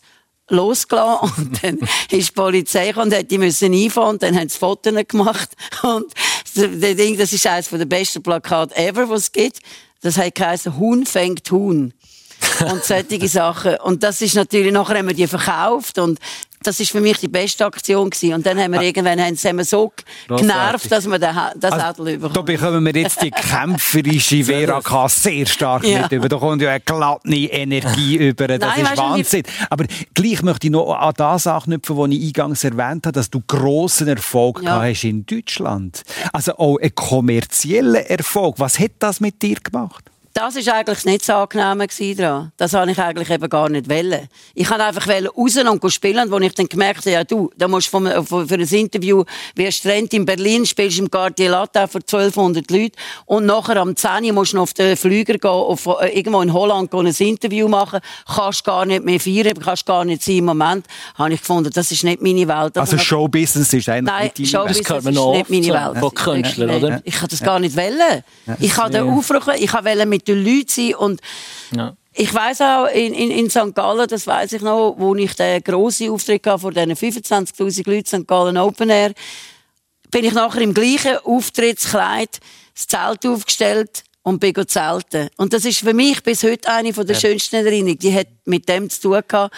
losgelassen. 0.50 1.34
Und 1.38 1.64
dann 1.64 1.80
ist 2.12 2.30
die 2.30 2.34
Polizei 2.34 2.96
und 2.96 3.14
hat 3.14 3.30
die 3.30 3.38
müssen 3.38 3.74
einfahren 3.74 4.12
und 4.12 4.24
dann 4.24 4.40
haben 4.40 4.48
sie 4.48 4.58
Fotos 4.58 4.94
gemacht. 5.10 5.50
Und 5.84 6.14
das 6.56 7.34
ist 7.34 7.48
eines 7.48 7.70
der 7.70 7.86
besten 7.86 8.24
Plakate 8.24 8.74
ever, 8.78 9.10
was 9.10 9.24
es 9.24 9.32
gibt. 9.34 9.60
Das 10.02 10.16
geheißen 10.16 10.78
Huhn 10.78 11.06
fängt 11.06 11.52
Huhn 11.52 11.94
und 12.72 12.84
solche 12.84 13.28
Sachen. 13.28 13.76
Und 13.78 14.04
das 14.04 14.22
ist 14.22 14.36
natürlich, 14.36 14.72
nachher 14.72 14.98
haben 14.98 15.08
wir 15.08 15.16
die 15.16 15.28
verkauft 15.28 16.00
und 16.00 16.20
das 16.64 16.80
ist 16.80 16.92
für 16.92 17.02
mich 17.02 17.18
die 17.18 17.28
beste 17.28 17.66
Aktion 17.66 18.10
gewesen. 18.10 18.34
Und 18.34 18.46
dann 18.46 18.58
haben 18.60 18.72
wir 18.72 18.80
ah. 18.80 18.84
irgendwann 18.84 19.20
haben 19.20 19.58
wir 19.58 19.66
so 19.66 19.92
genervt, 20.28 20.92
dass 20.92 21.06
wir 21.06 21.20
das 21.20 21.36
also, 21.62 22.08
überkommen. 22.08 22.34
Da 22.34 22.42
bekommen 22.42 22.86
wir 22.86 22.96
jetzt 22.96 23.22
die 23.22 23.32
kämpferische 23.50 24.44
Vera 24.44 24.82
K. 24.82 25.10
sehr 25.10 25.46
stark 25.46 25.84
ja. 25.84 26.04
mit 26.04 26.12
über. 26.12 26.30
Da 26.30 26.38
kommt 26.38 26.62
ja 26.62 26.70
eine 26.70 26.80
glatte 26.80 27.30
Energie 27.30 28.16
über. 28.30 28.48
Das 28.48 28.60
Nein, 28.60 28.86
ist 28.86 28.98
Wahnsinn. 28.98 29.44
Aber 29.70 29.86
gleich 30.14 30.42
möchte 30.42 30.68
ich 30.68 30.72
noch 30.72 30.94
an 30.94 31.14
das 31.18 31.48
anknüpfen, 31.48 31.98
was 31.98 32.10
ich 32.10 32.28
eingangs 32.28 32.64
erwähnt 32.64 33.06
habe, 33.06 33.12
dass 33.12 33.30
du 33.30 33.42
grossen 33.46 34.08
Erfolg 34.08 34.62
ja. 34.64 34.82
hast 34.82 35.04
in 35.04 35.26
Deutschland. 35.26 36.04
Also 36.32 36.58
auch 36.58 36.78
einen 36.78 36.96
kommerziellen 36.96 38.06
Erfolg. 38.06 38.56
Was 38.60 38.80
hat 38.80 38.92
das 39.00 39.20
mit 39.20 39.42
dir 39.42 39.56
gemacht? 39.56 40.13
Das 40.34 40.56
ist 40.56 40.68
eigentlich 40.68 41.06
nicht 41.06 41.24
so 41.24 41.34
angenehm 41.34 41.88
daran. 42.18 42.52
Das 42.58 42.74
wollte 42.74 42.92
ich 42.92 43.00
eigentlich 43.00 43.30
eben 43.30 43.48
gar 43.48 43.70
nicht 43.70 43.88
wollen. 43.88 44.28
Ich 44.56 44.68
wollte 44.70 44.84
einfach 44.84 45.08
raus 45.08 45.58
und 45.58 45.92
spielen, 45.92 46.32
wo 46.32 46.40
ich 46.40 46.56
dann 46.56 46.68
gemerkt 46.68 47.02
habe, 47.02 47.12
ja 47.12 47.24
du, 47.24 47.52
da 47.56 47.68
musst 47.68 47.88
vom, 47.88 48.08
für 48.26 48.56
ein 48.56 48.62
Interview, 48.62 49.24
wie 49.56 49.72
Strand 49.72 50.12
in 50.14 50.26
Berlin, 50.26 50.66
spielst 50.66 50.98
im 50.98 51.10
Quartier 51.10 51.52
Latte 51.52 51.88
für 51.88 52.00
1200 52.00 52.70
Leute 52.72 52.98
und 53.26 53.46
nachher 53.46 53.78
am 53.78 53.96
10 53.96 54.34
musst 54.34 54.54
du 54.54 54.58
noch 54.58 54.64
auf 54.64 54.74
den 54.74 54.98
Flüger 54.98 55.38
gehen, 55.38 55.52
auf, 55.52 55.86
äh, 55.86 56.18
irgendwo 56.18 56.42
in 56.42 56.52
Holland 56.52 56.90
gehen, 56.90 57.06
ein 57.06 57.14
Interview 57.16 57.68
machen, 57.68 58.00
kannst 58.26 58.64
gar 58.64 58.88
nicht 58.88 59.06
mehr 59.06 59.20
feiern, 59.20 59.54
kannst 59.64 59.86
gar 59.86 60.04
nicht 60.04 60.24
sein 60.24 60.38
im 60.38 60.46
Moment. 60.46 60.88
Habe 61.14 61.34
ich 61.34 61.42
gefunden, 61.42 61.70
das 61.72 61.92
ist 61.92 62.04
nicht 62.04 62.24
meine 62.24 62.48
Welt. 62.48 62.76
Also 62.76 62.98
Showbusiness 62.98 63.72
ist 63.72 63.88
eigentlich 63.88 64.12
Nein, 64.12 64.32
nicht 64.36 64.50
Showbusiness 64.50 64.90
ist 64.90 65.06
nicht 65.06 65.50
meine 65.50 65.94
Welt. 65.94 66.00
Von 66.00 66.14
Künstlern, 66.14 66.70
oder? 66.72 67.02
Ich 67.04 67.16
kann 67.16 67.28
das 67.30 67.40
gar 67.42 67.60
nicht 67.60 67.76
wollen. 67.78 68.24
Ich 68.60 68.76
habe 68.78 68.92
den 68.92 69.08
Aufruf, 69.08 69.48
ich 69.56 69.72
wollte 69.72 70.06
mit 70.08 70.23
den 70.28 70.44
Leuten 70.44 70.70
sein 70.70 70.96
und 70.96 71.22
ja. 71.76 71.96
Ich 72.16 72.32
weiß 72.32 72.62
auch, 72.62 72.86
in, 72.86 73.12
in, 73.14 73.32
in 73.32 73.50
St. 73.50 73.74
Gallen, 73.74 74.08
das 74.08 74.28
weiß 74.28 74.54
ich 74.54 74.62
noch, 74.62 74.96
wo 75.00 75.16
ich 75.16 75.34
den 75.34 75.64
grossen 75.64 76.12
Auftritt 76.12 76.46
hatte 76.46 76.60
vor 76.60 76.72
diesen 76.72 76.94
25.000 76.94 77.90
Leuten, 77.90 78.06
St. 78.06 78.28
Gallen 78.28 78.58
Open 78.58 78.92
Air, 78.92 79.14
bin 80.12 80.24
ich 80.24 80.34
nachher 80.34 80.62
im 80.62 80.76
gleichen 80.76 81.18
Auftrittskleid 81.24 82.40
das 82.76 82.88
Zelt 82.88 83.26
aufgestellt 83.26 84.04
und 84.22 84.40
bin 84.40 84.54
zelten. 84.68 85.30
Und 85.38 85.54
das 85.54 85.66
ist 85.66 85.80
für 85.80 85.94
mich 85.94 86.22
bis 86.22 86.44
heute 86.44 86.70
eine 86.70 86.94
der 86.94 87.06
ja. 87.06 87.16
schönsten 87.16 87.66
Erinnerungen. 87.66 87.98
Die 87.98 88.14
hat 88.14 88.28
mit 88.46 88.70
dem 88.70 88.92
zu 88.92 89.02
tun 89.02 89.22
gehabt, 89.28 89.56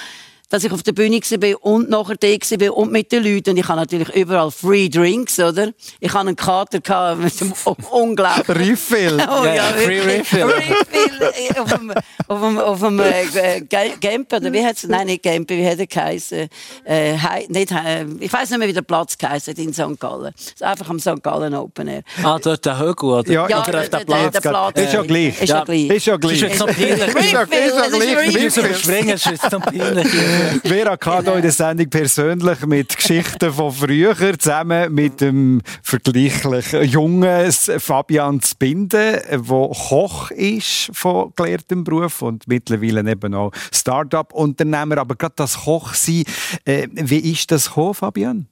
dass 0.56 0.64
ich 0.64 0.72
auf 0.72 0.84
der 0.84 0.94
Bühne 0.94 1.20
war 1.20 1.66
und 1.66 1.90
nachher 1.90 2.16
da 2.16 2.28
war 2.28 2.78
und 2.78 2.90
mit 2.90 3.12
den 3.12 3.26
Leuten. 3.26 3.50
Und 3.50 3.58
ich 3.58 3.68
habe 3.68 3.78
natürlich 3.78 4.08
überall 4.16 4.50
Free 4.52 4.88
Drinks, 4.88 5.38
oder? 5.38 5.74
Ich 6.00 6.14
hatte 6.14 6.30
einen 6.30 6.36
Kater 6.38 7.16
mit 7.16 7.42
einem 7.42 7.54
unglaublichen... 7.92 8.56
Refill. 8.56 9.16
oh, 9.30 9.44
ja, 9.44 9.56
ja, 9.56 9.64
Free 9.64 10.00
Refill. 10.00 10.44
Refill 10.46 11.62
auf 11.62 11.74
dem, 11.74 11.94
auf 12.28 12.42
dem, 12.42 12.58
auf 12.58 12.80
dem 12.80 13.00
äh, 13.02 13.62
Gempe, 14.00 14.38
oder 14.38 14.54
wie 14.54 14.66
hat 14.66 14.78
es... 14.78 14.88
Nein, 14.88 15.08
nicht 15.08 15.24
Gempe, 15.24 15.58
wie 15.58 15.68
hat 15.68 15.78
er 15.78 15.88
geheißen? 15.88 16.48
Äh, 16.86 17.18
nicht, 17.50 17.72
äh, 17.72 18.06
ich 18.22 18.32
weiß 18.32 18.50
nicht 18.52 18.60
mehr, 18.60 18.70
wie 18.70 18.74
der 18.74 18.82
Platz 18.82 19.18
geheißen 19.18 19.56
in 19.56 19.74
St. 19.74 20.00
Gallen. 20.00 20.34
Also 20.34 20.66
einfach 20.66 20.90
am 20.90 21.00
St. 21.00 21.22
Gallen 21.22 21.54
Open 21.54 21.90
Air. 21.90 22.04
Ah, 22.24 22.40
dort 22.42 22.66
der 22.66 22.80
Hügel, 22.80 23.10
oder? 23.10 23.30
Ja, 23.30 23.50
ja 23.50 23.62
der, 23.62 23.90
der, 23.90 24.00
Platz. 24.06 24.32
Der, 24.32 24.40
Platz. 24.40 24.80
Ist 24.80 24.94
ja 24.94 25.02
gleich. 25.02 25.42
Ist 25.42 25.50
ja 25.50 25.64
gleich. 25.66 25.90
Ist 25.90 26.06
ja 26.06 26.16
gleich. 26.16 26.42
Ist 26.42 26.60
ja 26.60 26.66
gleich. 26.66 27.26
Ist 27.26 27.34
ja 27.34 27.44
gleich. 27.44 28.34
Wir 28.34 28.42
müssen 28.42 28.66
überspringen, 28.66 29.16
es 29.16 29.26
ist 29.26 29.52
so 29.52 29.60
peinlich. 29.60 30.08
Vera 30.64 30.98
K. 30.98 31.20
Genau. 31.20 31.36
in 31.36 31.42
der 31.42 31.52
Sendung 31.52 31.90
persönlich 31.90 32.66
mit 32.66 32.96
Geschichten 32.96 33.52
von 33.52 33.72
früher, 33.72 34.16
zusammen 34.38 34.94
mit 34.94 35.22
dem 35.22 35.62
vergleichlich 35.82 36.92
jungen 36.92 37.52
Fabian 37.52 38.42
Zbinde, 38.42 39.24
der 39.30 39.40
Koch 39.40 40.32
ist 40.32 40.90
von 40.94 41.34
gelehrtem 41.36 41.84
Beruf 41.84 42.22
und 42.22 42.48
mittlerweile 42.48 43.10
eben 43.10 43.34
auch 43.34 43.52
Start-up-Unternehmer. 43.72 44.98
Aber 44.98 45.16
gerade 45.16 45.36
das 45.38 45.58
Koch 45.64 45.94
sein, 45.94 46.24
äh, 46.66 46.88
wie 46.92 47.32
ist 47.32 47.52
das 47.52 47.68
gekommen, 47.68 47.94
Fabian? 47.94 48.48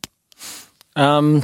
Ähm, 0.96 1.44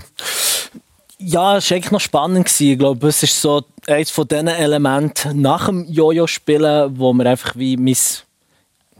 ja, 1.18 1.58
es 1.58 1.70
war 1.70 1.76
eigentlich 1.76 1.92
noch 1.92 2.00
spannend. 2.00 2.62
Ich 2.62 2.78
glaube, 2.78 3.08
es 3.08 3.24
ist 3.24 3.42
so 3.42 3.66
eines 3.88 4.10
von 4.10 4.28
diesen 4.28 4.48
Elementen 4.48 5.42
nach 5.42 5.66
dem 5.68 5.86
Jojo-Spielen, 5.86 6.98
wo 6.98 7.12
man 7.14 7.28
einfach 7.28 7.56
wie 7.56 7.76
mein 7.76 7.98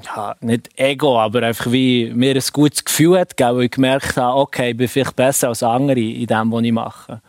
ja, 0.06 0.36
nicht 0.42 0.70
Ego, 0.78 1.20
aber 1.20 1.44
einfach 1.44 1.72
wie 1.72 2.12
mir 2.14 2.36
ein 2.36 2.44
gutes 2.54 2.84
Gefühl 2.84 3.20
hat, 3.20 3.34
weil 3.38 3.64
ich 3.64 3.72
gemerkt 3.72 4.18
habe, 4.18 4.40
okay, 4.40 4.72
ich 4.72 4.78
bin 4.78 4.88
vielleicht 4.88 5.16
besser 5.16 5.50
als 5.50 5.64
andere 5.64 6.00
in 6.00 6.28
dem, 6.28 6.52
was 6.52 6.64
ich 6.64 6.72
mache. 6.72 7.22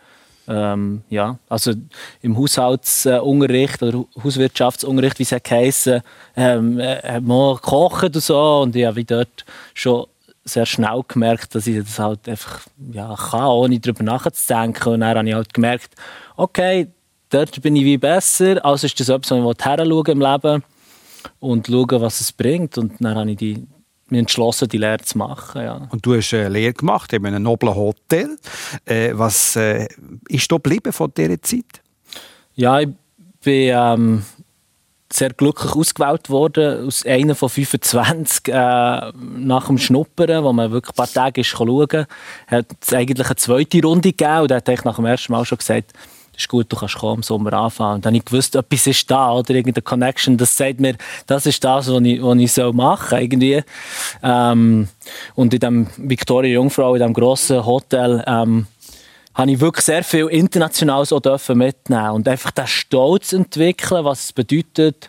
Ähm, 0.48 1.02
ja, 1.08 1.38
also 1.48 1.72
im 2.22 2.36
Haushaltsunterricht 2.36 3.82
oder 3.82 4.04
Hauswirtschaftsunterricht, 4.22 5.18
wie 5.18 5.22
es 5.22 5.32
heisst, 5.32 5.90
ähm, 6.36 6.78
äh, 6.80 6.96
hat 7.02 7.22
man 7.22 7.54
gekocht 7.54 8.16
und 8.16 8.20
so 8.20 8.62
und 8.62 8.74
ich 8.74 8.84
habe 8.84 9.04
dort 9.04 9.44
schon 9.74 10.06
sehr 10.44 10.66
schnell 10.66 11.02
gemerkt, 11.06 11.54
dass 11.54 11.66
ich 11.66 11.78
das 11.78 11.98
halt 11.98 12.28
einfach 12.28 12.62
ja, 12.92 13.14
kann, 13.14 13.46
ohne 13.46 13.78
darüber 13.78 14.02
nachzudenken. 14.02 14.94
Und 14.94 15.00
dann 15.00 15.16
habe 15.16 15.28
ich 15.28 15.34
halt 15.34 15.54
gemerkt, 15.54 15.94
okay, 16.36 16.88
dort 17.28 17.60
bin 17.62 17.76
ich 17.76 17.84
wie 17.84 17.98
besser, 17.98 18.64
also 18.64 18.86
ist 18.86 18.98
das 18.98 19.08
etwas, 19.08 19.30
was 19.30 19.56
ich 19.56 20.08
im 20.08 20.20
Leben 20.20 20.64
und 21.38 21.66
schauen, 21.66 22.00
was 22.00 22.20
es 22.20 22.32
bringt. 22.32 22.78
Und 22.78 22.94
dann 23.00 23.16
habe 23.16 23.30
ich 23.30 23.36
die, 23.36 23.66
mich 24.08 24.20
entschlossen, 24.20 24.68
die 24.68 24.78
Lehre 24.78 24.98
zu 24.98 25.18
machen. 25.18 25.62
Ja. 25.62 25.88
Und 25.90 26.04
du 26.04 26.14
hast 26.14 26.32
eine 26.34 26.48
Lehre 26.48 26.72
gemacht 26.72 27.12
in 27.12 27.24
einem 27.26 27.42
noblen 27.42 27.74
Hotel. 27.74 28.38
Äh, 28.84 29.12
was 29.14 29.56
äh, 29.56 29.88
ist 30.28 30.50
da 30.50 30.56
geblieben 30.56 30.92
von 30.92 31.12
dieser 31.16 31.40
Zeit? 31.42 31.82
Ja, 32.54 32.80
ich 32.80 32.88
bin 33.42 33.72
ähm, 33.74 34.24
sehr 35.12 35.30
glücklich 35.30 35.72
ausgewählt 35.72 36.30
worden, 36.30 36.86
aus 36.86 37.04
einer 37.04 37.34
von 37.34 37.48
25 37.48 38.48
äh, 38.48 38.52
nach 38.52 39.66
dem 39.66 39.78
Schnuppern, 39.78 40.44
wo 40.44 40.52
man 40.52 40.70
wirklich 40.70 40.92
ein 40.92 40.96
paar 40.96 41.12
Tage 41.12 41.42
schauen 41.42 41.88
konnte. 41.88 42.06
hat 42.46 42.66
es 42.80 42.92
eigentlich 42.92 43.26
eine 43.26 43.36
zweite 43.36 43.82
Runde 43.82 44.12
gegeben 44.12 44.42
und 44.42 44.50
da 44.50 44.56
hat 44.56 44.68
ich 44.68 44.84
nach 44.84 44.96
dem 44.96 45.06
ersten 45.06 45.32
Mal 45.32 45.44
schon 45.44 45.58
gesagt, 45.58 45.92
ist 46.40 46.48
gut, 46.48 46.66
du 46.70 46.76
kannst 46.76 46.96
kommen, 46.96 47.16
im 47.16 47.22
Sommer 47.22 47.52
anfangen. 47.52 47.96
Und 47.96 48.04
dann 48.04 48.10
habe 48.10 48.18
ich 48.18 48.24
gewusst, 48.24 48.56
etwas 48.56 48.86
ist 48.86 49.10
da, 49.10 49.32
oder 49.32 49.54
irgendeine 49.54 49.82
Connection, 49.82 50.36
das 50.36 50.56
sagt 50.56 50.80
mir, 50.80 50.96
das 51.26 51.46
ist 51.46 51.62
das, 51.62 51.90
was 51.90 52.02
ich, 52.02 52.22
was 52.22 52.38
ich 52.38 52.52
soll 52.52 52.74
irgendwie. 53.12 53.62
Ähm, 54.22 54.88
und 55.34 55.54
in 55.54 55.60
dem 55.60 55.86
Victoria 55.96 56.54
Jungfrau, 56.54 56.94
in 56.94 57.00
dem 57.00 57.12
grossen 57.12 57.64
Hotel, 57.64 58.24
ähm, 58.26 58.66
habe 59.34 59.50
ich 59.52 59.60
wirklich 59.60 59.84
sehr 59.84 60.02
viel 60.02 60.26
Internationales 60.26 61.12
auch 61.12 61.48
mitnehmen 61.54 62.10
und 62.10 62.28
einfach 62.28 62.50
den 62.50 62.66
Stolz 62.66 63.32
entwickeln, 63.32 64.04
was 64.04 64.24
es 64.24 64.32
bedeutet, 64.32 65.08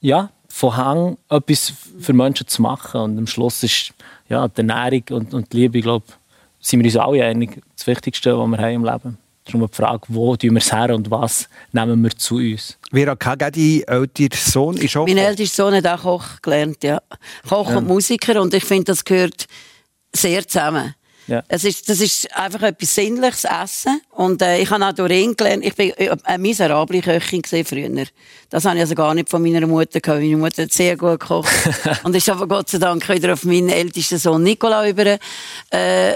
ja, 0.00 0.30
von 0.48 0.76
Hang, 0.76 1.18
etwas 1.28 1.72
für 1.98 2.12
Menschen 2.12 2.46
zu 2.46 2.62
machen. 2.62 3.00
Und 3.00 3.18
am 3.18 3.26
Schluss 3.26 3.62
ist 3.62 3.92
ja, 4.28 4.48
die 4.48 4.58
Ernährung 4.58 5.02
und, 5.10 5.34
und 5.34 5.52
die 5.52 5.58
Liebe, 5.58 5.80
glaube, 5.80 6.06
sind 6.60 6.80
wir 6.80 6.86
uns 6.86 6.96
alle 6.96 7.24
einig, 7.24 7.62
das 7.76 7.86
Wichtigste, 7.86 8.38
was 8.38 8.48
wir 8.48 8.58
haben 8.58 8.74
im 8.74 8.84
Leben. 8.84 9.18
Darum 9.46 9.68
die 9.70 9.76
Frage, 9.76 10.02
wo 10.08 10.36
tun 10.36 10.50
wir 10.52 10.58
es 10.58 10.72
her 10.72 10.94
und 10.94 11.10
was 11.10 11.48
nehmen 11.72 12.02
wir 12.02 12.10
zu 12.10 12.36
uns? 12.36 12.76
Vera 12.92 13.14
Kage, 13.14 13.50
dein 13.50 13.82
älterer 13.86 14.36
Sohn 14.36 14.76
ist 14.76 14.96
auch 14.96 15.06
Mein 15.06 15.18
ältester 15.18 15.64
Sohn 15.64 15.74
hat 15.74 15.86
auch 15.86 16.02
Koch 16.02 16.42
gelernt, 16.42 16.82
ja. 16.82 17.00
Koch 17.48 17.70
Ja. 17.70 17.78
und 17.78 17.86
Musiker 17.86 18.40
und 18.42 18.52
ich 18.54 18.64
finde, 18.64 18.84
das 18.84 19.04
gehört 19.04 19.46
sehr 20.14 20.46
zusammen. 20.46 20.94
Ja. 21.26 21.42
Es 21.48 21.64
ist, 21.64 21.88
das 21.88 22.00
ist 22.00 22.34
einfach 22.36 22.62
etwas 22.62 22.94
Sinnliches, 22.94 23.44
Essen. 23.44 24.00
Und 24.10 24.42
äh, 24.42 24.58
ich 24.58 24.70
habe 24.70 24.86
auch 24.86 24.92
durch 24.92 25.12
ihn 25.12 25.34
gelernt, 25.34 25.64
ich 25.64 25.74
bin 25.74 25.90
äh, 25.96 26.14
eine 26.24 26.38
miserable 26.38 27.00
Köchin 27.00 27.42
früher. 27.42 28.06
Das 28.48 28.64
habe 28.64 28.76
ich 28.76 28.82
also 28.82 28.94
gar 28.94 29.14
nicht 29.14 29.28
von 29.28 29.42
meiner 29.42 29.66
Mutter 29.66 30.00
gehabt. 30.00 30.20
Meine 30.20 30.36
Mutter 30.36 30.62
hat 30.62 30.72
sehr 30.72 30.96
gut 30.96 31.20
gekocht. 31.20 31.52
und 32.04 32.14
ist 32.14 32.28
aber 32.28 32.46
Gott 32.46 32.68
sei 32.68 32.78
Dank 32.78 33.08
wieder 33.08 33.32
auf 33.32 33.44
meinen 33.44 33.68
ältesten 33.68 34.18
Sohn 34.18 34.42
Nicola 34.42 34.88
über, 34.88 35.06
äh, 35.06 35.18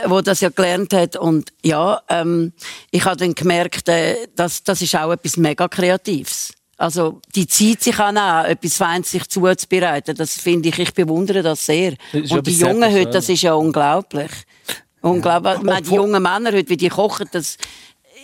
wo 0.06 0.20
das 0.20 0.40
ja 0.40 0.50
gelernt 0.50 0.92
hat. 0.92 1.16
Und 1.16 1.50
ja, 1.62 2.00
ähm, 2.08 2.52
ich 2.90 3.04
habe 3.04 3.16
dann 3.16 3.34
gemerkt, 3.34 3.88
äh, 3.88 4.28
dass, 4.36 4.62
das 4.62 4.80
ist 4.82 4.94
auch 4.94 5.12
etwas 5.12 5.36
mega 5.36 5.66
Kreatives. 5.68 6.52
Also, 6.80 7.20
die 7.34 7.46
Zeit 7.46 7.82
sich 7.82 7.98
auch 7.98 8.11
nehmen, 8.11 8.46
etwas 8.46 8.78
Feines 8.78 9.11
sich 9.11 9.28
zuzubereiten, 9.28 10.14
das 10.14 10.40
finde 10.40 10.70
ich, 10.70 10.78
ich 10.78 10.94
bewundere 10.94 11.42
das 11.42 11.66
sehr. 11.66 11.94
Das 12.11 12.30
Und 12.30 12.46
die 12.46 12.58
Jungen 12.58 12.90
heute, 12.90 13.11
das 13.11 13.28
ist 13.28 13.42
ja 13.42 13.52
unglaublich. 13.52 14.30
Unglaublich. 15.03 15.55
Ich 15.57 15.62
meine, 15.62 15.82
die 15.82 15.94
jungen 15.94 16.22
Männer 16.22 16.53
heute, 16.53 16.68
wie 16.68 16.76
die 16.76 16.88
kochen, 16.88 17.28
das 17.32 17.57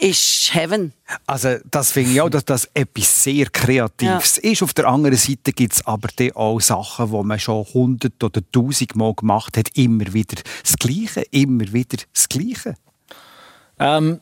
ist 0.00 0.54
Heaven. 0.54 0.92
Also 1.26 1.56
das 1.70 1.92
finde 1.92 2.12
ich 2.12 2.20
auch, 2.20 2.28
dass 2.28 2.44
das 2.44 2.68
etwas 2.74 3.24
sehr 3.24 3.46
Kreatives 3.46 4.38
ist. 4.38 4.62
Auf 4.62 4.74
der 4.74 4.86
anderen 4.86 5.16
Seite 5.16 5.52
gibt 5.52 5.74
es 5.74 5.86
aber 5.86 6.08
auch 6.34 6.60
Sachen, 6.60 7.10
die 7.10 7.22
man 7.22 7.38
schon 7.38 7.64
hundert 7.72 8.22
oder 8.22 8.40
tausend 8.52 8.94
Mal 8.94 9.14
gemacht 9.14 9.56
hat, 9.56 9.70
immer 9.74 10.12
wieder 10.12 10.36
das 10.62 10.76
Gleiche, 10.76 11.22
immer 11.30 11.72
wieder 11.72 11.98
das 12.12 12.28
Gleiche. 12.28 12.74
Ähm, 13.78 14.20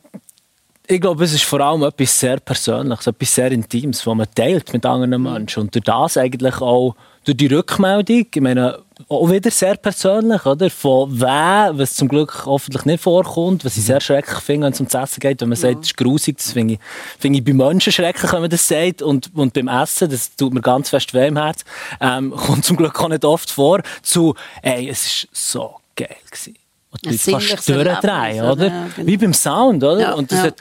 ich 0.87 1.01
glaube, 1.01 1.23
es 1.23 1.33
ist 1.33 1.43
vor 1.43 1.61
allem 1.61 1.83
etwas 1.83 2.19
sehr 2.19 2.39
Persönliches, 2.39 3.07
etwas 3.07 3.35
sehr 3.35 3.51
Intimes, 3.51 4.05
was 4.05 4.15
man 4.15 4.27
teilt 4.35 4.71
mit 4.71 4.85
anderen 4.85 5.23
Menschen. 5.23 5.63
Und 5.63 5.75
durch 5.75 5.83
das 5.83 6.17
eigentlich 6.17 6.61
auch, 6.61 6.95
durch 7.25 7.37
die 7.37 7.47
Rückmeldung, 7.47 8.25
ich 8.33 8.41
meine, 8.41 8.79
auch 9.09 9.29
wieder 9.29 9.51
sehr 9.51 9.75
persönlich, 9.75 10.45
oder? 10.45 10.69
Von 10.69 11.19
wem, 11.19 11.77
was 11.77 11.95
zum 11.95 12.07
Glück 12.07 12.45
hoffentlich 12.45 12.85
nicht 12.85 13.03
vorkommt, 13.03 13.65
was 13.65 13.77
ich 13.77 13.83
sehr 13.83 13.99
schrecklich 13.99 14.39
finde, 14.39 14.67
wenn 14.67 14.73
es 14.73 14.79
um 14.79 14.87
das 14.87 15.11
Essen 15.11 15.19
geht, 15.19 15.41
wenn 15.41 15.49
man 15.49 15.57
sagt, 15.57 15.79
das 15.79 15.87
ist 15.87 15.97
grusig, 15.97 16.37
das 16.37 16.53
finde 16.53 16.75
ich, 16.75 16.79
finde 17.19 17.39
ich 17.39 17.45
bei 17.45 17.53
Menschen 17.53 17.91
schrecklich, 17.91 18.31
wenn 18.31 18.41
man 18.41 18.49
das 18.49 18.67
sagt. 18.67 19.01
Und, 19.01 19.31
und 19.35 19.53
beim 19.53 19.67
Essen, 19.67 20.09
das 20.09 20.35
tut 20.35 20.53
mir 20.53 20.61
ganz 20.61 20.89
fest 20.89 21.13
weh 21.13 21.27
im 21.27 21.37
Herz, 21.37 21.65
ähm, 21.99 22.31
kommt 22.35 22.63
zum 22.63 22.77
Glück 22.77 22.99
auch 23.01 23.09
nicht 23.09 23.25
oft 23.25 23.49
vor, 23.49 23.81
zu, 24.01 24.35
ey, 24.61 24.87
es 24.87 25.05
war 25.05 25.29
so 25.33 25.75
geil. 25.95 26.15
Gewesen. 26.29 26.55
Und 26.91 27.05
Leute 27.05 27.17
fast 27.17 27.67
durchdrehen, 27.67 28.41
oder? 28.41 28.51
oder? 28.51 28.67
Ja, 28.67 28.87
genau. 28.95 29.07
Wie 29.07 29.17
beim 29.17 29.33
Sound, 29.33 29.83
oder? 29.83 29.99
Ja, 29.99 30.13
und 30.13 30.31
das 30.31 30.39
ja. 30.39 30.45
Hat, 30.45 30.55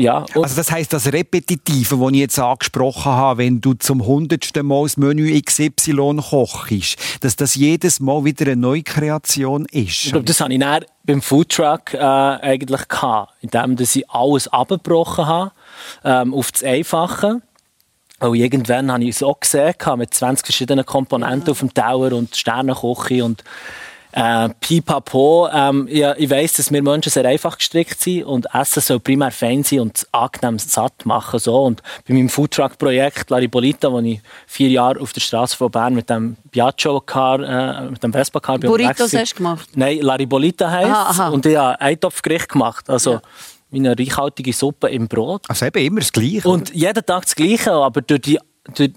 ja, 0.00 0.24
Also 0.34 0.56
das 0.56 0.70
heisst, 0.72 0.94
das 0.94 1.12
Repetitive, 1.12 1.96
das 1.96 2.10
ich 2.12 2.18
jetzt 2.18 2.38
angesprochen 2.38 3.12
habe, 3.12 3.42
wenn 3.42 3.60
du 3.60 3.74
zum 3.74 4.06
hundertsten 4.06 4.66
Mal 4.66 4.84
das 4.84 4.96
Menü 4.96 5.38
XY 5.38 6.20
kochst, 6.22 6.96
dass 7.20 7.36
das 7.36 7.54
jedes 7.54 8.00
Mal 8.00 8.24
wieder 8.24 8.46
eine 8.46 8.56
neue 8.56 8.82
Kreation 8.82 9.66
ist. 9.66 10.06
Ich 10.06 10.12
glaube, 10.12 10.24
das 10.24 10.40
hatte 10.40 10.54
ich 10.54 10.60
dann 10.60 10.86
beim 11.04 11.20
Foodtruck 11.20 11.92
äh, 11.92 11.98
eigentlich 11.98 12.88
gehabt, 12.88 13.34
indem 13.42 13.76
dass 13.76 13.94
ich 13.94 14.08
alles 14.08 14.48
abgebrochen 14.48 15.26
habe 15.26 15.52
ähm, 16.02 16.32
auf 16.32 16.50
das 16.50 16.64
Einfache. 16.64 17.42
Weil 18.20 18.36
irgendwann 18.36 18.90
habe 18.90 19.04
ich 19.04 19.10
es 19.10 19.22
auch 19.22 19.38
gesehen, 19.38 19.74
mit 19.96 20.14
20 20.14 20.46
verschiedenen 20.46 20.86
Komponenten 20.86 21.50
auf 21.50 21.58
dem 21.58 21.74
Tower 21.74 22.12
und 22.12 22.34
Sternenkoche 22.34 23.22
und 23.22 23.44
äh, 24.12 24.48
Pipapo. 24.60 25.48
Ähm, 25.52 25.86
ich, 25.88 26.02
ich 26.02 26.30
weiss, 26.30 26.54
dass 26.54 26.72
wir 26.72 26.82
Menschen 26.82 27.10
sehr 27.10 27.24
einfach 27.24 27.56
gestrickt 27.56 28.00
sind 28.00 28.24
und 28.24 28.46
Essen 28.52 28.80
soll 28.80 29.00
primär 29.00 29.30
fein 29.30 29.62
sein 29.62 29.80
und 29.80 30.06
angenehm 30.12 30.58
satt 30.58 31.06
machen. 31.06 31.38
So. 31.38 31.62
Und 31.62 31.82
bei 32.06 32.14
meinem 32.14 32.28
Foodtruck-Projekt 32.28 33.30
Laribolita, 33.30 33.90
wo 33.90 34.00
ich 34.00 34.20
vier 34.46 34.68
Jahre 34.68 35.00
auf 35.00 35.12
der 35.12 35.20
Straße 35.20 35.56
von 35.56 35.70
Bern 35.70 35.94
mit 35.94 36.10
dem 36.10 36.36
Piaggio-Car, 36.50 37.40
äh, 37.40 37.90
mit 37.90 38.02
dem 38.02 38.12
Vespa-Car 38.12 38.58
bin 38.58 38.70
Burritos 38.70 39.12
hast 39.12 39.32
du 39.32 39.36
gemacht? 39.36 39.68
Nein, 39.74 39.98
Laribolita 40.00 40.70
heisst. 40.70 41.20
Und 41.32 41.46
ich 41.46 41.56
habe 41.56 41.80
Eintopfgericht 41.80 42.48
gemacht. 42.48 42.88
Also 42.88 43.20
meine 43.70 43.96
reichhaltige 43.98 44.52
Suppe 44.52 44.88
im 44.88 45.08
Brot. 45.08 45.44
Also 45.48 45.66
eben 45.66 45.84
immer 45.84 46.00
das 46.00 46.12
Gleiche. 46.12 46.48
Und 46.48 46.74
jeden 46.74 47.06
Tag 47.06 47.22
das 47.22 47.34
Gleiche, 47.34 47.72
aber 47.72 48.02
durch 48.02 48.20
die, 48.20 48.38
durch, 48.74 48.92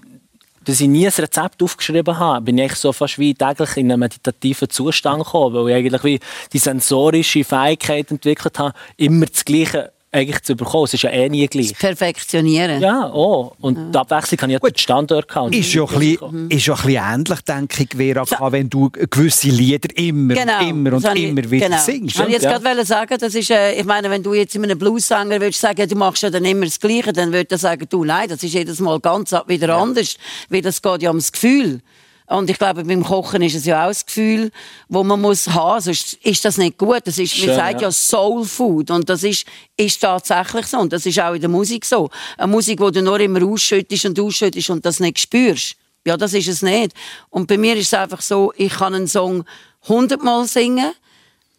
dass 0.64 0.80
ich 0.80 0.88
nie 0.88 1.06
ein 1.06 1.12
Rezept 1.16 1.62
aufgeschrieben 1.62 2.18
habe, 2.18 2.44
bin 2.44 2.58
ich 2.58 2.74
so 2.74 2.92
fast 2.92 3.18
wie 3.18 3.34
täglich 3.34 3.76
in 3.76 3.90
einen 3.90 4.00
meditativen 4.00 4.68
Zustand 4.68 5.24
gekommen, 5.24 5.54
weil 5.54 5.68
ich 5.68 5.74
eigentlich 5.76 6.04
wie 6.04 6.20
die 6.52 6.58
sensorische 6.58 7.44
Fähigkeit 7.44 8.10
entwickelt 8.10 8.58
habe, 8.58 8.74
immer 8.96 9.26
das 9.26 9.44
Gleiche 9.44 9.93
eigentlich 10.14 10.42
zu 10.42 10.54
bekommen. 10.56 10.84
Es 10.84 10.94
ist 10.94 11.02
ja 11.02 11.10
eh 11.10 11.28
nie 11.28 11.46
gleich. 11.48 11.74
Perfektionieren. 11.78 12.80
Ja, 12.80 13.10
oh. 13.12 13.52
Und 13.60 13.92
die 13.92 13.98
Abwechslung 13.98 14.40
habe 14.42 14.52
ich 14.52 14.60
ja 14.62 14.68
den 14.70 14.78
Standort 14.78 15.28
gehabt. 15.28 15.54
Ist 15.54 15.72
ja, 15.74 15.82
ein 15.84 15.98
bisschen, 15.98 16.50
ist 16.50 16.66
ja 16.66 16.74
ein 16.74 16.82
bisschen 16.82 17.02
ähnlich, 17.14 17.40
denke 17.42 17.82
ich, 17.82 17.88
Vera, 17.96 18.24
K., 18.24 18.52
wenn 18.52 18.70
du 18.70 18.90
gewisse 18.90 19.48
Lieder 19.48 19.88
immer, 19.96 20.34
Genau. 20.34 20.60
und 20.60 20.68
immer 20.68 20.92
und 20.94 21.04
Das 21.04 21.14
ich- 21.14 21.24
immer 21.24 21.50
wieder 21.50 21.66
genau. 21.68 21.80
singst. 21.82 22.20
Ich 22.20 22.28
jetzt 22.28 22.44
ja. 22.44 22.58
gerade 22.58 22.84
sagen, 22.84 23.16
das 23.18 23.34
ist, 23.34 23.50
äh, 23.50 23.72
ich 23.74 23.84
meine, 23.84 24.08
wenn 24.10 24.22
du 24.22 24.34
jetzt 24.34 24.54
in 24.54 24.64
einem 24.64 24.78
Bluesanger 24.78 25.40
würdest 25.40 25.60
sagen, 25.60 25.88
du 25.88 25.96
machst 25.96 26.22
ja 26.22 26.30
dann 26.30 26.44
immer 26.44 26.64
das 26.66 26.78
Gleiche, 26.78 27.12
dann 27.12 27.32
würde 27.32 27.54
er 27.54 27.58
sagen, 27.58 27.86
du, 27.88 28.04
nein, 28.04 28.28
das 28.28 28.42
ist 28.42 28.54
jedes 28.54 28.80
Mal 28.80 29.00
ganz 29.00 29.32
wieder 29.46 29.76
anders, 29.76 30.16
weil 30.48 30.62
das 30.62 30.80
geht 30.80 31.02
ja 31.02 31.10
ums 31.10 31.32
Gefühl. 31.32 31.80
Und 32.26 32.48
ich 32.48 32.58
glaube, 32.58 32.84
beim 32.84 33.04
Kochen 33.04 33.42
ist 33.42 33.54
es 33.54 33.66
ja 33.66 33.84
auch 33.84 33.88
das 33.88 34.06
Gefühl, 34.06 34.50
wo 34.88 35.04
man 35.04 35.20
muss 35.20 35.46
haben, 35.48 35.80
sonst 35.80 36.14
ist 36.14 36.44
das 36.44 36.56
nicht 36.56 36.78
gut. 36.78 37.02
Das 37.04 37.18
ist, 37.18 37.36
man 37.36 37.46
Schön, 37.46 37.54
sagt 37.54 37.80
ja. 37.82 37.88
ja 37.88 37.92
Soul 37.92 38.46
Food 38.46 38.90
und 38.90 39.08
das 39.10 39.22
ist, 39.24 39.44
ist 39.76 40.00
tatsächlich 40.00 40.66
so 40.66 40.78
und 40.78 40.92
das 40.92 41.04
ist 41.04 41.20
auch 41.20 41.34
in 41.34 41.40
der 41.40 41.50
Musik 41.50 41.84
so. 41.84 42.08
Eine 42.38 42.50
Musik, 42.50 42.80
wo 42.80 42.90
du 42.90 43.02
nur 43.02 43.20
immer 43.20 43.44
ausschüttest 43.46 44.06
und 44.06 44.18
ausschüttest 44.18 44.70
und 44.70 44.86
das 44.86 45.00
nicht 45.00 45.18
spürst. 45.18 45.76
Ja, 46.06 46.16
das 46.16 46.32
ist 46.32 46.48
es 46.48 46.62
nicht. 46.62 46.94
Und 47.28 47.46
bei 47.46 47.58
mir 47.58 47.76
ist 47.76 47.88
es 47.88 47.94
einfach 47.94 48.22
so, 48.22 48.52
ich 48.56 48.72
kann 48.72 48.94
einen 48.94 49.08
Song 49.08 49.44
hundertmal 49.86 50.46
singen, 50.46 50.92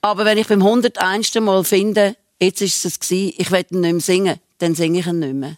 aber 0.01 0.25
wenn 0.25 0.37
ich 0.37 0.47
beim 0.47 0.61
101. 0.61 1.35
Mal 1.35 1.63
finde, 1.63 2.15
jetzt 2.39 2.61
ist 2.61 2.85
es 2.85 2.99
gewesen, 2.99 3.33
ich 3.37 3.51
will 3.51 3.65
ihn 3.69 3.81
nicht 3.81 3.91
mehr 3.91 4.01
singen, 4.01 4.39
dann 4.57 4.73
singe 4.73 4.99
ich 4.99 5.07
ihn 5.07 5.19
nicht 5.19 5.33
mehr. 5.33 5.57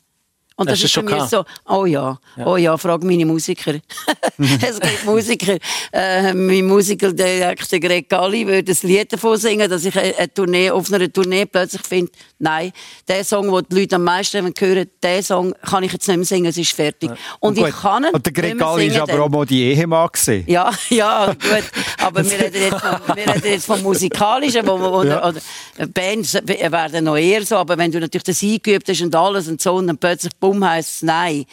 Und 0.58 0.72
das 0.72 0.80
du 0.80 0.86
ist 0.86 0.92
schon 0.92 1.06
gehabt? 1.06 1.30
so, 1.30 1.46
oh 1.70 1.86
ja, 1.86 2.18
oh 2.44 2.58
ja, 2.58 2.76
frag 2.78 3.04
meine 3.04 3.28
Musiker. 3.28 3.76
es 4.40 4.80
gibt 4.80 5.06
Musiker, 5.06 5.58
äh, 5.92 6.34
mein 6.34 6.68
der 7.14 7.56
Greg 7.80 8.10
Galli, 8.10 8.48
würde 8.48 8.72
ein 8.72 8.78
Lied 8.88 9.14
davon 9.14 9.38
singen, 9.38 9.70
dass 9.70 9.86
ich 9.86 9.96
eine, 9.96 10.34
Tournee, 10.34 10.72
auf 10.72 10.92
einer 10.92 11.14
Tournee 11.14 11.46
plötzlich 11.46 11.84
finde, 11.84 12.12
nein, 12.40 12.72
der 13.08 13.24
Song, 13.24 13.52
den 13.54 13.66
die 13.70 13.82
Leute 13.82 13.96
am 13.98 14.04
meisten 14.04 14.52
hören, 14.58 14.90
den 15.04 15.24
Song 15.24 15.54
kann 15.62 15.84
ich 15.84 15.94
jetzt 15.94 16.08
nicht 16.08 16.18
mehr 16.18 16.26
singen, 16.26 16.48
es 16.48 16.58
ist 16.58 16.74
fertig. 16.74 17.12
Und, 17.40 17.56
Gut. 17.56 17.70
ich 17.70 17.76
kann 17.76 18.06
ihn 18.06 18.10
Und 18.14 18.26
der 18.26 18.34
Greg 18.34 18.58
Galli 18.58 18.88
ist 18.88 18.94
singen 18.94 19.10
aber 19.12 19.24
auch 19.26 19.30
mal 19.30 19.46
die 19.46 19.64
Ehemann 19.64 20.10
gewesen. 20.12 20.44
Ja, 20.48 20.72
ja, 20.90 21.34
gut. 21.34 21.64
Aber 22.00 22.26
wir 22.26 22.40
reden 22.40 22.62
jetzt 22.64 22.82
vom, 22.82 23.16
wir 23.16 23.28
reden 23.28 23.46
jetzt 23.46 23.66
vom 23.68 23.84
Musikalischen, 23.84 24.66
wo, 24.66 24.80
wo, 24.80 24.88
oder, 24.88 25.28
oder 25.28 25.40
Bands 25.94 26.34
werden 26.34 27.04
noch 27.04 27.16
eher 27.16 27.46
so, 27.46 27.58
aber 27.58 27.78
wenn 27.78 27.92
du 27.92 28.00
natürlich 28.00 28.24
das 28.24 28.42
eingeübt 28.42 28.90
hast 28.90 29.02
und 29.02 29.16
alles 29.16 29.48
und 29.48 29.62
so 29.62 29.76
und 29.76 29.86
dann 29.86 30.00
plötzlich 30.00 30.34
bumm 30.48 30.64
heisst 30.66 30.96
es 30.96 31.02
nein. 31.02 31.46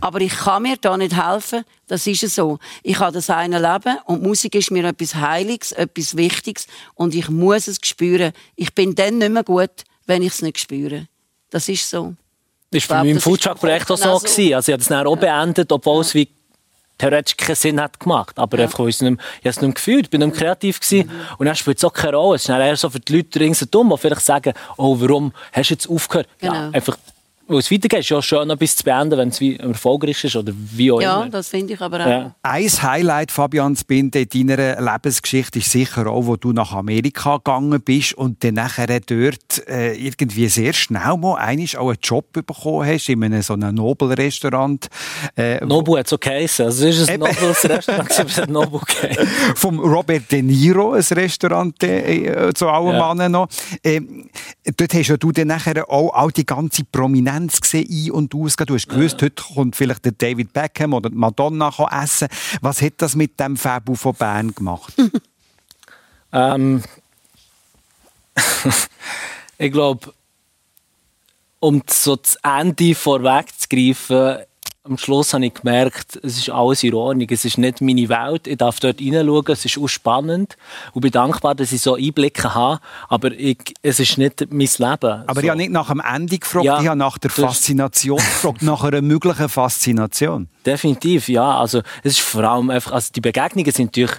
Aber 0.00 0.20
ich 0.20 0.32
kann 0.36 0.62
mir 0.62 0.76
da 0.80 0.96
nicht 0.96 1.14
helfen, 1.16 1.64
das 1.86 2.06
ist 2.06 2.22
es 2.22 2.34
so. 2.34 2.58
Ich 2.82 2.98
habe 2.98 3.12
das 3.12 3.30
eine 3.30 3.58
Leben 3.58 3.96
und 4.06 4.22
Musik 4.22 4.54
ist 4.54 4.70
mir 4.70 4.84
etwas 4.84 5.14
Heiliges, 5.14 5.72
etwas 5.72 6.16
Wichtiges 6.16 6.66
und 6.94 7.14
ich 7.14 7.28
muss 7.30 7.66
es 7.68 7.78
spüren. 7.82 8.32
Ich 8.56 8.74
bin 8.74 8.94
dann 8.94 9.18
nicht 9.18 9.32
mehr 9.32 9.44
gut, 9.44 9.70
wenn 10.06 10.22
ich 10.22 10.34
es 10.34 10.42
nicht 10.42 10.58
spüre. 10.58 11.08
Das 11.50 11.68
ist 11.68 11.88
so. 11.88 12.14
Das 12.70 12.88
war 12.88 12.98
bei 12.98 13.08
meinem 13.08 13.20
Foodtruck-Projekt 13.20 13.90
auch 13.90 13.96
so. 13.96 14.04
Kochen 14.04 14.14
auch 14.16 14.20
so. 14.20 14.26
Gewesen. 14.26 14.54
Also 14.54 14.70
ich 14.70 14.72
habe 14.74 14.78
das 14.80 14.88
dann 14.88 15.06
auch 15.06 15.16
beendet, 15.16 15.72
obwohl 15.72 16.00
es 16.00 16.14
wie 16.14 16.28
theoretisch 16.98 17.36
keinen 17.36 17.56
Sinn 17.56 17.80
hat 17.80 17.98
gemacht. 17.98 18.38
Aber 18.38 18.58
einfach, 18.58 18.78
weil 18.80 18.88
ich 18.88 18.96
es 18.96 19.02
nicht 19.02 19.10
mehr, 19.12 19.18
ich 19.40 19.40
habe 19.40 19.48
es 19.50 19.56
nicht 19.56 19.62
mehr 19.62 19.74
gefühlt, 19.74 20.04
ich 20.04 20.10
bin 20.10 20.20
nicht 20.20 20.30
mehr 20.30 20.38
kreativ 20.38 20.80
gewesen. 20.80 21.10
Und 21.38 21.46
dann 21.46 21.56
spielt 21.56 21.78
es 21.78 21.84
auch 21.84 21.92
keine 21.92 22.16
Rolle. 22.16 22.36
Es 22.36 22.42
ist 22.42 22.48
eher 22.48 22.76
so 22.76 22.90
für 22.90 23.00
die 23.00 23.16
Leute 23.16 23.40
ringsherum, 23.40 23.90
die 23.90 23.98
vielleicht 23.98 24.22
sagen, 24.22 24.52
oh, 24.76 24.96
warum 25.00 25.32
hast 25.52 25.70
du 25.70 25.74
jetzt 25.74 25.88
aufgehört? 25.90 26.28
Ja, 26.40 26.52
Genau. 26.52 26.70
einfach, 26.72 26.96
weil 27.52 27.60
es 27.60 27.70
weitergeht. 27.70 28.00
Es 28.00 28.06
ist 28.06 28.10
ja 28.10 28.22
schön, 28.22 28.50
etwas 28.50 28.76
zu 28.76 28.84
beenden, 28.84 29.18
wenn 29.18 29.28
es 29.28 29.40
wie 29.40 29.56
erfolgreich 29.56 30.24
ist 30.24 30.36
oder 30.36 30.52
wie 30.56 30.90
auch 30.92 31.00
Ja, 31.00 31.20
immer. 31.22 31.30
das 31.30 31.48
finde 31.48 31.74
ich 31.74 31.80
aber 31.80 32.00
auch. 32.04 32.06
Ja. 32.08 32.34
Ein 32.42 32.68
Highlight, 32.68 33.30
Fabian 33.30 33.76
Spinde, 33.76 34.20
in 34.22 34.46
deiner 34.46 34.80
Lebensgeschichte 34.80 35.58
ist 35.60 35.70
sicher 35.70 36.06
auch, 36.06 36.26
wo 36.26 36.36
du 36.36 36.52
nach 36.52 36.72
Amerika 36.72 37.36
gegangen 37.36 37.80
bist 37.80 38.14
und 38.14 38.42
dann 38.42 38.54
nachher 38.54 38.86
dort 39.00 39.66
äh, 39.68 39.92
irgendwie 39.94 40.48
sehr 40.48 40.72
schnell 40.72 41.16
mal 41.16 41.36
einmal 41.36 41.66
auch 41.78 41.88
einen 41.90 41.98
Job 42.02 42.32
bekommen 42.32 42.86
hast 42.86 43.08
in 43.08 43.22
einem 43.22 43.42
so 43.42 43.54
einem 43.54 43.74
Nobelrestaurant. 43.74 44.88
Äh, 45.36 45.64
Nobu 45.64 45.96
hat 45.96 46.06
es 46.06 46.12
okay 46.12 46.30
geheißen. 46.32 46.64
Also 46.66 46.86
es 46.86 46.98
ist 46.98 47.10
ein. 47.10 47.20
Nobels 47.20 47.64
Restaurant, 47.68 48.10
aber 48.18 48.28
es 48.28 48.36
hat 48.38 48.48
Nobu 48.50 48.78
gegeben. 48.78 49.28
vom 49.54 49.78
Robert 49.78 50.30
De 50.30 50.42
Niro, 50.42 50.92
ein 50.92 51.02
Restaurant 51.02 51.82
äh, 51.82 52.52
zu 52.54 52.68
allen 52.68 52.92
Ja. 52.94 52.98
Mannen 52.98 53.32
noch. 53.32 53.48
Ähm, 53.84 54.28
dort 54.76 54.94
hast 54.94 55.08
ja 55.08 55.16
du 55.16 55.32
dann 55.32 55.48
nachher 55.48 55.88
auch 55.90 56.10
all 56.14 56.30
die 56.30 56.46
ganze 56.46 56.84
Prominenz 56.84 57.41
Events 57.42 57.60
gesehen, 57.60 57.88
ein- 57.90 58.10
und 58.12 58.34
ausgehen. 58.34 58.66
Du 58.66 58.74
hast 58.74 58.88
gewusst, 58.88 59.20
ja. 59.20 59.26
heute 59.26 59.42
kommt 59.54 59.76
vielleicht 59.76 60.04
der 60.04 60.12
David 60.12 60.52
Beckham 60.52 60.94
oder 60.94 61.10
Madonna 61.10 61.72
essen. 61.90 62.28
Was 62.60 62.80
hat 62.80 62.94
das 62.98 63.16
mit 63.16 63.38
dem 63.40 63.56
Fabu 63.56 63.94
von 63.94 64.14
Bern 64.14 64.54
gemacht? 64.54 64.94
ähm, 66.32 66.82
ich 69.58 69.72
glaube, 69.72 70.12
um 71.60 71.82
so 71.88 72.16
das 72.16 72.36
Ende 72.42 72.94
vorwegzugreifen, 72.94 74.44
am 74.84 74.98
Schluss 74.98 75.32
habe 75.32 75.46
ich 75.46 75.54
gemerkt, 75.54 76.18
es 76.24 76.38
ist 76.38 76.50
alles 76.50 76.82
in 76.82 76.94
Ordnung. 76.94 77.28
Es 77.30 77.44
ist 77.44 77.56
nicht 77.56 77.80
meine 77.80 78.08
Welt. 78.08 78.48
Ich 78.48 78.56
darf 78.56 78.80
dort 78.80 78.98
hineinschauen. 78.98 79.44
Es 79.48 79.64
ist 79.64 79.78
auch 79.78 79.86
spannend. 79.86 80.56
Und 80.92 81.02
bin 81.02 81.12
dankbar, 81.12 81.54
dass 81.54 81.70
ich 81.70 81.80
so 81.80 81.94
Einblicke 81.94 82.52
habe. 82.52 82.80
Aber 83.08 83.30
ich, 83.30 83.74
es 83.82 84.00
ist 84.00 84.18
nicht 84.18 84.40
mein 84.50 84.68
Leben. 84.78 85.22
Aber 85.26 85.34
so. 85.34 85.40
ich 85.40 85.48
habe 85.48 85.58
nicht 85.58 85.70
nach 85.70 85.88
dem 85.88 86.00
Ende 86.00 86.36
gefragt. 86.36 86.64
Ja, 86.64 86.80
ich 86.80 86.88
habe 86.88 86.98
nach 86.98 87.16
der 87.18 87.30
Faszination 87.30 88.16
gefragt. 88.16 88.62
nach 88.62 88.82
einer 88.82 89.02
möglichen 89.02 89.48
Faszination. 89.48 90.48
Definitiv, 90.66 91.28
ja. 91.28 91.58
Also, 91.58 91.82
es 92.02 92.14
ist 92.14 92.20
vor 92.20 92.42
allem 92.42 92.70
einfach, 92.70 92.92
also 92.92 93.12
die 93.14 93.20
Begegnungen 93.20 93.70
sind 93.70 93.86
natürlich, 93.86 94.16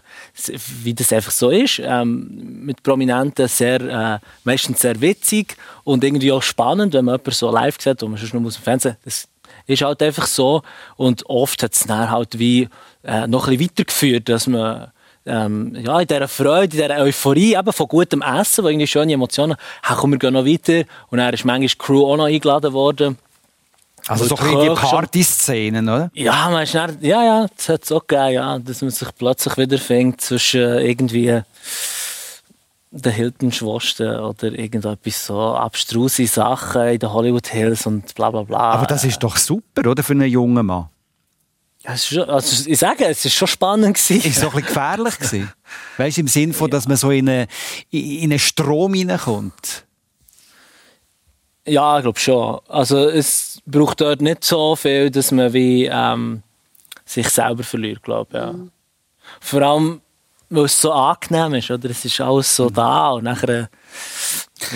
wie 0.83 0.93
das 0.93 1.11
einfach 1.11 1.31
so 1.31 1.49
ist, 1.49 1.81
ähm, 1.83 2.63
mit 2.65 2.83
Prominenten 2.83 3.47
sehr, 3.47 3.81
äh, 3.81 4.19
meistens 4.43 4.79
sehr 4.79 4.99
witzig 5.01 5.57
und 5.83 6.03
irgendwie 6.03 6.31
auch 6.31 6.43
spannend, 6.43 6.93
wenn 6.93 7.05
man 7.05 7.15
jemanden 7.15 7.31
so 7.31 7.51
live 7.51 7.77
sieht, 7.79 8.01
wo 8.01 8.07
man 8.07 8.17
schon 8.17 8.41
nur 8.41 8.47
aus 8.47 8.55
dem 8.55 8.63
Fernsehen, 8.63 8.97
das 9.05 9.27
ist 9.67 9.81
halt 9.81 10.01
einfach 10.01 10.27
so. 10.27 10.61
Und 10.95 11.25
oft 11.27 11.63
hat 11.63 11.73
es 11.73 11.85
dann 11.85 12.09
halt 12.09 12.39
wie 12.39 12.69
äh, 13.03 13.27
noch 13.27 13.47
ein 13.47 13.57
bisschen 13.57 13.71
weitergeführt, 13.71 14.29
dass 14.29 14.47
man 14.47 14.91
ähm, 15.25 15.75
ja, 15.75 15.99
in 15.99 16.07
dieser 16.07 16.27
Freude, 16.27 16.63
in 16.63 16.69
dieser 16.69 16.97
Euphorie 16.97 17.55
eben 17.55 17.73
von 17.73 17.87
gutem 17.87 18.21
Essen, 18.21 18.63
wo 18.63 18.67
irgendwie 18.67 18.87
schöne 18.87 19.13
Emotionen, 19.13 19.55
hey, 19.83 19.95
komm, 19.97 20.11
wir 20.11 20.19
gehen 20.19 20.33
noch 20.33 20.45
weiter. 20.45 20.83
Und 21.09 21.19
dann 21.19 21.33
ist 21.33 21.45
manchmal 21.45 21.67
die 21.67 21.77
Crew 21.77 22.05
auch 22.05 22.17
noch 22.17 22.25
eingeladen 22.25 22.73
worden. 22.73 23.17
Also 24.07 24.25
so 24.25 24.35
ein 24.35 24.59
die 24.59 24.81
Party-Szenen, 24.81 25.87
oder? 25.87 26.11
Ja, 26.13 26.49
man 26.49 26.63
ist 26.63 26.75
dann, 26.75 26.97
ja, 26.99 27.23
ja, 27.23 27.47
das 27.55 27.69
hat 27.69 27.83
es 27.85 27.91
auch 27.93 28.05
gegeben, 28.05 28.33
ja, 28.33 28.59
dass 28.59 28.81
man 28.81 28.91
sich 28.91 29.07
plötzlich 29.17 29.57
wiederfindet 29.57 30.19
zwischen 30.19 30.61
irgendwie 30.61 31.41
der 32.95 33.11
Hilton-Schwosten 33.11 34.19
oder 34.19 34.51
irgendetwas 34.51 35.25
so 35.25 35.39
abstruse 35.39 36.27
Sachen 36.27 36.89
in 36.89 36.99
den 36.99 37.11
Hollywood 37.11 37.47
Hills 37.47 37.87
und 37.87 38.13
bla 38.13 38.29
bla 38.29 38.43
bla. 38.43 38.57
Aber 38.57 38.85
das 38.85 39.03
ist 39.03 39.21
doch 39.23 39.35
super, 39.35 39.89
oder, 39.89 40.03
für 40.03 40.13
einen 40.13 40.29
jungen 40.29 40.65
Mann? 40.65 40.89
Ja, 41.81 41.97
schon, 41.97 42.29
also 42.29 42.69
ich 42.69 42.77
sage, 42.77 43.05
es 43.05 43.25
war 43.25 43.31
schon 43.31 43.47
spannend. 43.47 43.97
Gewesen. 43.97 44.17
Ist 44.17 44.37
es 44.37 44.43
auch 44.43 44.53
ein 44.53 44.61
bisschen 44.61 44.67
gefährlich 44.67 45.17
gewesen? 45.17 45.51
Weißt 45.97 46.17
du, 46.17 46.21
im 46.21 46.27
Sinne 46.27 46.53
von, 46.53 46.69
dass 46.69 46.87
man 46.87 46.95
so 46.95 47.09
in 47.11 47.27
einen, 47.27 47.47
in 47.89 48.31
einen 48.31 48.39
Strom 48.39 48.93
hineinkommt? 48.93 49.85
Ja, 51.65 51.97
ich 51.97 52.03
glaube 52.03 52.19
schon. 52.19 52.59
Also 52.67 53.09
es 53.09 53.59
braucht 53.65 54.01
dort 54.01 54.21
nicht 54.21 54.43
so 54.43 54.75
viel, 54.75 55.09
dass 55.09 55.31
man 55.31 55.51
wie 55.51 55.89
ähm, 55.91 56.43
sich 57.05 57.27
selber 57.29 57.63
verliert, 57.63 58.03
glaube 58.03 58.29
ich. 58.29 58.37
Ja. 58.37 58.53
Mhm. 58.53 58.71
Vor 59.39 59.61
allem 59.61 60.01
weil 60.55 60.65
es 60.65 60.79
so 60.79 60.91
angenehm 60.91 61.55
ist, 61.55 61.71
oder? 61.71 61.89
Es 61.89 62.05
ist 62.05 62.21
alles 62.21 62.55
so 62.55 62.69
da 62.69 63.11
und 63.11 63.23
nachher... 63.23 63.69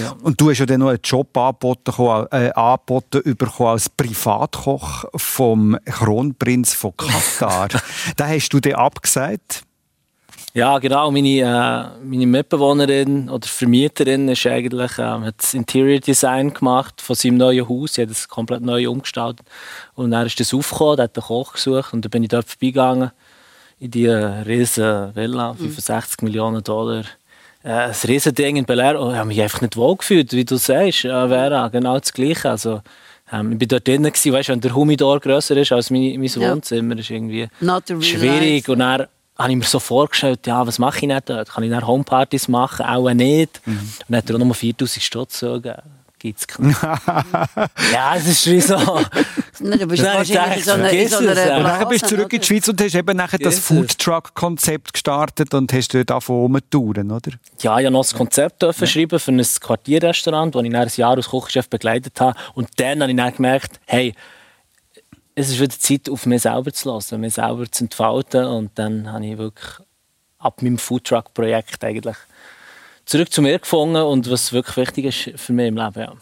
Ja. 0.01 0.15
Und 0.21 0.39
du 0.39 0.49
hast 0.49 0.59
ja 0.59 0.65
dann 0.65 0.82
noch 0.82 0.89
einen 0.89 0.99
Job 1.03 1.36
angeboten, 1.38 1.93
äh, 2.32 2.51
angeboten 2.51 3.21
bekommen 3.38 3.69
als 3.69 3.89
Privatkoch 3.89 5.05
vom 5.15 5.78
Kronprinz 5.86 6.73
von 6.73 6.95
Katar. 6.97 7.69
da 8.17 8.28
hast 8.28 8.49
du 8.49 8.59
dann 8.59 8.73
abgesagt? 8.73 9.63
Ja, 10.57 10.80
genau. 10.80 11.11
Meine, 11.11 11.30
äh, 11.39 12.03
meine 12.03 12.25
Mitbewohnerin 12.25 13.30
oder 13.30 13.47
Vermieterin 13.47 14.28
ist 14.28 14.47
eigentlich, 14.47 14.97
äh, 14.97 15.03
hat 15.03 15.36
das 15.38 15.53
Interior 15.53 15.99
Design 15.99 16.51
gemacht 16.51 16.99
von 16.99 17.15
seinem 17.15 17.38
neuen 17.38 17.69
Haus. 17.69 17.93
Sie 17.93 18.01
hat 18.01 18.09
es 18.09 18.28
komplett 18.28 18.61
neu 18.61 18.89
umgestaltet. 18.89 19.45
Und 19.93 20.11
dann 20.11 20.25
ist 20.25 20.39
das 20.39 20.55
aufgekommen, 20.55 20.99
hat 20.99 21.15
einen 21.15 21.25
Koch 21.25 21.53
gesucht 21.53 21.93
und 21.93 22.03
dann 22.03 22.09
bin 22.09 22.23
ich 22.23 22.30
dort 22.30 22.47
vorbeigegangen 22.47 23.11
in 23.80 23.91
die 23.91 24.07
riesen 24.07 25.15
Villa, 25.15 25.53
65 25.53 26.21
mhm. 26.21 26.28
Millionen 26.28 26.63
Dollar. 26.63 27.03
Äh, 27.63 27.69
ein 27.69 27.95
riesen 28.05 28.34
Ding 28.34 28.55
in 28.55 28.65
Bel 28.65 28.80
Air. 28.80 29.01
Oh, 29.01 29.11
ich 29.11 29.17
habe 29.17 29.28
mich 29.28 29.41
einfach 29.41 29.61
nicht 29.61 29.75
wohl 29.75 29.95
gefühlt, 29.97 30.32
wie 30.34 30.45
du 30.45 30.57
sagst, 30.57 31.05
äh, 31.05 31.28
Vera, 31.28 31.67
genau 31.67 31.99
das 31.99 32.13
Gleiche. 32.13 32.49
Also, 32.49 32.82
ähm, 33.32 33.53
ich 33.53 33.59
war 33.61 33.67
dort 33.67 33.88
drinnen, 33.88 34.11
gewesen, 34.11 34.34
weißt, 34.34 34.49
wenn 34.49 34.61
der 34.61 34.73
Humidor 34.73 35.19
grösser 35.19 35.57
ist 35.57 35.71
als 35.71 35.89
mein, 35.89 36.17
mein 36.17 36.28
ja. 36.28 36.51
Wohnzimmer, 36.51 36.97
ist 36.97 37.09
irgendwie 37.09 37.47
schwierig. 38.01 38.69
Und 38.69 38.80
dann 38.80 39.07
habe 39.38 39.51
ich 39.51 39.57
mir 39.57 39.65
so 39.65 39.80
vorgestellt, 39.80 40.47
ja, 40.47 40.65
was 40.65 40.80
mache 40.80 40.99
ich 40.99 41.07
nicht 41.07 41.30
dort? 41.30 41.49
Kann 41.49 41.63
ich 41.63 41.69
dann 41.69 41.86
Homepartys 41.86 42.47
machen? 42.47 42.86
Auch 42.86 43.11
nicht. 43.13 43.61
Mhm. 43.65 43.73
Und 43.73 44.05
dann 44.07 44.17
hat 44.17 44.30
er 44.30 44.36
auch 44.38 44.39
noch 44.39 44.55
4000 44.55 45.03
Stutz 45.03 45.39
gegeben 45.41 45.82
gibt 46.36 46.59
es 46.59 47.91
Ja, 47.93 48.15
es 48.15 48.28
ist 48.28 48.47
wie 48.47 48.61
so. 48.61 48.75
Nein, 49.59 49.80
du 49.80 49.88
bist 49.88 50.03
Nein, 50.03 50.17
wahrscheinlich 50.17 50.65
so 50.65 50.71
eine, 50.73 50.89
in 50.91 51.07
so 51.07 51.17
einer 51.17 51.57
Und 51.57 51.63
dann 51.63 51.89
bist 51.89 52.03
du 52.05 52.15
zurück 52.15 52.34
in 52.34 52.41
die 52.41 52.45
Schweiz 52.45 52.67
und 52.67 52.82
hast 52.82 52.95
eben 52.95 53.17
nachher 53.17 53.39
das 53.39 53.59
Foodtruck-Konzept 53.59 54.93
gestartet 54.93 55.53
und 55.53 55.71
hast 55.73 55.93
dort 55.93 56.09
davon 56.09 56.59
touren, 56.69 57.11
oder? 57.11 57.32
Ja, 57.59 57.80
ich 57.80 57.86
habe 57.86 57.91
noch 57.91 58.01
das 58.01 58.13
Konzept 58.13 58.63
ja. 58.63 58.73
schreiben 58.73 59.19
für 59.19 59.32
ein 59.32 59.45
Quartierrestaurant, 59.59 60.55
das 60.55 60.63
ich 60.63 60.75
ein 60.75 60.89
Jahr 60.95 61.15
als 61.15 61.30
Kochchef 61.30 61.69
begleitet 61.69 62.19
habe. 62.19 62.38
Und 62.53 62.69
dann 62.78 63.01
habe 63.01 63.11
ich 63.11 63.17
dann 63.17 63.34
gemerkt, 63.34 63.80
hey, 63.86 64.13
es 65.36 65.49
ist 65.49 65.59
wieder 65.59 65.78
Zeit, 65.78 66.09
auf 66.09 66.25
mich 66.25 66.41
selber 66.41 66.73
zu 66.73 66.89
lassen, 66.89 67.21
mich 67.21 67.36
selber 67.36 67.71
zu 67.71 67.84
entfalten. 67.84 68.45
Und 68.45 68.71
dann 68.75 69.11
habe 69.11 69.25
ich 69.25 69.38
wirklich 69.38 69.75
ab 70.39 70.61
meinem 70.61 70.78
Foodtruck-Projekt 70.78 71.84
eigentlich 71.84 72.17
zurück 73.07 73.31
zu 73.31 73.41
mir 73.41 73.57
gefunden 73.57 73.95
und 73.95 74.29
was 74.29 74.53
wirklich 74.53 74.77
wichtig 74.77 75.05
ist 75.05 75.39
für 75.39 75.53
mich 75.53 75.67
im 75.67 75.77
Leben. 75.77 75.99
Ja. 75.99 76.13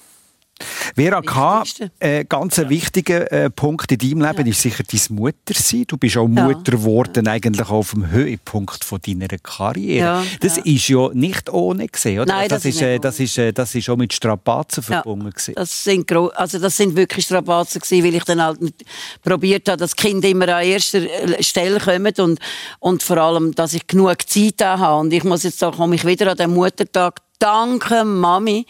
Vera 0.96 1.22
K., 1.22 1.64
ein 1.82 1.92
äh, 2.00 2.24
ganz 2.24 2.56
ja. 2.56 2.70
wichtiger 2.70 3.30
äh, 3.32 3.50
Punkt 3.50 3.92
in 3.92 3.98
deinem 3.98 4.22
Leben 4.22 4.46
ja. 4.46 4.52
ist 4.52 4.62
sicher 4.62 4.84
deine 4.84 5.20
Mutter 5.20 5.54
sein. 5.54 5.84
Du 5.88 5.98
bist 5.98 6.16
auch 6.16 6.30
ja. 6.30 6.44
Mutter 6.44 6.72
geworden, 6.72 7.28
eigentlich 7.28 7.70
auf 7.70 7.92
dem 7.92 8.10
Höhepunkt 8.10 8.84
von 8.86 9.00
deiner 9.06 9.28
Karriere. 9.28 10.24
das 10.40 10.58
ist 10.60 10.88
ja 10.88 11.10
nicht 11.14 11.50
ohne 11.50 11.88
gesehen, 11.88 12.22
oder? 12.22 12.34
Nein, 12.34 12.48
das, 12.48 12.64
das 12.64 12.74
ist, 12.74 12.82
äh, 12.82 13.00
das 13.00 13.20
ist, 13.20 13.38
äh, 13.38 13.52
das 13.52 13.76
ist 13.76 13.90
auch 13.90 13.98
mit 13.98 14.14
Strapazen 14.14 14.82
verbunden 14.82 15.30
gewesen. 15.30 15.56
Das 15.56 15.84
sind 15.84 16.10
also 16.12 16.60
das 16.60 16.78
sind 16.78 16.96
wirklich 16.96 17.26
Strapazen 17.26 17.82
gewesen, 17.82 18.06
weil 18.06 18.16
ich 18.16 18.24
dann 18.24 18.42
halt 18.42 18.60
probiert 19.24 19.68
habe, 19.68 19.78
dass 19.78 19.96
Kinder 19.96 20.30
immer 20.30 20.48
an 20.48 20.64
erster 20.64 21.00
äh, 21.00 21.44
Stelle 21.44 21.80
kommen 21.80 22.14
und 22.18 22.40
und 22.80 23.04
vor 23.04 23.18
allem, 23.18 23.54
dass 23.54 23.74
ich 23.74 23.86
genug 23.88 24.28
Zeit 24.30 24.62
habe. 24.64 25.02
Und 25.02 25.12
ich 25.12 25.24
muss 25.26 25.44
jetzt 25.44 25.62
da 25.62 25.72
komme 25.72 25.96
ich 25.96 26.06
wieder 26.06 26.32
an 26.32 26.38
den 26.38 26.54
Muttertag 26.54 27.25
danke 27.46 28.04
Mami. 28.04 28.66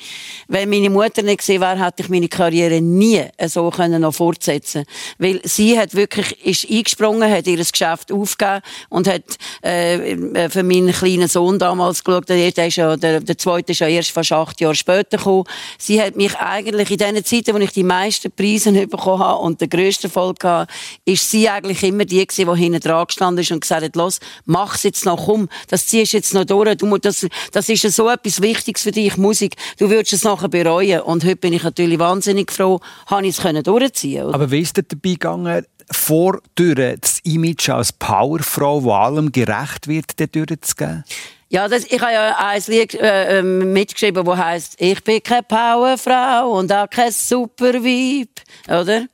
Wenn 0.50 0.70
meine 0.70 0.90
Mutter 0.90 1.22
nicht 1.22 1.40
gewesen 1.40 1.62
wäre, 1.62 1.80
hätte 1.80 2.04
ich 2.04 2.10
meine 2.10 2.28
Karriere 2.28 2.82
nie 2.82 3.24
so 3.48 3.70
können 3.70 4.02
noch 4.02 4.14
fortsetzen 4.14 4.84
Weil 5.18 5.40
sie 5.46 5.80
hat 5.80 5.96
wirklich, 5.96 6.46
ist 6.46 6.70
eingesprungen, 6.70 7.32
hat 7.32 7.48
ihr 7.48 7.56
Geschäft 7.58 8.12
aufgegeben 8.12 8.62
und 8.90 9.08
hat 9.08 9.24
äh, 9.62 10.50
für 10.50 10.64
meinen 10.64 10.92
kleinen 10.92 11.30
Sohn 11.30 11.58
damals 11.58 12.04
geschaut. 12.04 12.28
Der, 12.28 12.52
der, 12.52 12.68
ist 12.68 12.76
ja, 12.76 12.98
der, 12.98 13.22
der 13.22 13.38
zweite 13.38 13.72
ist 13.72 13.80
ja 13.80 13.88
erst 13.88 14.12
fast 14.12 14.34
acht 14.34 14.60
Jahre 14.60 14.76
später 14.76 15.18
gekommen. 15.18 15.46
Sie 15.78 16.02
hat 16.02 16.18
mich 16.18 16.36
eigentlich 16.38 16.92
in 16.92 16.98
den 16.98 17.24
Zeiten, 17.24 17.54
wo 17.54 17.60
ich 17.60 17.72
die 17.72 17.84
meisten 17.84 18.30
Preise 18.30 18.74
bekommen 18.88 19.24
habe 19.24 19.40
und 19.40 19.62
den 19.62 19.70
grössten 19.70 20.08
Erfolg 20.08 20.44
hatte, 20.44 20.72
ist 21.06 21.32
sie 21.32 21.48
eigentlich 21.48 21.82
immer 21.82 22.04
die 22.04 22.28
gewesen, 22.28 22.54
die 22.54 22.60
hinten 22.60 22.82
dran 22.82 23.08
gestanden 23.08 23.42
ist 23.42 23.52
und 23.52 23.62
gesagt 23.62 23.86
hat, 23.86 23.96
los, 23.96 24.20
mach's 24.44 24.84
jetzt 24.84 25.06
noch, 25.06 25.28
komm, 25.28 25.48
das 25.70 25.88
ziehst 25.88 26.12
jetzt 26.12 26.34
noch 26.34 26.44
durch. 26.44 26.76
Du, 26.76 26.98
das, 26.98 27.26
das 27.54 27.70
ist 27.70 27.90
so 27.96 28.10
etwas 28.10 28.42
Wichtiges 28.42 28.65
Wichtiges 28.66 28.82
für 28.82 28.92
dich, 28.92 29.18
Musik. 29.18 29.58
Du 29.78 29.92
würdest 29.92 30.14
es 30.14 30.24
nachher 30.24 30.50
bereuen. 30.50 31.02
Und 31.02 31.24
heute 31.24 31.36
bin 31.36 31.54
ich 31.54 31.62
natürlich 31.62 32.00
wahnsinnig 32.00 32.52
froh, 32.52 32.80
habe 33.06 33.28
ich 33.28 33.38
es 33.38 33.64
durchziehen 33.64 34.34
Aber 34.34 34.50
wie 34.50 34.62
ist 34.62 34.76
es 34.80 34.86
dabei 34.88 35.12
gegangen, 35.12 35.66
vor 35.92 36.42
das 36.56 37.20
Image 37.24 37.70
als 37.70 37.94
Powerfrau, 37.94 38.84
wo 38.84 38.92
allem 38.94 39.32
gerecht 39.32 39.88
wird, 39.88 40.18
durchzugeben? 40.18 41.04
Ja, 41.50 41.68
das, 41.68 41.86
ich 41.86 42.02
habe 42.02 42.12
ja 42.12 42.36
ein 42.40 42.62
Lied 42.66 42.96
äh, 42.96 43.38
ähm, 43.38 43.72
mitgeschrieben, 43.72 44.26
das 44.26 44.38
heisst, 44.38 44.82
ich 44.82 45.04
bin 45.04 45.22
keine 45.22 45.44
Powerfrau 45.44 46.58
und 46.58 46.74
auch 46.74 46.90
kein 46.90 47.12
Superweib, 47.12 48.30
oder? 48.68 49.08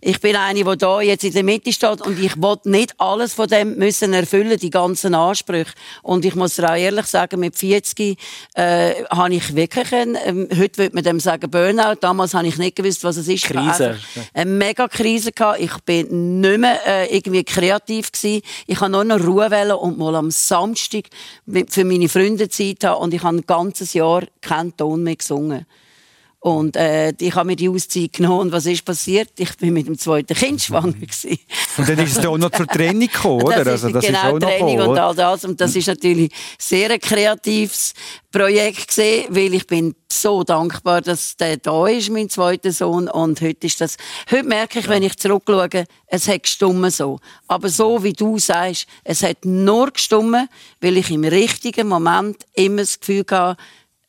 Ich 0.00 0.20
bin 0.20 0.36
eine, 0.36 0.62
die 0.62 0.76
da 0.76 1.00
jetzt 1.00 1.24
in 1.24 1.32
der 1.32 1.42
Mitte 1.42 1.72
steht 1.72 2.00
und 2.02 2.22
ich 2.22 2.36
will 2.36 2.56
nicht 2.64 2.94
alles 2.98 3.34
von 3.34 3.48
dem 3.48 3.76
müssen 3.76 4.12
erfüllen, 4.12 4.58
die 4.58 4.70
ganzen 4.70 5.14
Ansprüche. 5.14 5.72
Und 6.02 6.24
ich 6.24 6.34
muss 6.34 6.56
dir 6.56 6.70
auch 6.70 6.76
ehrlich 6.76 7.06
sagen, 7.06 7.40
mit 7.40 7.56
40 7.56 8.18
äh, 8.54 9.04
habe 9.10 9.34
ich 9.34 9.54
wirklich 9.54 9.92
einen, 9.92 10.16
ähm, 10.24 10.48
heute 10.56 10.78
würde 10.78 10.94
man 10.94 11.04
dem 11.04 11.20
sagen 11.20 11.50
Burnout, 11.50 11.96
damals 12.00 12.34
habe 12.34 12.46
ich 12.46 12.58
nicht 12.58 12.76
gewusst, 12.76 13.04
was 13.04 13.16
es 13.16 13.28
ist. 13.28 13.44
Krise. 13.44 13.98
Eine 14.34 14.50
mega 14.50 14.88
Krise 14.88 15.32
gehabt. 15.32 15.60
Ich 15.60 15.76
bin 15.84 16.40
nicht 16.40 16.58
mehr 16.58 16.80
äh, 16.86 17.16
irgendwie 17.16 17.44
kreativ 17.44 18.12
gewesen. 18.12 18.42
Ich 18.66 18.80
habe 18.80 18.92
nur 18.92 19.04
noch 19.04 19.20
Ruhe 19.20 19.50
wählen 19.50 19.76
und 19.76 19.98
mal 19.98 20.14
am 20.14 20.30
Samstag 20.30 21.04
für 21.68 21.84
meine 21.84 22.08
Freunde 22.08 22.48
Zeit 22.48 22.84
haben 22.84 23.02
und 23.02 23.14
ich 23.14 23.22
habe 23.22 23.38
ein 23.38 23.46
ganzes 23.46 23.94
Jahr 23.94 24.22
keinen 24.40 24.76
Ton 24.76 25.02
mehr 25.02 25.16
gesungen. 25.16 25.66
Und 26.46 26.76
äh, 26.76 27.12
ich 27.18 27.34
habe 27.34 27.48
mir 27.48 27.56
die 27.56 27.68
Auszeit 27.68 28.12
genommen. 28.12 28.42
Und 28.42 28.52
was 28.52 28.66
ist 28.66 28.84
passiert? 28.84 29.30
Ich 29.36 29.56
bin 29.56 29.72
mit 29.72 29.88
dem 29.88 29.98
zweiten 29.98 30.32
Kind 30.32 30.62
schwanger. 30.62 30.92
Gewesen. 30.92 31.40
Und 31.76 31.88
dann 31.88 31.98
ist 31.98 32.18
es 32.18 32.24
auch 32.24 32.38
noch 32.38 32.50
zur 32.50 32.68
Training 32.68 33.08
gekommen, 33.08 33.42
oder? 33.42 33.64
Das 33.64 33.80
ist 33.80 33.84
also, 33.86 33.90
das 33.90 34.06
genau 34.06 34.18
ist 34.18 34.24
auch 34.24 34.32
noch 34.34 34.48
Training 34.48 34.76
gekommen, 34.76 34.90
und 34.90 34.98
all 35.00 35.14
das. 35.16 35.44
Und 35.44 35.60
das 35.60 35.74
ist 35.74 35.88
natürlich 35.88 36.30
sehr 36.56 36.88
ein 36.88 37.00
kreatives 37.00 37.94
Projekt 38.30 38.94
gewesen, 38.94 39.24
weil 39.30 39.54
ich 39.54 39.66
bin 39.66 39.96
so 40.12 40.44
dankbar, 40.44 41.00
dass 41.00 41.36
der 41.36 41.56
da 41.56 41.88
ist, 41.88 42.10
mein 42.10 42.30
zweiter 42.30 42.70
Sohn. 42.70 43.08
Und 43.08 43.40
heute 43.40 43.66
ist 43.66 43.80
das, 43.80 43.96
heute 44.30 44.46
merke 44.46 44.78
ich, 44.78 44.86
wenn 44.86 45.02
ich 45.02 45.16
zurückschaue, 45.16 45.84
es 46.06 46.28
hat 46.28 46.44
gestummen 46.44 46.92
so. 46.92 47.18
Aber 47.48 47.68
so 47.68 48.04
wie 48.04 48.12
du 48.12 48.38
sagst, 48.38 48.86
es 49.02 49.24
hat 49.24 49.44
nur 49.44 49.90
gestummen, 49.90 50.48
weil 50.80 50.96
ich 50.96 51.10
im 51.10 51.24
richtigen 51.24 51.88
Moment 51.88 52.36
immer 52.54 52.82
das 52.82 53.00
Gefühl 53.00 53.24
hatte, 53.28 53.60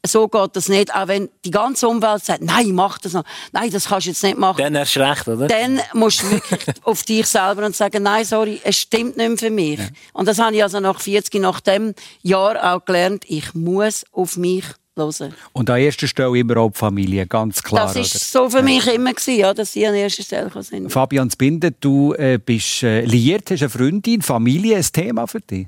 so 0.08 0.28
geht 0.28 0.56
das 0.56 0.70
nicht. 0.70 0.94
Auch 0.94 1.08
wenn 1.08 1.30
die 1.46 1.52
ganze 1.52 1.88
Umwelt 1.88 2.24
sagt, 2.24 2.42
nein, 2.42 2.72
mach 2.72 2.98
das 2.98 3.14
noch. 3.14 3.24
Nein, 3.52 3.70
das 3.72 3.88
kannst 3.88 4.08
du 4.08 4.12
jetzt 4.12 4.24
nicht 4.24 4.38
machen 4.38 4.58
Dann 4.58 4.76
erst 4.76 4.98
recht, 4.98 5.28
oder? 5.28 5.48
dann 5.48 5.80
musst 5.94 6.24
du 6.24 6.32
wirklich 6.32 6.76
auf 6.84 7.04
dich 7.04 7.28
selber 7.28 7.66
und 7.66 7.76
sagen, 7.76 8.04
nein, 8.04 8.26
sorry, 8.26 8.60
es 8.64 8.78
stimmt 8.78 9.18
nicht 9.18 9.28
mehr 9.30 9.38
für 9.38 9.50
mich. 9.50 9.80
Und 10.14 10.28
das 10.28 10.40
habe 10.40 10.56
ich 10.56 10.64
also 10.64 10.80
nach 10.80 11.00
40, 11.00 11.42
nach 11.42 11.60
dem 11.60 11.94
Jahr 12.22 12.76
auch 12.76 12.86
gelernt. 12.86 13.24
Ich 13.28 13.54
muss 13.54 14.06
auf 14.12 14.38
mich 14.38 14.66
hören. 14.98 15.34
Und 15.54 15.70
an 15.70 15.80
erster 15.80 16.08
Stelle 16.08 16.38
immer 16.38 16.58
auch 16.58 16.72
die 16.72 16.78
Familie, 16.78 17.28
ganz 17.28 17.62
klar. 17.62 17.86
Das 17.86 17.96
oder? 17.96 18.02
ist 18.02 18.32
so 18.32 18.50
für 18.50 18.62
mich 18.62 18.86
immer 18.88 19.14
gewesen, 19.14 19.38
ja, 19.38 19.54
dass 19.54 19.74
sie 19.74 19.86
an 19.86 19.96
erster 19.96 20.24
Stelle 20.24 20.52
sind. 20.64 20.92
Fabian 20.92 21.30
Zbinden, 21.30 21.76
du 21.80 22.14
äh, 22.14 22.40
bist 22.44 22.84
äh, 22.84 23.02
liiert, 23.02 23.50
hast 23.52 23.62
eine 23.62 23.70
Freundin, 23.70 24.22
Familie, 24.22 24.78
ein 24.78 24.86
Thema 24.92 25.28
für 25.28 25.42
dich? 25.42 25.68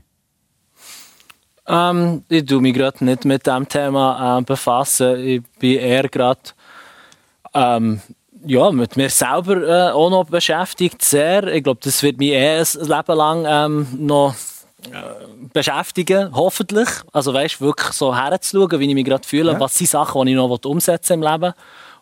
Ähm, 1.70 2.24
ich 2.30 2.46
tue 2.46 2.62
mich 2.62 2.74
gerade 2.74 3.06
nicht 3.06 3.26
mit 3.26 3.46
diesem 3.46 3.70
Thema 3.70 4.40
äh, 4.40 4.42
befassen. 4.42 5.20
Ich 5.26 5.44
bin 5.60 5.80
eher 5.80 6.10
gerade 6.10 6.40
ähm, 7.54 8.02
ja, 8.46 8.72
mit 8.72 8.98
mir 8.98 9.10
selber 9.10 9.68
äh, 9.68 9.92
auch 9.92 10.10
noch 10.10 10.26
beschäftigt. 10.26 11.04
Sehr. 11.04 11.44
Ich 11.48 11.64
glaube, 11.64 11.80
das 11.84 12.02
wird 12.02 12.18
mich 12.18 12.32
eh 12.32 12.60
ein 12.60 12.66
Leben 12.82 13.18
lang 13.18 13.46
ähm, 13.48 13.88
noch 14.00 14.34
äh, 14.86 15.48
beschäftigen, 15.54 16.34
hoffentlich. 16.34 16.88
Also 17.12 17.34
weißt, 17.34 17.62
wirklich 17.62 17.92
so 17.92 18.16
herzuschauen, 18.16 18.80
wie 18.80 18.88
ich 18.88 18.94
mich 18.96 19.06
gerade 19.06 19.28
fühle, 19.28 19.52
Ja. 19.54 19.60
was 19.60 19.78
sind 19.78 19.90
Sachen, 19.90 20.26
die 20.26 20.32
ich 20.32 20.38
noch 20.38 20.50
umsetzen 20.66 21.22
will 21.22 21.28
im 21.28 21.34
Leben. 21.42 21.54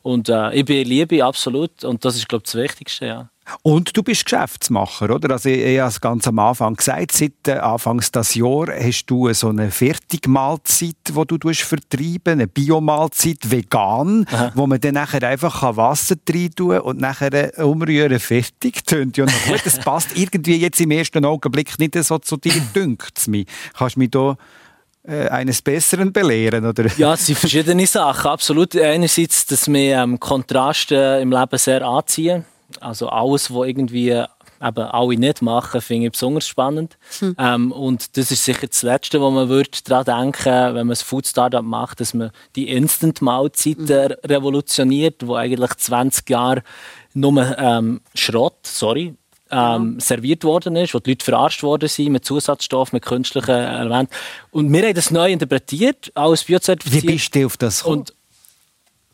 Und 0.02 0.30
äh, 0.30 0.54
ich 0.54 0.64
bin 0.64 0.88
Liebe, 0.88 1.26
absolut. 1.26 1.84
Und 1.84 2.06
das 2.06 2.16
ist, 2.16 2.30
glaube 2.30 2.44
ich, 2.46 2.52
das 2.52 2.62
Wichtigste, 2.62 3.06
ja. 3.06 3.30
Und 3.62 3.96
du 3.96 4.04
bist 4.04 4.26
Geschäftsmacher, 4.26 5.10
oder? 5.14 5.32
Also 5.32 5.50
ich, 5.50 5.60
ich 5.60 5.80
habe 5.80 5.90
es 5.90 6.02
ganz 6.02 6.28
am 6.28 6.40
Anfang 6.40 6.76
gesagt, 6.76 7.14
seit 7.14 7.48
äh, 7.48 7.54
Anfangs 7.54 8.12
des 8.12 8.36
Jahres 8.36 8.84
hast 8.84 9.06
du 9.06 9.32
so 9.34 9.50
eine 9.50 9.72
Fertigmahlzeit, 9.72 10.96
die 11.08 11.38
du 11.38 11.54
vertreiben, 11.54 12.34
eine 12.34 12.48
Biomahlzeit, 12.48 13.50
vegan, 13.50 14.26
wo 14.54 14.68
man 14.68 14.80
dann 14.80 14.96
nachher 14.96 15.24
einfach 15.24 15.62
kann 15.62 15.78
Wasser 15.78 16.16
rein 16.30 16.52
tun 16.56 16.80
und 16.80 17.00
nachher 17.00 17.58
äh, 17.58 17.64
umrühren, 17.64 18.20
fertig. 18.20 18.78
Tönt 18.86 19.18
ja 19.18 19.26
noch 19.26 19.46
gut. 19.46 19.62
Das 19.66 19.80
passt 19.80 20.18
irgendwie 20.18 20.58
jetzt 20.58 20.80
im 20.80 20.92
ersten 20.92 21.26
Augenblick 21.26 21.78
nicht 21.80 21.96
so 22.04 22.18
zu 22.20 22.38
dir, 22.38 22.54
dünkt 22.76 23.18
es 23.18 23.28
mich. 23.28 23.48
Kannst 23.78 23.96
du 23.96 24.00
mich 24.00 24.12
da 24.12 24.38
äh, 25.08 25.30
eines 25.30 25.62
Besseren 25.62 26.12
belehren, 26.12 26.66
oder? 26.66 26.86
Ja, 26.98 27.14
es 27.14 27.26
sind 27.26 27.38
verschiedene 27.38 27.88
Sachen. 27.88 28.30
Absolut. 28.30 28.76
Einerseits, 28.76 29.46
dass 29.46 29.68
wir 29.68 29.98
ähm, 29.98 30.20
Kontraste 30.20 31.20
im 31.22 31.32
Leben 31.32 31.58
sehr 31.58 31.82
anziehen. 31.86 32.46
Also 32.82 33.10
alles, 33.10 33.54
was 33.54 33.68
irgendwie 33.68 34.10
eben 34.10 34.84
alle 34.84 35.18
nicht 35.18 35.42
machen, 35.42 35.82
finde 35.82 36.08
ich 36.08 36.12
besonders 36.12 36.48
spannend. 36.48 36.98
Ähm, 37.38 37.72
und 37.72 38.18
das 38.18 38.32
ist 38.32 38.44
sicher 38.44 38.68
das 38.68 38.82
Letzte, 38.82 39.22
wo 39.22 39.30
man 39.30 39.50
würde 39.50 39.70
daran 39.86 40.06
denken 40.06 40.76
wenn 40.76 40.88
man 40.88 40.92
ein 40.92 40.96
Food 40.96 41.28
Startup 41.28 41.64
macht, 41.64 42.00
dass 42.00 42.14
man 42.14 42.32
die 42.56 42.70
Instant-Mahlzeiten 42.70 44.14
revolutioniert, 44.26 45.28
wo 45.28 45.36
eigentlich 45.36 45.72
20 45.72 46.30
Jahre 46.30 46.64
nur 47.14 47.58
ähm, 47.58 48.02
Schrott, 48.14 48.66
sorry, 48.66 49.16
ähm, 49.50 50.00
serviert 50.00 50.44
worden 50.44 50.76
ist, 50.76 50.94
wo 50.94 51.00
die 51.00 51.12
Leute 51.12 51.24
verarscht 51.26 51.64
worden 51.64 51.88
sind 51.88 52.12
mit 52.12 52.26
Zusatzstoffen, 52.26 52.98
mit 52.98 53.06
künstlichen 53.06 53.52
Elementen. 53.52 54.14
Und 54.52 54.72
wir 54.72 54.84
haben 54.84 54.94
das 54.94 55.12
neu 55.12 55.32
interpretiert, 55.32 56.12
Wie 56.16 56.36
biozertifiziert. 56.46 57.06
bist 57.06 57.36
du 57.36 57.46
auf 57.46 57.58
das 57.58 57.80
gekommen? 57.80 58.00
Und 58.00 58.14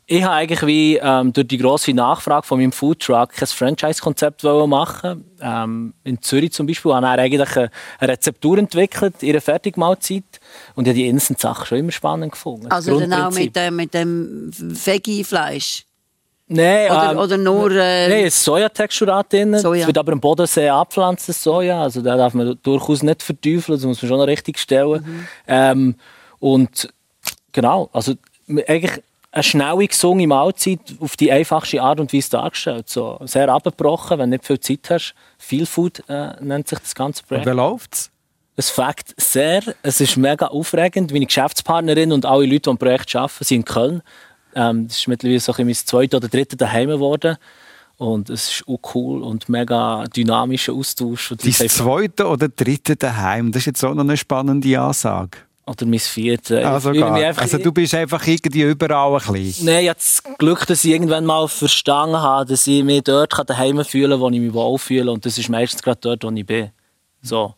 ich 0.05 0.23
habe 0.23 0.33
eigentlich 0.33 0.65
wie 0.65 0.97
ähm, 0.97 1.31
durch 1.31 1.47
die 1.47 1.57
grosse 1.57 1.93
Nachfrage 1.93 2.45
von 2.45 2.59
meinem 2.59 2.71
Foodtruck 2.73 3.29
ein 3.41 3.47
Franchise-Konzept 3.47 4.43
machen. 4.43 5.23
Ähm, 5.41 5.93
in 6.03 6.21
Zürich 6.21 6.51
zum 6.51 6.67
Beispiel 6.67 6.93
habe 6.93 7.05
ich 7.05 7.11
eigentlich 7.35 7.55
eine, 7.57 7.69
eine 7.99 8.11
Rezeptur 8.11 8.57
entwickelt, 8.57 9.23
ihre 9.23 9.39
Fertigmahlzeit. 9.39 10.23
Und 10.75 10.85
ich 10.85 10.89
habe 10.89 10.99
die 10.99 11.07
Instant-Sachen 11.07 11.65
schon 11.65 11.77
immer 11.79 11.91
spannend 11.91 12.33
gefunden. 12.33 12.67
Also 12.67 12.99
dann 12.99 13.13
auch 13.13 13.31
mit, 13.31 13.55
dem- 13.55 13.75
mit 13.77 13.93
dem 13.93 14.51
Veggie-Fleisch. 14.53 15.85
Nein, 16.47 16.91
Oder, 16.91 17.11
ähm, 17.11 17.17
oder 17.17 17.37
nur... 17.37 17.71
Äh, 17.71 18.09
Nein, 18.09 18.25
es 18.25 18.35
ist 18.35 18.43
Sojatexturat 18.43 19.31
drin. 19.31 19.57
Soja. 19.57 19.81
Es 19.81 19.87
wird 19.87 19.97
aber 19.97 20.11
im 20.11 20.19
Bodensee 20.19 20.67
abgepflanzt, 20.67 21.29
das 21.29 21.41
Soja. 21.41 21.81
Also 21.81 22.01
da 22.01 22.17
darf 22.17 22.33
man 22.33 22.59
durchaus 22.61 23.01
nicht 23.01 23.23
verteufeln, 23.23 23.77
das 23.77 23.85
muss 23.85 24.01
man 24.01 24.09
schon 24.09 24.19
richtig 24.19 24.59
stellen. 24.59 25.03
Mhm. 25.05 25.27
Ähm, 25.47 25.95
und 26.39 26.89
genau, 27.53 27.89
also 27.93 28.13
eigentlich 28.67 29.01
eine 29.33 29.43
schnelle, 29.43 29.87
gesunde 29.87 30.27
Mahlzeit 30.27 30.79
auf 30.99 31.17
die 31.17 31.31
einfachste 31.31 31.81
Art 31.81 31.99
und 31.99 32.13
Weise 32.13 32.29
dargestellt. 32.29 32.87
So, 32.87 33.19
sehr 33.25 33.49
abgebrochen, 33.49 34.19
wenn 34.19 34.29
du 34.29 34.35
nicht 34.37 34.45
viel 34.45 34.59
Zeit 34.59 34.89
hast. 34.91 35.15
Viel 35.39 35.65
Food 35.65 36.03
äh, 36.07 36.33
nennt 36.39 36.67
sich 36.67 36.77
das 36.79 36.93
ganze 36.93 37.23
Und 37.23 37.27
Projekt. 37.27 37.47
wie 37.47 37.51
läuft's? 37.51 38.11
Es 38.55 38.69
fängt 38.69 39.15
sehr, 39.17 39.63
es 39.81 39.99
ist 39.99 40.15
mega 40.17 40.45
aufregend. 40.47 41.11
Meine 41.11 41.25
Geschäftspartnerin 41.25 42.11
und 42.11 42.27
alle 42.27 42.45
Leute, 42.45 42.59
die 42.61 42.69
am 42.69 42.77
Projekt 42.77 43.15
arbeiten, 43.15 43.43
sind 43.43 43.57
in 43.57 43.65
Köln. 43.65 44.01
Ähm, 44.53 44.87
das 44.87 44.97
ist 44.97 45.07
mittlerweile 45.07 45.39
so 45.39 45.53
mein 45.57 45.73
zweites 45.73 46.15
oder 46.15 46.27
drittes 46.27 46.57
daheim 46.59 46.89
geworden. 46.89 47.37
Und 47.97 48.29
es 48.29 48.49
ist 48.51 48.67
auch 48.67 48.79
cool 48.93 49.23
und 49.23 49.49
mega 49.49 50.03
dynamischer 50.15 50.73
Austausch. 50.73 51.31
Und 51.31 51.43
Dein 51.43 51.69
zweite 51.69 52.27
oder 52.27 52.49
dritte 52.49 52.95
daheim? 52.95 53.51
Das 53.51 53.61
ist 53.63 53.65
jetzt 53.67 53.83
auch 53.83 53.95
noch 53.95 54.03
eine 54.03 54.17
spannende 54.17 54.79
Ansage. 54.79 55.39
Oder 55.65 55.85
mein 55.85 55.99
viertes. 55.99 56.63
Also, 56.65 56.91
fühle 56.91 57.05
einfach- 57.13 57.41
also 57.41 57.57
du 57.57 57.71
bist 57.71 57.93
einfach 57.95 58.25
irgendwie 58.27 58.63
überall 58.63 59.13
ein 59.21 59.33
bisschen. 59.33 59.65
Nein, 59.65 59.83
ich 59.83 59.89
habe 59.89 59.99
das 59.99 60.21
Glück, 60.37 60.65
dass 60.67 60.83
ich 60.83 60.91
irgendwann 60.91 61.25
mal 61.25 61.47
verstanden 61.47 62.17
habe, 62.17 62.49
dass 62.49 62.67
ich 62.67 62.83
mich 62.83 63.03
dort 63.03 63.33
daheim 63.49 63.83
fühlen 63.85 64.11
kann, 64.11 64.19
wo 64.19 64.29
ich 64.29 64.39
mich 64.39 64.53
wohlfühle. 64.53 65.11
Und 65.11 65.25
das 65.25 65.37
ist 65.37 65.49
meistens 65.49 65.81
gerade 65.81 65.99
dort, 66.01 66.23
wo 66.23 66.31
ich 66.31 66.45
bin. 66.45 66.71
So. 67.21 67.55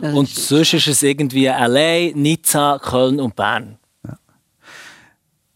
das 0.00 0.14
Und 0.14 0.28
ist- 0.30 0.48
sonst 0.48 0.72
ist 0.74 0.86
es 0.86 1.02
irgendwie 1.02 1.48
allein, 1.50 2.12
Nizza, 2.14 2.78
Köln 2.82 3.20
und 3.20 3.34
Bern. 3.36 3.76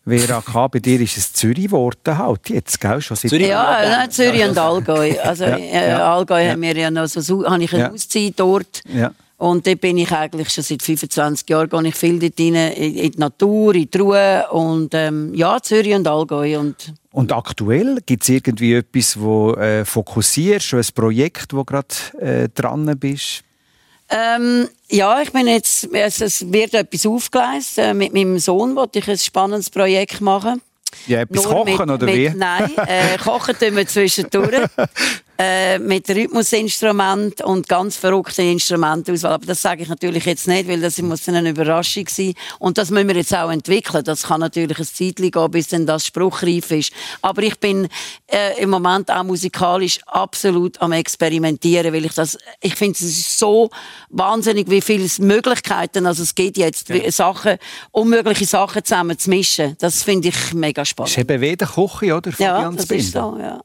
Vera 0.05 0.40
K., 0.42 0.66
bei 0.66 0.80
dir 0.80 1.00
ist 1.00 1.16
es 1.16 1.32
Zürich 1.32 1.66
geworden 1.66 2.18
halt 2.18 2.50
jetzt, 2.50 2.80
gell? 2.80 3.00
Schon 3.00 3.16
seit 3.16 3.30
Zürich? 3.30 3.46
Ja, 3.46 3.78
nein, 3.88 4.11
Zürich 4.11 4.42
und 4.44 4.59
Allgäu. 4.59 5.14
Also 5.22 5.44
Ja, 5.44 5.57
äh, 5.57 5.90
ja, 5.90 6.14
Allgäu 6.16 6.44
ja. 6.44 6.50
haben 6.50 6.61
wir 6.62 6.76
ja 6.76 6.90
noch 6.90 7.07
so, 7.07 7.20
so 7.20 7.44
habe 7.48 7.62
ich 7.62 7.72
eine 7.72 7.82
Ja. 7.84 7.90
Auszeit 7.92 8.32
dort. 8.36 8.80
Ja. 8.92 9.12
Und 9.43 9.66
dort 9.66 9.80
bin 9.80 9.99
ich 9.99 10.12
eigentlich 10.12 10.51
schon 10.51 10.62
seit 10.62 10.84
25 10.84 11.51
Jahren 11.51 11.68
gehe 11.68 11.88
ich 11.88 11.97
viel 11.97 12.20
dort 12.20 12.38
rein, 12.38 12.55
in, 12.55 13.11
die 13.11 13.18
Natur, 13.18 13.74
in 13.74 13.90
die 13.90 13.99
Ruhe 13.99 14.47
und 14.53 14.95
ähm, 14.95 15.34
ja, 15.34 15.61
Zürich 15.61 15.97
und 15.97 16.07
Allgäu 16.07 16.61
und 16.61 16.95
Und 17.11 17.32
aktuell 17.32 17.99
gibt 18.07 18.22
es 18.22 18.28
irgendwie 18.28 18.74
etwas, 18.74 19.18
wo 19.18 19.55
äh, 19.55 19.84
fokussierst, 19.84 20.74
ein 20.74 20.86
Projekt, 20.95 21.55
wo 21.55 21.64
gerade 21.64 21.88
äh, 22.20 22.49
dran 22.55 22.86
bist? 23.01 23.43
Ähm, 24.11 24.68
ja, 24.88 25.20
ich 25.20 25.32
bin 25.32 25.49
jetzt, 25.49 25.93
es, 25.93 26.20
es 26.20 26.53
wird 26.53 26.74
etwas 26.74 27.05
aufgeleistet. 27.05 27.84
Äh, 27.84 27.95
mit 27.95 28.14
meinem 28.14 28.38
Sohn 28.38 28.76
wollte 28.76 29.01
ich 29.01 29.11
ein 29.11 29.18
spannendes 29.18 29.70
Projekt 29.70 30.20
machen. 30.20 30.62
Ja, 31.09 31.22
etwas 31.22 31.43
Nur 31.43 31.53
kochen 31.53 31.72
mit, 31.72 31.80
oder 31.80 32.07
mit, 32.07 32.14
wie? 32.14 32.30
Nein, 32.30 32.70
äh, 32.76 33.18
kochen 33.18 33.57
tun 33.59 33.74
wir 33.74 33.88
zwischendurch. 33.88 34.68
äh, 35.43 35.78
mit 35.80 36.09
Rhythmusinstrument 36.09 37.43
und 37.43 37.68
ganz 37.68 37.97
verrückten 37.97 38.53
Instrumentauswahl. 38.53 39.32
Aber 39.32 39.47
das 39.47 39.61
sage 39.61 39.82
ich 39.82 39.88
natürlich 39.88 40.24
jetzt 40.24 40.47
nicht, 40.47 40.68
weil 40.68 40.80
das 40.80 40.99
muss 41.03 41.28
eine 41.28 41.51
Überraschung 41.51 42.07
sein. 42.09 42.34
Und 42.61 42.78
das 42.78 42.90
müssen 42.90 43.09
wir 43.09 43.16
jetzt 43.16 43.34
auch 43.34 43.51
entwickeln. 43.51 44.05
Das 44.05 44.22
kann 44.24 44.40
natürlich 44.40 44.78
ein 44.78 44.84
Zeitchen 44.84 45.30
gehen, 45.30 45.51
bis 45.51 45.68
dann 45.68 45.86
das 45.86 46.07
spruchreif 46.07 46.70
ist. 46.70 46.93
Aber 47.22 47.43
ich 47.43 47.59
bin 47.59 47.88
äh, 48.28 48.62
im 48.62 48.70
Moment 48.70 49.11
auch 49.11 49.24
musikalisch 49.24 49.99
absolut 50.07 50.80
am 50.80 50.93
experimentieren, 50.93 51.93
weil 51.93 52.05
ich 52.05 52.14
das, 52.14 52.38
ich 52.61 52.74
finde, 52.76 52.93
es 52.93 53.03
ist 53.03 53.38
so 53.38 53.70
wahnsinnig, 54.11 54.70
wie 54.70 54.80
viele 54.80 55.09
Möglichkeiten 55.18 56.07
also 56.07 56.22
es 56.22 56.34
gibt 56.34 56.57
jetzt, 56.57 56.88
wie 56.90 57.11
Sachen, 57.11 57.57
unmögliche 57.90 58.45
Sachen 58.45 58.84
zusammen 58.84 59.18
zu 59.18 59.30
mischen. 59.30 59.76
Das 59.80 60.03
finde 60.03 60.28
ich 60.28 60.55
mega 60.55 60.82
Das 60.82 60.88
spannend. 60.90 61.11
ist 61.11 61.18
eben 61.18 61.40
weder 61.40 61.66
Küche, 61.66 62.14
oder? 62.14 62.30
Ja, 62.38 62.55
Fabian 62.57 62.76
das 62.76 62.86
Zbinden? 62.86 63.05
ist 63.07 63.12
so, 63.12 63.38
ja. 63.40 63.61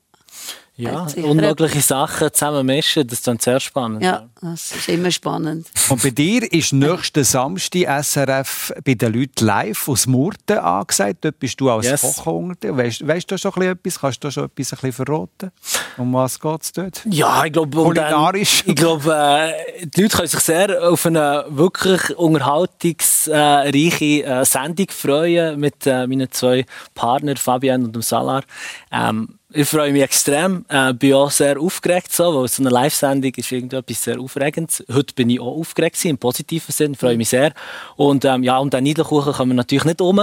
Ja, 0.80 1.08
unmögliche 1.24 1.82
Sachen 1.82 2.32
zusammen 2.32 2.68
mischen, 2.68 3.08
das 3.08 3.18
ist 3.18 3.28
dann 3.28 3.40
sehr 3.40 3.60
spannend. 3.60 4.04
Ja, 4.04 4.30
das 4.42 4.74
ist 4.74 4.88
immer 4.88 5.10
spannend. 5.10 5.66
Und 5.90 6.04
bei 6.04 6.12
dir 6.12 6.54
ist 6.54 6.72
nächsten 6.72 7.24
Samstag 7.24 8.04
SRF 8.04 8.72
bei 8.86 8.94
den 8.94 9.12
Leuten 9.12 9.44
live 9.44 9.90
aus 9.90 10.06
Murten 10.06 10.60
angesagt. 10.60 11.26
Dort 11.26 11.40
bist 11.40 11.60
du 11.60 11.72
als 11.72 11.88
yes. 11.88 12.02
Koch 12.02 12.28
unter. 12.28 12.78
Weißt, 12.78 13.08
weißt 13.08 13.32
du 13.32 13.40
schon 13.40 13.60
etwas? 13.64 14.00
Kannst 14.00 14.24
du 14.24 14.30
schon 14.30 14.46
etwas 14.46 14.74
ein 14.74 14.80
bisschen 14.82 14.94
verraten? 14.94 15.52
Um 15.98 16.14
was 16.14 16.40
geht 16.40 16.62
es 16.62 16.72
dort? 16.74 17.02
Ja, 17.10 17.46
ich 17.46 17.54
glaube, 17.54 17.76
Kulinarisch? 17.76 18.62
ich 18.68 18.76
glaube, 18.76 19.16
äh, 19.16 19.54
die 19.88 20.04
Leute 20.04 20.16
können 20.16 20.28
sich 20.28 20.42
sehr 20.42 20.88
auf 20.88 21.08
eine 21.08 21.46
wirklich 21.50 22.16
unterhaltungsreiche 22.16 24.24
äh, 24.24 24.46
Sendung 24.46 24.92
freuen 24.92 25.60
mit 25.60 25.88
äh, 25.88 26.06
meinen 26.06 26.32
zwei 26.32 26.68
Partnern, 26.94 27.38
Fabian 27.38 27.84
und 27.84 27.96
dem 27.96 28.04
Salar. 28.04 28.44
Ähm, 28.92 29.40
ich 29.58 29.68
freue 29.68 29.92
mich 29.92 30.04
extrem. 30.04 30.66
Äh, 30.70 30.94
bin 30.94 31.16
auch 31.16 31.32
sehr 31.32 31.60
aufgeregt, 31.60 32.14
so, 32.14 32.42
weil 32.42 32.48
so 32.48 32.62
eine 32.62 32.70
Live-Sendung 32.70 33.32
ist 33.36 33.52
irgendetwas 33.52 34.04
sehr 34.04 34.20
Aufregendes. 34.20 34.84
Heute 34.94 35.16
bin 35.16 35.32
ich 35.32 35.40
auch 35.40 35.58
aufgeregt, 35.58 35.98
im 36.06 36.20
positiven 36.20 36.72
Sinn, 36.72 36.94
freue 36.94 37.18
mich 37.18 37.30
sehr. 37.30 37.54
Und 37.96 38.24
ähm, 38.24 38.44
ja, 38.44 38.60
um 38.60 38.70
den 38.70 38.84
Niederkuchen 38.84 39.34
kommen 39.34 39.52
wir 39.52 39.56
natürlich 39.56 39.86
nicht 39.86 40.00
um. 40.00 40.22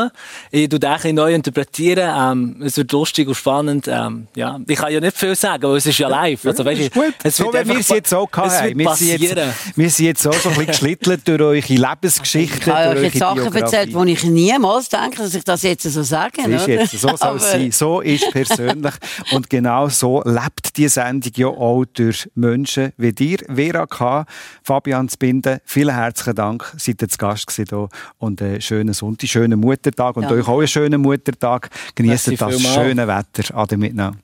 Ich 0.52 0.68
tue 0.68 0.78
den 0.78 1.14
neu 1.16 1.34
interpretieren. 1.34 2.14
Ähm, 2.16 2.62
es 2.64 2.76
wird 2.76 2.92
lustig 2.92 3.26
und 3.26 3.34
spannend. 3.34 3.88
Ähm, 3.88 4.28
ja. 4.36 4.60
Ich 4.68 4.78
kann 4.78 4.92
ja 4.92 5.00
nicht 5.00 5.16
viel 5.16 5.34
sagen, 5.34 5.64
weil 5.64 5.78
es 5.78 5.86
ist 5.86 5.98
ja 5.98 6.06
live. 6.06 6.46
Also, 6.46 6.64
weißt, 6.64 6.92
gut. 6.92 7.14
Es 7.24 7.36
so 7.36 7.52
wie 7.52 7.66
wir 7.66 7.78
es 7.80 7.88
jetzt 7.88 8.14
auch 8.14 8.30
hatten. 8.32 8.78
Wir 8.78 8.94
sind 8.94 9.20
jetzt, 9.20 9.36
wir 9.74 9.90
sind 9.90 10.06
jetzt 10.06 10.26
auch 10.28 10.34
so 10.34 10.50
ein 10.50 10.54
bisschen 10.54 10.66
geschlittelt 10.68 11.26
durch 11.26 11.40
eure 11.40 11.60
Lebensgeschichte. 11.60 12.56
Ich 12.60 12.66
habe 12.68 13.00
euch 13.00 13.02
jetzt 13.02 13.18
Sachen 13.18 13.52
erzählt, 13.52 13.94
wo 13.94 14.04
ich 14.04 14.22
niemals 14.22 14.88
denke, 14.88 15.16
dass 15.16 15.34
ich 15.34 15.42
das 15.42 15.62
jetzt 15.62 15.82
so 15.82 16.02
sage. 16.04 16.40
Ist 16.48 16.68
jetzt, 16.68 17.00
so 17.00 17.16
soll 17.16 17.36
es 17.36 17.50
sein. 17.50 17.72
So 17.72 18.00
ist 18.00 18.30
persönlich. 18.30 18.94
Und 19.32 19.50
genau 19.50 19.88
so 19.88 20.22
lebt 20.24 20.76
die 20.76 20.88
Sendung 20.88 21.32
ja 21.36 21.46
auch 21.46 21.84
durch 21.84 22.30
Menschen 22.34 22.92
wie 22.96 23.12
dir, 23.12 23.38
Vera 23.54 23.86
K., 23.86 24.26
Fabian 24.62 25.08
Zbinden. 25.08 25.58
Vielen 25.64 25.94
herzlichen 25.94 26.34
Dank, 26.34 26.72
seid 26.76 27.02
ihr 27.02 27.08
zu 27.08 27.18
Gast 27.18 27.50
hier 27.50 27.88
und 28.18 28.42
einen 28.42 28.60
schönen 28.60 28.94
Sonntag, 28.94 29.28
schönen 29.28 29.60
Muttertag 29.60 30.16
und 30.16 30.24
ja. 30.24 30.30
euch 30.30 30.48
auch 30.48 30.58
einen 30.58 30.68
schönen 30.68 31.00
Muttertag. 31.00 31.70
Genießt 31.94 32.40
das 32.40 32.62
schöne 32.62 33.06
Wetter. 33.06 33.56
Ade 33.56 33.76
miteinander. 33.76 34.18
Die 34.18 34.23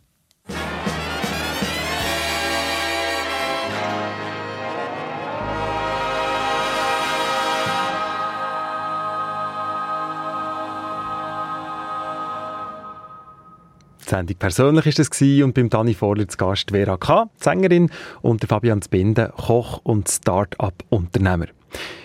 Sendung 14.10 14.36
persönlich 14.38 14.86
ist 14.86 14.98
es 14.98 15.08
und 15.44 15.54
beim 15.54 15.70
Dani 15.70 15.94
Vorler 15.94 16.26
Gast 16.26 16.72
Vera 16.72 16.96
K., 16.96 17.30
Sängerin, 17.36 17.90
und 18.22 18.42
der 18.42 18.48
Fabian 18.48 18.82
Zbinden, 18.82 19.30
Koch 19.36 19.80
und 19.84 20.08
Start-up-Unternehmer. 20.08 21.46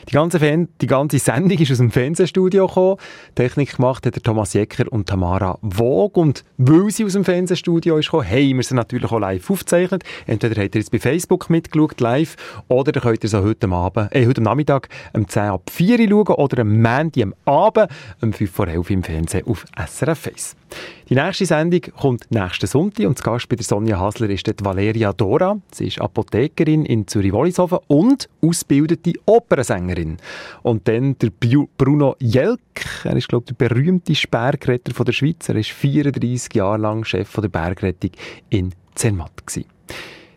Die 0.08 0.14
ganze, 0.14 0.40
Fan 0.40 0.68
die 0.82 0.88
ganze 0.88 1.18
Sendung 1.18 1.58
ist 1.58 1.72
aus 1.72 1.80
dem 1.80 1.90
Fernsehstudio 1.90 2.68
gekommen. 2.68 2.98
Technik 3.34 3.76
gemacht 3.76 4.06
hat 4.06 4.16
der 4.16 4.22
Thomas 4.22 4.54
Jecker 4.54 4.92
und 4.92 5.08
Tamara 5.08 5.58
Wog. 5.62 6.18
Und 6.18 6.44
weil 6.58 6.92
sie 6.92 7.06
aus 7.06 7.14
dem 7.14 7.26
Fernsehstudio 7.26 7.98
ist 7.98 8.12
gekommen, 8.12 8.30
haben 8.30 8.56
wir 8.58 8.64
sie 8.64 8.76
natürlich 8.76 9.12
auch 9.12 9.20
live 9.20 9.50
aufgezeichnet. 9.50 10.04
Entweder 10.28 10.62
habt 10.62 10.76
ihr 10.76 10.82
jetzt 10.82 10.92
bei 10.92 11.00
Facebook 11.00 11.50
mitgeschaut, 11.50 12.00
live, 12.00 12.36
oder 12.68 12.92
dann 12.92 13.02
könnt 13.02 13.24
ihr 13.24 13.30
sie 13.30 13.42
heute, 13.42 13.68
Abend, 13.68 14.14
äh, 14.16 14.28
heute 14.28 14.42
Nachmittag 14.42 14.90
um 15.14 15.28
10 15.28 15.44
ab 15.44 15.72
4 15.72 16.00
Uhr 16.00 16.26
schauen 16.26 16.36
oder 16.36 16.62
am 16.62 16.82
Montag 16.82 17.24
am 17.24 17.34
Abend 17.46 17.90
um 18.22 18.32
5 18.32 18.52
vor 18.52 18.68
11 18.68 18.90
im 18.92 19.04
Fernsehen 19.04 19.48
auf 19.48 19.66
SRF 19.76 20.28
1. 20.28 20.56
Die 21.10 21.16
nächste 21.16 21.46
Sendung 21.46 21.82
kommt 21.82 22.32
nächsten 22.32 22.68
Sonntag 22.68 23.06
und 23.06 23.18
zu 23.18 23.24
Gast 23.24 23.48
bei 23.48 23.56
der 23.56 23.66
Sonja 23.66 24.00
Hasler 24.00 24.30
ist 24.30 24.48
dort 24.48 24.64
Valeria 24.66 25.14
Dora. 25.14 25.60
Sie 25.72 25.88
ist 25.88 26.02
Apothekerin 26.02 26.86
in 26.86 27.08
Zürich-Wollishofen 27.08 27.80
und 27.88 28.28
ausgebildete 28.42 29.14
Opernsängerin. 29.26 29.95
Und 30.64 30.88
dann 30.88 31.18
der 31.20 31.32
Bruno 31.78 32.16
Jelk, 32.20 32.60
er 33.04 33.16
ist 33.16 33.28
glaube 33.28 33.46
ich 33.48 33.56
der 33.56 33.70
berühmteste 33.70 34.28
Bergretter 34.28 35.04
der 35.04 35.12
Schweiz. 35.12 35.50
Er 35.50 35.56
ist 35.56 35.72
34 35.72 36.54
Jahre 36.54 36.78
lang 36.78 37.04
Chef 37.04 37.32
der 37.34 37.50
Bergrettung 37.50 38.12
in 38.50 38.74
Zermatt 38.96 39.46
gewesen. 39.46 39.70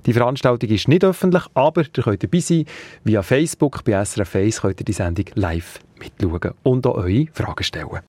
Die 0.07 0.13
Veranstaltung 0.13 0.71
ist 0.71 0.89
nicht 0.89 1.05
öffentlich, 1.05 1.45
aber 1.55 1.83
ihr 1.83 2.03
könnt 2.03 2.23
dabei 2.23 2.41
sein. 2.41 2.65
Via 3.05 3.23
Facebook, 3.23 3.85
bei 3.85 4.03
SRF 4.05 4.37
1 4.37 4.61
könnt 4.63 4.81
ihr 4.81 4.85
die 4.85 4.93
Sendung 4.93 5.27
live 5.35 5.81
mitschauen 5.99 6.55
und 6.63 6.87
auch 6.87 6.95
eure 6.95 7.27
Fragen 7.33 7.63
stellen. 7.63 8.01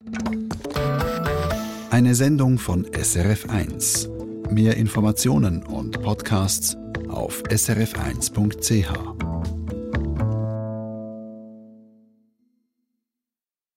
Eine 1.91 2.15
Sendung 2.15 2.57
von 2.57 2.85
SRF1. 2.85 4.09
Mehr 4.49 4.77
Informationen 4.77 5.63
und 5.63 6.01
Podcasts 6.01 6.77
auf 7.09 7.43
srf1.ch. 7.49 9.58